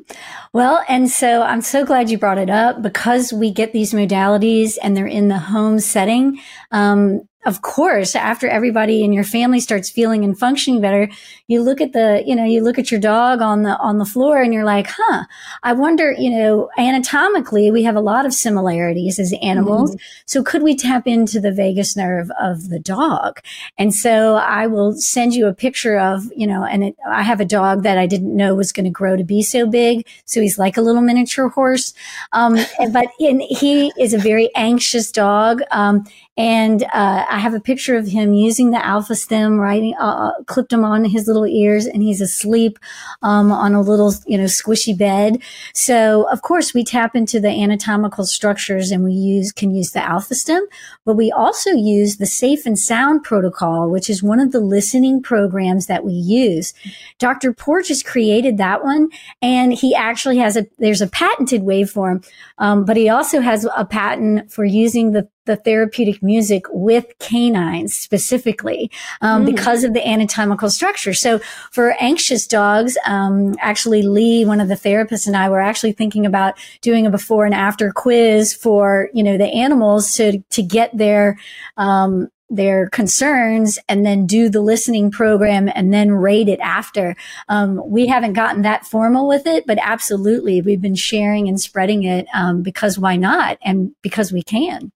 Well, 0.55 0.83
and 0.89 1.11
so 1.11 1.43
I'm 1.43 1.61
so 1.61 1.85
glad 1.85 2.09
you 2.09 2.17
brought 2.17 2.39
it 2.39 2.49
up 2.49 2.81
because 2.81 3.33
we 3.33 3.51
get 3.51 3.73
these 3.73 3.93
modalities 3.93 4.79
and 4.83 4.97
they're 4.97 5.07
in 5.07 5.29
the 5.29 5.39
home 5.39 5.81
setting. 5.81 6.41
Um, 6.71 7.29
of 7.47 7.63
course, 7.63 8.15
after 8.15 8.47
everybody 8.49 9.03
in 9.03 9.15
your 9.15 9.25
family 9.25 9.61
starts 9.61 9.89
feeling 9.89 10.25
and 10.25 10.39
functioning 10.39 10.81
better, 10.81 11.09
you 11.47 11.63
look 11.63 11.81
at 11.81 11.95
the, 11.95 12.23
you 12.27 12.37
know, 12.37 12.45
you 12.45 12.63
look 12.63 12.79
at 12.79 12.91
your 12.91 13.01
dog 13.01 13.41
on 13.41 13.63
the, 13.63 13.79
on 13.79 13.97
the 13.97 14.05
floor 14.05 14.43
and 14.43 14.53
you're 14.53 14.65
like, 14.65 14.87
huh, 14.91 15.25
I 15.63 15.73
wonder, 15.73 16.13
you 16.13 16.31
know, 16.31 16.69
anatomically, 16.77 17.71
we 17.71 17.83
have 17.85 17.97
a 17.97 18.01
lot 18.01 18.27
of 18.27 18.35
similarities 18.35 19.19
as 19.19 19.33
animals. 19.41 19.93
Mm-hmm. 19.93 20.05
So 20.27 20.43
could 20.43 20.63
we 20.63 20.77
tap 20.77 21.07
into 21.07 21.41
the 21.41 21.51
vagus 21.51 21.97
nerve 21.97 22.31
of 22.39 22.69
the 22.69 22.79
dog? 22.79 23.41
And 23.79 23.95
so 23.95 24.35
I 24.35 24.67
will 24.67 24.93
send 24.93 25.35
you 25.35 25.47
a 25.47 25.55
picture 25.55 25.99
of, 25.99 26.25
you 26.37 26.47
know, 26.47 26.65
and 26.65 26.85
it, 26.85 26.97
I 27.09 27.23
have 27.23 27.41
a 27.41 27.47
dog 27.47 27.85
that 27.85 27.97
I 27.97 28.07
didn't 28.07 28.37
know 28.37 28.55
was 28.55 28.71
going 28.71 28.85
to 28.85 28.91
grow 28.91 29.17
to 29.17 29.25
be 29.25 29.41
so 29.41 29.67
big. 29.67 30.07
So 30.27 30.43
he's 30.43 30.59
like 30.59 30.77
a 30.77 30.83
little 30.83 31.01
miniature 31.01 31.49
horse. 31.49 31.95
Um, 32.33 32.59
but 32.93 33.07
in, 33.19 33.41
he 33.41 33.93
is 33.99 34.13
a 34.13 34.19
very 34.19 34.51
anxious 34.55 35.11
dog. 35.11 35.63
Um, 35.71 36.05
and, 36.37 36.85
uh, 36.85 37.27
I 37.29 37.39
have 37.39 37.55
a 37.55 37.61
picture 37.61 37.97
of 37.97 38.07
him 38.07 38.33
using 38.33 38.71
the 38.71 38.85
Alpha-Stim, 38.85 39.59
writing, 39.59 39.95
uh, 40.01 40.31
uh, 40.31 40.43
clipped 40.45 40.73
him 40.73 40.85
on 40.85 41.05
his 41.05 41.27
little 41.27 41.47
ears 41.47 41.87
and 41.87 42.03
he's 42.03 42.21
asleep, 42.21 42.79
um, 43.23 43.51
on 43.53 43.75
a 43.75 43.81
little, 43.81 44.15
you 44.27 44.39
know, 44.39 44.45
squishy 44.45 44.97
bed. 44.97 45.43
So 45.75 46.29
of 46.31 46.43
course 46.43 46.73
we 46.73 46.85
tap 46.85 47.17
into 47.17 47.41
the 47.41 47.49
anatomical 47.49 48.25
structures 48.25 48.91
and 48.91 49.05
we 49.05 49.13
use, 49.13 49.53
can 49.53 49.75
use 49.75 49.91
the 49.91 50.03
Alpha-Stim, 50.03 50.65
but 51.05 51.17
we 51.17 51.33
also 51.33 51.73
use 51.73 52.17
the 52.17 52.27
safe 52.27 52.65
and 52.65 52.79
sound 52.79 53.25
protocol, 53.25 53.91
which 53.91 54.09
is 54.09 54.23
one 54.23 54.41
of 54.41 54.53
the 54.53 54.61
listening 54.61 55.21
programs 55.23 55.87
that 55.87 56.05
we 56.05 56.13
use. 56.13 56.73
Dr. 57.19 57.53
Porges 57.53 58.03
created 58.03 58.57
that 58.57 58.85
one 58.85 59.09
and 59.43 59.75
he 59.75 59.95
actually 59.95 60.39
has 60.39 60.57
a, 60.57 60.65
there's 60.79 61.03
a 61.03 61.09
patented 61.09 61.63
waveform, 61.63 62.27
um, 62.59 62.85
but 62.85 62.97
he 62.97 63.09
also 63.09 63.41
has 63.41 63.67
a 63.77 63.85
patent 63.85 64.51
for 64.51 64.65
using 64.65 65.13
the 65.13 65.29
the 65.51 65.57
therapeutic 65.57 66.23
music 66.23 66.65
with 66.71 67.07
canines 67.19 67.93
specifically 67.93 68.89
um, 69.21 69.43
mm. 69.43 69.47
because 69.47 69.83
of 69.83 69.95
the 69.95 70.09
anatomical 70.09 70.71
structure. 70.71 71.13
So 71.13 71.41
for 71.73 71.97
anxious 72.01 72.47
dogs, 72.47 72.97
um, 73.05 73.57
actually 73.59 74.03
Lee, 74.03 74.45
one 74.45 74.61
of 74.61 74.69
the 74.69 74.77
therapists, 74.77 75.27
and 75.27 75.37
I 75.37 75.49
were 75.49 75.61
actually 75.61 75.93
thinking 75.93 76.25
about 76.25 76.55
doing 76.83 77.05
a 77.05 77.11
before 77.11 77.47
and 77.47 77.55
after 77.55 77.93
quiz 77.93 78.55
for 78.55 79.11
you 79.13 79.25
know 79.25 79.37
the 79.37 79.49
animals 79.49 80.13
to 80.13 80.39
to 80.51 80.63
get 80.63 80.97
their 80.97 81.37
um, 81.77 82.29
their 82.51 82.89
concerns 82.91 83.79
and 83.89 84.05
then 84.05 84.27
do 84.27 84.49
the 84.49 84.61
listening 84.61 85.11
program 85.11 85.71
and 85.75 85.93
then 85.95 86.11
rate 86.13 86.49
it 86.49 86.61
after. 86.61 87.17
Um, 87.49 87.81
we 87.85 88.07
haven't 88.07 88.35
gotten 88.35 88.63
that 88.63 88.87
formal 88.87 89.29
with 89.29 89.47
it, 89.47 89.67
but 89.67 89.79
absolutely, 89.81 90.61
we've 90.61 90.81
been 90.81 90.97
sharing 90.97 91.49
and 91.49 91.61
spreading 91.61 92.03
it 92.03 92.27
um, 92.35 92.63
because 92.63 92.99
why 92.99 93.17
not? 93.17 93.59
And 93.63 93.93
because 94.03 94.33
we 94.33 94.43
can. 94.43 94.93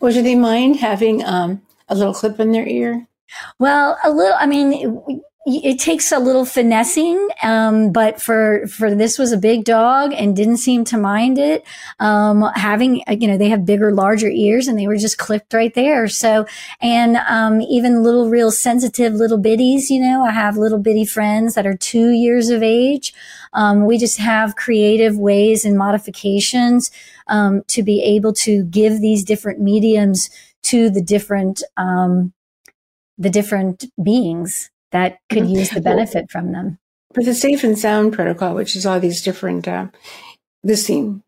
Well, 0.00 0.12
do 0.12 0.22
they 0.22 0.34
mind 0.34 0.76
having 0.76 1.24
um, 1.24 1.62
a 1.88 1.94
little 1.94 2.14
clip 2.14 2.40
in 2.40 2.52
their 2.52 2.66
ear? 2.66 3.06
Well, 3.58 3.98
a 4.04 4.10
little. 4.10 4.36
I 4.38 4.46
mean, 4.46 5.22
it 5.46 5.78
takes 5.78 6.12
a 6.12 6.18
little 6.18 6.44
finessing, 6.44 7.28
um, 7.42 7.90
but 7.90 8.20
for 8.20 8.66
for 8.66 8.94
this 8.94 9.18
was 9.18 9.32
a 9.32 9.38
big 9.38 9.64
dog 9.64 10.12
and 10.12 10.36
didn't 10.36 10.58
seem 10.58 10.84
to 10.84 10.98
mind 10.98 11.38
it. 11.38 11.64
Um, 12.00 12.42
having 12.54 13.02
you 13.08 13.26
know 13.26 13.38
they 13.38 13.48
have 13.48 13.64
bigger, 13.64 13.92
larger 13.92 14.28
ears, 14.28 14.66
and 14.66 14.78
they 14.78 14.86
were 14.86 14.96
just 14.96 15.16
clipped 15.16 15.54
right 15.54 15.72
there. 15.74 16.08
So 16.08 16.44
and 16.80 17.16
um, 17.28 17.62
even 17.62 18.02
little, 18.02 18.28
real 18.28 18.50
sensitive 18.50 19.14
little 19.14 19.38
bitties. 19.38 19.88
You 19.88 20.00
know, 20.00 20.22
I 20.24 20.32
have 20.32 20.58
little 20.58 20.78
bitty 20.78 21.06
friends 21.06 21.54
that 21.54 21.66
are 21.66 21.76
two 21.76 22.10
years 22.10 22.50
of 22.50 22.62
age. 22.62 23.14
Um, 23.54 23.86
we 23.86 23.96
just 23.96 24.18
have 24.18 24.56
creative 24.56 25.16
ways 25.16 25.64
and 25.64 25.78
modifications 25.78 26.90
um, 27.28 27.62
to 27.68 27.82
be 27.82 28.02
able 28.02 28.34
to 28.34 28.64
give 28.64 29.00
these 29.00 29.24
different 29.24 29.60
mediums 29.60 30.28
to 30.64 30.90
the 30.90 31.00
different 31.00 31.62
um, 31.78 32.34
the 33.16 33.30
different 33.30 33.86
beings 34.02 34.70
that 34.92 35.18
could 35.28 35.44
mm-hmm. 35.44 35.56
use 35.56 35.70
the 35.70 35.80
benefit 35.80 36.30
from 36.30 36.52
them. 36.52 36.78
For 37.14 37.22
the 37.22 37.34
safe 37.34 37.64
and 37.64 37.78
sound 37.78 38.12
protocol, 38.12 38.54
which 38.54 38.76
is 38.76 38.84
all 38.84 39.00
these 39.00 39.22
different, 39.22 39.66
uh, 39.66 39.88
this 40.62 40.86
theme, 40.86 41.22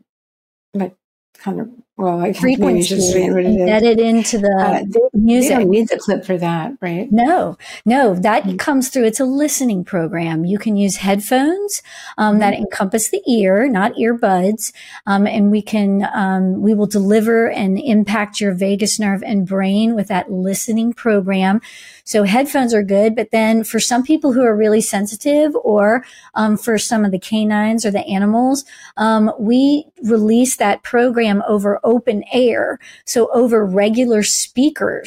like 0.74 0.95
kind 1.35 1.61
of 1.61 1.70
well, 1.97 2.19
like 2.19 2.37
frequency 2.37 2.89
just 2.89 3.15
embedded 3.15 4.01
into 4.01 4.39
the 4.39 4.57
uh, 4.59 4.85
music. 5.12 5.51
They 5.51 5.62
don't 5.62 5.70
need 5.70 5.89
the 5.89 5.99
clip 5.99 6.24
for 6.24 6.39
that, 6.39 6.73
right? 6.81 7.11
No, 7.11 7.57
no, 7.85 8.15
that 8.15 8.45
mm-hmm. 8.45 8.57
comes 8.57 8.89
through. 8.89 9.05
It's 9.05 9.20
a 9.20 9.24
listening 9.24 9.85
program. 9.85 10.45
You 10.45 10.59
can 10.59 10.77
use 10.77 10.97
headphones 10.97 11.82
um, 12.19 12.32
mm-hmm. 12.32 12.41
that 12.41 12.55
encompass 12.55 13.11
the 13.11 13.23
ear, 13.27 13.69
not 13.69 13.95
earbuds, 13.95 14.73
um, 15.07 15.27
and 15.27 15.51
we 15.51 15.62
can 15.62 16.09
um, 16.15 16.61
we 16.61 16.74
will 16.74 16.87
deliver 16.87 17.51
and 17.51 17.78
impact 17.78 18.41
your 18.41 18.53
vagus 18.53 18.99
nerve 18.99 19.23
and 19.23 19.47
brain 19.47 19.95
with 19.95 20.09
that 20.09 20.31
listening 20.31 20.93
program. 20.93 21.61
So 22.05 22.24
headphones 22.24 22.74
are 22.74 22.82
good, 22.82 23.15
but 23.15 23.31
then 23.31 23.62
for 23.62 23.78
some 23.78 24.03
people 24.03 24.32
who 24.32 24.43
are 24.43 24.57
really 24.57 24.81
sensitive, 24.81 25.55
or 25.62 26.05
um, 26.35 26.57
for 26.57 26.77
some 26.77 27.05
of 27.05 27.12
the 27.12 27.19
canines 27.19 27.87
or 27.87 27.91
the 27.91 28.07
animals, 28.07 28.65
um, 28.97 29.32
we 29.39 29.87
release 30.03 30.57
that 30.57 30.82
program 30.82 31.43
over 31.47 31.78
open 31.85 32.24
air, 32.32 32.78
so 33.05 33.31
over 33.32 33.65
regular 33.65 34.23
speakers, 34.23 34.99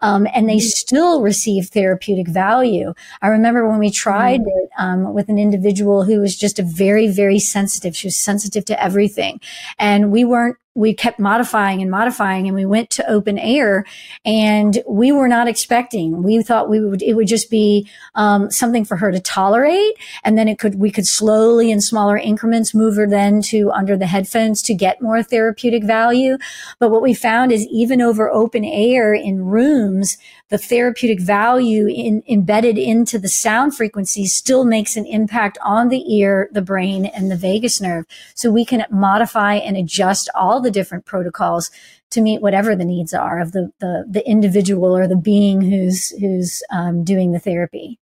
um, 0.00 0.26
and 0.34 0.48
they 0.48 0.56
mm-hmm. 0.56 0.60
still 0.60 1.22
receive 1.22 1.68
therapeutic 1.68 2.28
value. 2.28 2.94
I 3.20 3.28
remember 3.28 3.68
when 3.68 3.78
we 3.78 3.90
tried 3.90 4.40
mm-hmm. 4.40 4.48
it 4.48 4.70
um, 4.78 5.14
with 5.14 5.28
an 5.28 5.38
individual 5.38 6.04
who 6.04 6.20
was 6.20 6.36
just 6.36 6.58
a 6.58 6.62
very, 6.62 7.08
very 7.08 7.38
sensitive. 7.38 7.96
She 7.96 8.08
was 8.08 8.16
sensitive 8.16 8.64
to 8.66 8.82
everything, 8.82 9.40
and 9.78 10.10
we 10.10 10.24
weren't 10.24 10.56
we 10.74 10.94
kept 10.94 11.18
modifying 11.18 11.82
and 11.82 11.90
modifying 11.90 12.46
and 12.46 12.56
we 12.56 12.64
went 12.64 12.88
to 12.90 13.08
open 13.10 13.38
air 13.38 13.84
and 14.24 14.82
we 14.88 15.12
were 15.12 15.28
not 15.28 15.46
expecting. 15.46 16.22
We 16.22 16.42
thought 16.42 16.70
we 16.70 16.80
would 16.80 17.02
it 17.02 17.14
would 17.14 17.26
just 17.26 17.50
be 17.50 17.88
um, 18.14 18.50
something 18.50 18.84
for 18.84 18.96
her 18.96 19.12
to 19.12 19.20
tolerate 19.20 19.94
and 20.24 20.38
then 20.38 20.48
it 20.48 20.58
could 20.58 20.76
we 20.76 20.90
could 20.90 21.06
slowly 21.06 21.70
in 21.70 21.80
smaller 21.80 22.16
increments 22.16 22.74
move 22.74 22.96
her 22.96 23.06
then 23.06 23.42
to 23.42 23.70
under 23.72 23.96
the 23.96 24.06
headphones 24.06 24.62
to 24.62 24.74
get 24.74 25.02
more 25.02 25.22
therapeutic 25.22 25.84
value. 25.84 26.38
But 26.78 26.90
what 26.90 27.02
we 27.02 27.12
found 27.12 27.52
is 27.52 27.66
even 27.66 28.00
over 28.00 28.30
open 28.30 28.64
air 28.64 29.12
in 29.12 29.44
rooms 29.44 30.16
the 30.52 30.58
therapeutic 30.58 31.18
value 31.18 31.86
in, 31.88 32.22
embedded 32.28 32.76
into 32.76 33.18
the 33.18 33.28
sound 33.28 33.74
frequency 33.74 34.26
still 34.26 34.66
makes 34.66 34.98
an 34.98 35.06
impact 35.06 35.56
on 35.64 35.88
the 35.88 36.04
ear 36.14 36.50
the 36.52 36.60
brain 36.60 37.06
and 37.06 37.30
the 37.30 37.36
vagus 37.36 37.80
nerve 37.80 38.04
so 38.34 38.50
we 38.50 38.62
can 38.62 38.84
modify 38.90 39.54
and 39.54 39.78
adjust 39.78 40.28
all 40.34 40.60
the 40.60 40.70
different 40.70 41.06
protocols 41.06 41.70
to 42.10 42.20
meet 42.20 42.42
whatever 42.42 42.76
the 42.76 42.84
needs 42.84 43.14
are 43.14 43.40
of 43.40 43.52
the 43.52 43.72
the, 43.80 44.04
the 44.06 44.28
individual 44.28 44.94
or 44.94 45.08
the 45.08 45.16
being 45.16 45.62
who's 45.62 46.10
who's 46.20 46.62
um, 46.70 47.02
doing 47.02 47.32
the 47.32 47.40
therapy. 47.40 47.98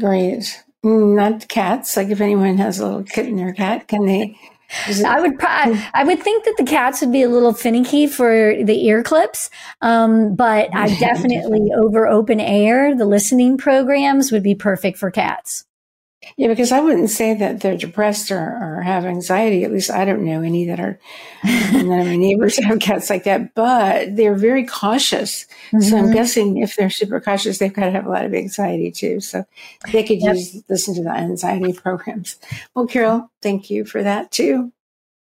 Great. 0.00 0.64
Mm, 0.82 1.14
not 1.14 1.46
cats. 1.46 1.94
Like 1.94 2.08
if 2.08 2.22
anyone 2.22 2.56
has 2.56 2.80
a 2.80 2.86
little 2.86 3.04
kitten 3.04 3.38
or 3.38 3.52
cat, 3.52 3.86
can 3.86 4.06
they? 4.06 4.38
I 5.04 5.20
would 5.20 5.34
I 5.42 6.04
would 6.04 6.22
think 6.22 6.44
that 6.44 6.56
the 6.56 6.64
cats 6.64 7.00
would 7.00 7.12
be 7.12 7.22
a 7.22 7.28
little 7.28 7.52
finicky 7.52 8.06
for 8.06 8.54
the 8.62 8.86
ear 8.86 9.02
clips, 9.02 9.50
um, 9.80 10.34
but 10.34 10.74
I 10.74 10.88
definitely 10.98 11.68
over 11.76 12.08
open 12.08 12.40
air 12.40 12.94
the 12.94 13.06
listening 13.06 13.58
programs 13.58 14.32
would 14.32 14.42
be 14.42 14.54
perfect 14.54 14.98
for 14.98 15.10
cats. 15.10 15.64
Yeah, 16.36 16.48
because 16.48 16.72
I 16.72 16.80
wouldn't 16.80 17.10
say 17.10 17.34
that 17.34 17.60
they're 17.60 17.76
depressed 17.76 18.30
or, 18.30 18.38
or 18.38 18.82
have 18.82 19.04
anxiety. 19.04 19.64
At 19.64 19.72
least 19.72 19.90
I 19.90 20.04
don't 20.04 20.24
know 20.24 20.42
any 20.42 20.66
that 20.66 20.78
are. 20.78 20.98
none 21.44 22.00
of 22.00 22.06
my 22.06 22.16
neighbors 22.16 22.62
have 22.62 22.78
cats 22.78 23.10
like 23.10 23.24
that, 23.24 23.54
but 23.54 24.14
they're 24.14 24.36
very 24.36 24.64
cautious. 24.64 25.46
Mm-hmm. 25.68 25.80
So 25.80 25.96
I'm 25.96 26.04
mm-hmm. 26.04 26.12
guessing 26.14 26.56
if 26.58 26.76
they're 26.76 26.90
super 26.90 27.20
cautious, 27.20 27.58
they've 27.58 27.72
got 27.72 27.86
to 27.86 27.90
have 27.90 28.06
a 28.06 28.10
lot 28.10 28.24
of 28.24 28.34
anxiety 28.34 28.90
too. 28.90 29.20
So 29.20 29.44
they 29.92 30.04
could 30.04 30.20
yep. 30.20 30.36
use 30.36 30.62
listen 30.68 30.94
to 30.94 31.02
the 31.02 31.10
anxiety 31.10 31.72
programs. 31.82 32.36
Well, 32.74 32.86
Carol, 32.86 33.30
thank 33.42 33.68
you 33.68 33.84
for 33.84 34.02
that 34.02 34.30
too. 34.30 34.72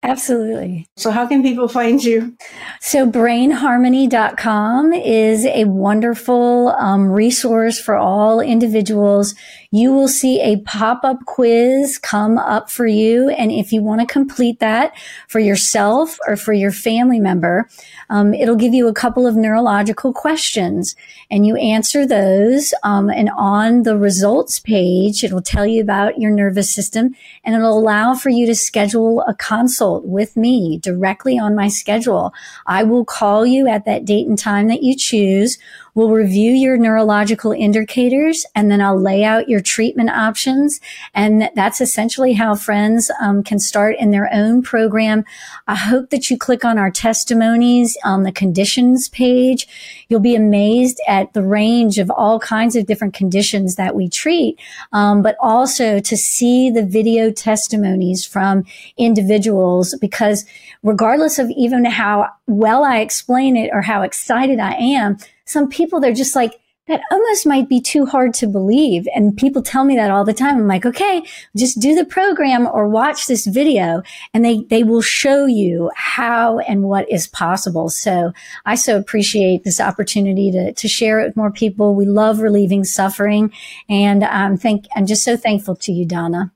Absolutely. 0.04 0.88
So, 0.96 1.12
how 1.12 1.28
can 1.28 1.42
people 1.44 1.68
find 1.68 2.02
you? 2.02 2.36
So, 2.80 3.08
brainharmony.com 3.08 4.92
is 4.92 5.46
a 5.46 5.64
wonderful 5.66 6.70
um, 6.70 7.08
resource 7.08 7.80
for 7.80 7.96
all 7.96 8.40
individuals. 8.40 9.36
You 9.74 9.90
will 9.94 10.06
see 10.06 10.38
a 10.42 10.58
pop 10.58 11.02
up 11.02 11.24
quiz 11.24 11.96
come 11.96 12.36
up 12.36 12.70
for 12.70 12.86
you. 12.86 13.30
And 13.30 13.50
if 13.50 13.72
you 13.72 13.82
want 13.82 14.02
to 14.02 14.06
complete 14.06 14.60
that 14.60 14.92
for 15.28 15.40
yourself 15.40 16.18
or 16.28 16.36
for 16.36 16.52
your 16.52 16.70
family 16.70 17.18
member, 17.18 17.66
um, 18.10 18.34
it'll 18.34 18.54
give 18.54 18.74
you 18.74 18.86
a 18.86 18.92
couple 18.92 19.26
of 19.26 19.34
neurological 19.34 20.12
questions 20.12 20.94
and 21.30 21.46
you 21.46 21.56
answer 21.56 22.06
those. 22.06 22.74
Um, 22.82 23.08
and 23.08 23.30
on 23.34 23.84
the 23.84 23.96
results 23.96 24.60
page, 24.60 25.24
it'll 25.24 25.40
tell 25.40 25.64
you 25.64 25.80
about 25.80 26.20
your 26.20 26.30
nervous 26.30 26.72
system 26.72 27.16
and 27.42 27.54
it'll 27.54 27.78
allow 27.78 28.14
for 28.14 28.28
you 28.28 28.46
to 28.46 28.54
schedule 28.54 29.22
a 29.22 29.34
consult 29.34 30.04
with 30.04 30.36
me 30.36 30.76
directly 30.76 31.38
on 31.38 31.56
my 31.56 31.68
schedule. 31.68 32.34
I 32.66 32.84
will 32.84 33.06
call 33.06 33.46
you 33.46 33.66
at 33.68 33.86
that 33.86 34.04
date 34.04 34.28
and 34.28 34.38
time 34.38 34.68
that 34.68 34.82
you 34.82 34.94
choose. 34.94 35.56
We'll 35.94 36.10
review 36.10 36.52
your 36.52 36.76
neurological 36.76 37.52
indicators 37.52 38.44
and 38.54 38.70
then 38.70 38.82
I'll 38.82 39.00
lay 39.00 39.24
out 39.24 39.48
your 39.48 39.61
treatment 39.62 40.10
options. 40.10 40.80
And 41.14 41.50
that's 41.54 41.80
essentially 41.80 42.34
how 42.34 42.54
friends 42.54 43.10
um, 43.20 43.42
can 43.42 43.58
start 43.58 43.96
in 43.98 44.10
their 44.10 44.28
own 44.32 44.62
program. 44.62 45.24
I 45.66 45.74
hope 45.74 46.10
that 46.10 46.30
you 46.30 46.36
click 46.36 46.64
on 46.64 46.78
our 46.78 46.90
testimonies 46.90 47.96
on 48.04 48.22
the 48.24 48.32
conditions 48.32 49.08
page. 49.08 49.66
You'll 50.08 50.20
be 50.20 50.34
amazed 50.34 51.00
at 51.08 51.32
the 51.32 51.42
range 51.42 51.98
of 51.98 52.10
all 52.10 52.38
kinds 52.38 52.76
of 52.76 52.86
different 52.86 53.14
conditions 53.14 53.76
that 53.76 53.94
we 53.94 54.08
treat, 54.08 54.58
um, 54.92 55.22
but 55.22 55.36
also 55.40 56.00
to 56.00 56.16
see 56.16 56.70
the 56.70 56.84
video 56.84 57.30
testimonies 57.30 58.26
from 58.26 58.64
individuals 58.96 59.94
because 60.00 60.44
regardless 60.82 61.38
of 61.38 61.50
even 61.50 61.84
how 61.84 62.28
well 62.46 62.84
I 62.84 62.98
explain 62.98 63.56
it 63.56 63.70
or 63.72 63.82
how 63.82 64.02
excited 64.02 64.58
I 64.58 64.74
am, 64.74 65.18
some 65.44 65.68
people 65.68 66.00
they're 66.00 66.12
just 66.12 66.36
like 66.36 66.58
that 66.92 67.02
almost 67.10 67.46
might 67.46 67.70
be 67.70 67.80
too 67.80 68.04
hard 68.04 68.34
to 68.34 68.46
believe. 68.46 69.08
And 69.14 69.34
people 69.34 69.62
tell 69.62 69.84
me 69.84 69.96
that 69.96 70.10
all 70.10 70.26
the 70.26 70.34
time. 70.34 70.58
I'm 70.58 70.66
like, 70.66 70.84
okay, 70.84 71.22
just 71.56 71.80
do 71.80 71.94
the 71.94 72.04
program 72.04 72.66
or 72.66 72.86
watch 72.86 73.26
this 73.26 73.46
video 73.46 74.02
and 74.34 74.44
they, 74.44 74.64
they 74.64 74.84
will 74.84 75.00
show 75.00 75.46
you 75.46 75.90
how 75.96 76.58
and 76.58 76.82
what 76.82 77.10
is 77.10 77.26
possible. 77.26 77.88
So 77.88 78.34
I 78.66 78.74
so 78.74 78.98
appreciate 78.98 79.64
this 79.64 79.80
opportunity 79.80 80.50
to, 80.52 80.74
to 80.74 80.88
share 80.88 81.20
it 81.20 81.28
with 81.28 81.36
more 81.36 81.50
people. 81.50 81.94
We 81.94 82.04
love 82.04 82.40
relieving 82.40 82.84
suffering 82.84 83.52
and 83.88 84.22
um, 84.24 84.58
thank, 84.58 84.84
I'm 84.94 85.06
just 85.06 85.24
so 85.24 85.36
thankful 85.36 85.76
to 85.76 85.92
you, 85.92 86.04
Donna. 86.04 86.52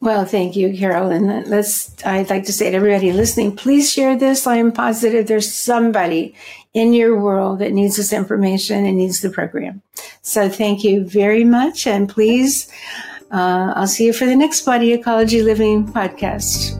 Well, 0.00 0.26
thank 0.26 0.56
you, 0.56 0.76
Carol. 0.76 1.10
And 1.10 1.46
let's, 1.48 1.94
I'd 2.04 2.28
like 2.28 2.44
to 2.46 2.52
say 2.52 2.70
to 2.70 2.76
everybody 2.76 3.12
listening, 3.12 3.56
please 3.56 3.90
share 3.90 4.16
this. 4.16 4.46
I 4.46 4.56
am 4.56 4.72
positive 4.72 5.26
there's 5.26 5.52
somebody 5.52 6.34
in 6.76 6.92
your 6.92 7.18
world 7.18 7.58
that 7.60 7.72
needs 7.72 7.96
this 7.96 8.12
information 8.12 8.84
and 8.84 8.98
needs 8.98 9.22
the 9.22 9.30
program. 9.30 9.80
So 10.20 10.50
thank 10.50 10.84
you 10.84 11.06
very 11.06 11.42
much. 11.42 11.86
And 11.86 12.06
please, 12.06 12.70
uh, 13.32 13.72
I'll 13.74 13.86
see 13.86 14.04
you 14.04 14.12
for 14.12 14.26
the 14.26 14.36
next 14.36 14.60
Body 14.66 14.92
Ecology 14.92 15.42
Living 15.42 15.86
podcast. 15.86 16.76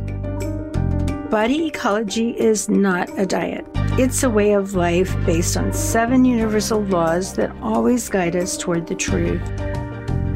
Body 1.30 1.66
ecology 1.66 2.38
is 2.38 2.68
not 2.68 3.08
a 3.18 3.24
diet. 3.24 3.64
It's 3.98 4.22
a 4.22 4.28
way 4.28 4.52
of 4.52 4.74
life 4.74 5.16
based 5.24 5.56
on 5.56 5.72
seven 5.72 6.26
universal 6.26 6.82
laws 6.82 7.32
that 7.36 7.50
always 7.62 8.06
guide 8.10 8.36
us 8.36 8.58
toward 8.58 8.86
the 8.86 8.94
truth. 8.94 9.40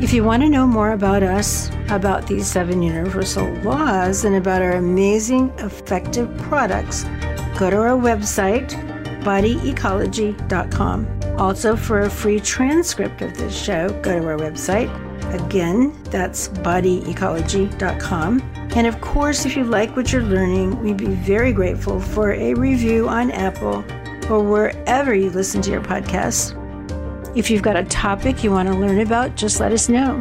If 0.01 0.15
you 0.15 0.24
want 0.24 0.43
to 0.43 0.49
know 0.49 0.66
more 0.66 0.93
about 0.93 1.23
us, 1.23 1.69
about 1.91 2.27
these 2.27 2.47
seven 2.47 2.81
universal 2.82 3.47
laws, 3.57 4.24
and 4.24 4.37
about 4.37 4.62
our 4.62 4.73
amazing, 4.73 5.51
effective 5.59 6.35
products, 6.39 7.05
go 7.59 7.69
to 7.69 7.77
our 7.77 7.99
website, 7.99 8.73
bodyecology.com. 9.20 11.20
Also, 11.38 11.76
for 11.76 12.01
a 12.01 12.10
free 12.10 12.40
transcript 12.40 13.22
of 13.22 13.36
this 13.36 13.56
show, 13.56 13.88
go 14.01 14.18
to 14.18 14.26
our 14.26 14.36
website. 14.36 14.90
Again, 15.34 15.92
that's 16.05 16.48
bodyecology.com. 16.48 18.42
And 18.76 18.86
of 18.86 19.01
course, 19.01 19.47
if 19.47 19.56
you 19.56 19.64
like 19.64 19.97
what 19.97 20.12
you're 20.12 20.22
learning, 20.22 20.80
we'd 20.82 20.97
be 20.97 21.06
very 21.06 21.52
grateful 21.52 22.01
for 22.01 22.32
a 22.32 22.55
review 22.55 23.09
on 23.09 23.30
Apple 23.30 23.84
or 24.30 24.42
wherever 24.42 25.14
you 25.14 25.30
listen 25.30 25.62
to 25.62 25.70
your 25.70 25.82
podcasts. 25.82 26.56
If 27.36 27.51
you've 27.51 27.62
got 27.62 27.76
a 27.76 27.84
topic 27.84 28.42
you 28.42 28.51
want 28.51 28.68
to 28.68 28.74
learn 28.74 29.01
about, 29.01 29.36
just 29.36 29.60
let 29.60 29.72
us 29.72 29.88
know. 29.88 30.20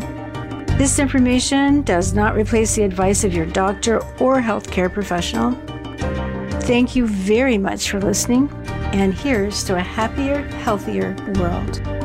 This 0.78 1.00
information 1.00 1.82
does 1.82 2.14
not 2.14 2.36
replace 2.36 2.76
the 2.76 2.84
advice 2.84 3.24
of 3.24 3.34
your 3.34 3.46
doctor 3.46 4.00
or 4.22 4.42
healthcare 4.42 4.92
professional. 4.92 5.54
Thank 6.62 6.96
you 6.96 7.08
very 7.08 7.58
much 7.58 7.90
for 7.90 8.00
listening, 8.00 8.48
and 8.94 9.14
here's 9.14 9.64
to 9.66 9.76
a 9.76 9.82
happier, 9.82 10.42
healthier 10.64 11.16
world. 11.36 11.99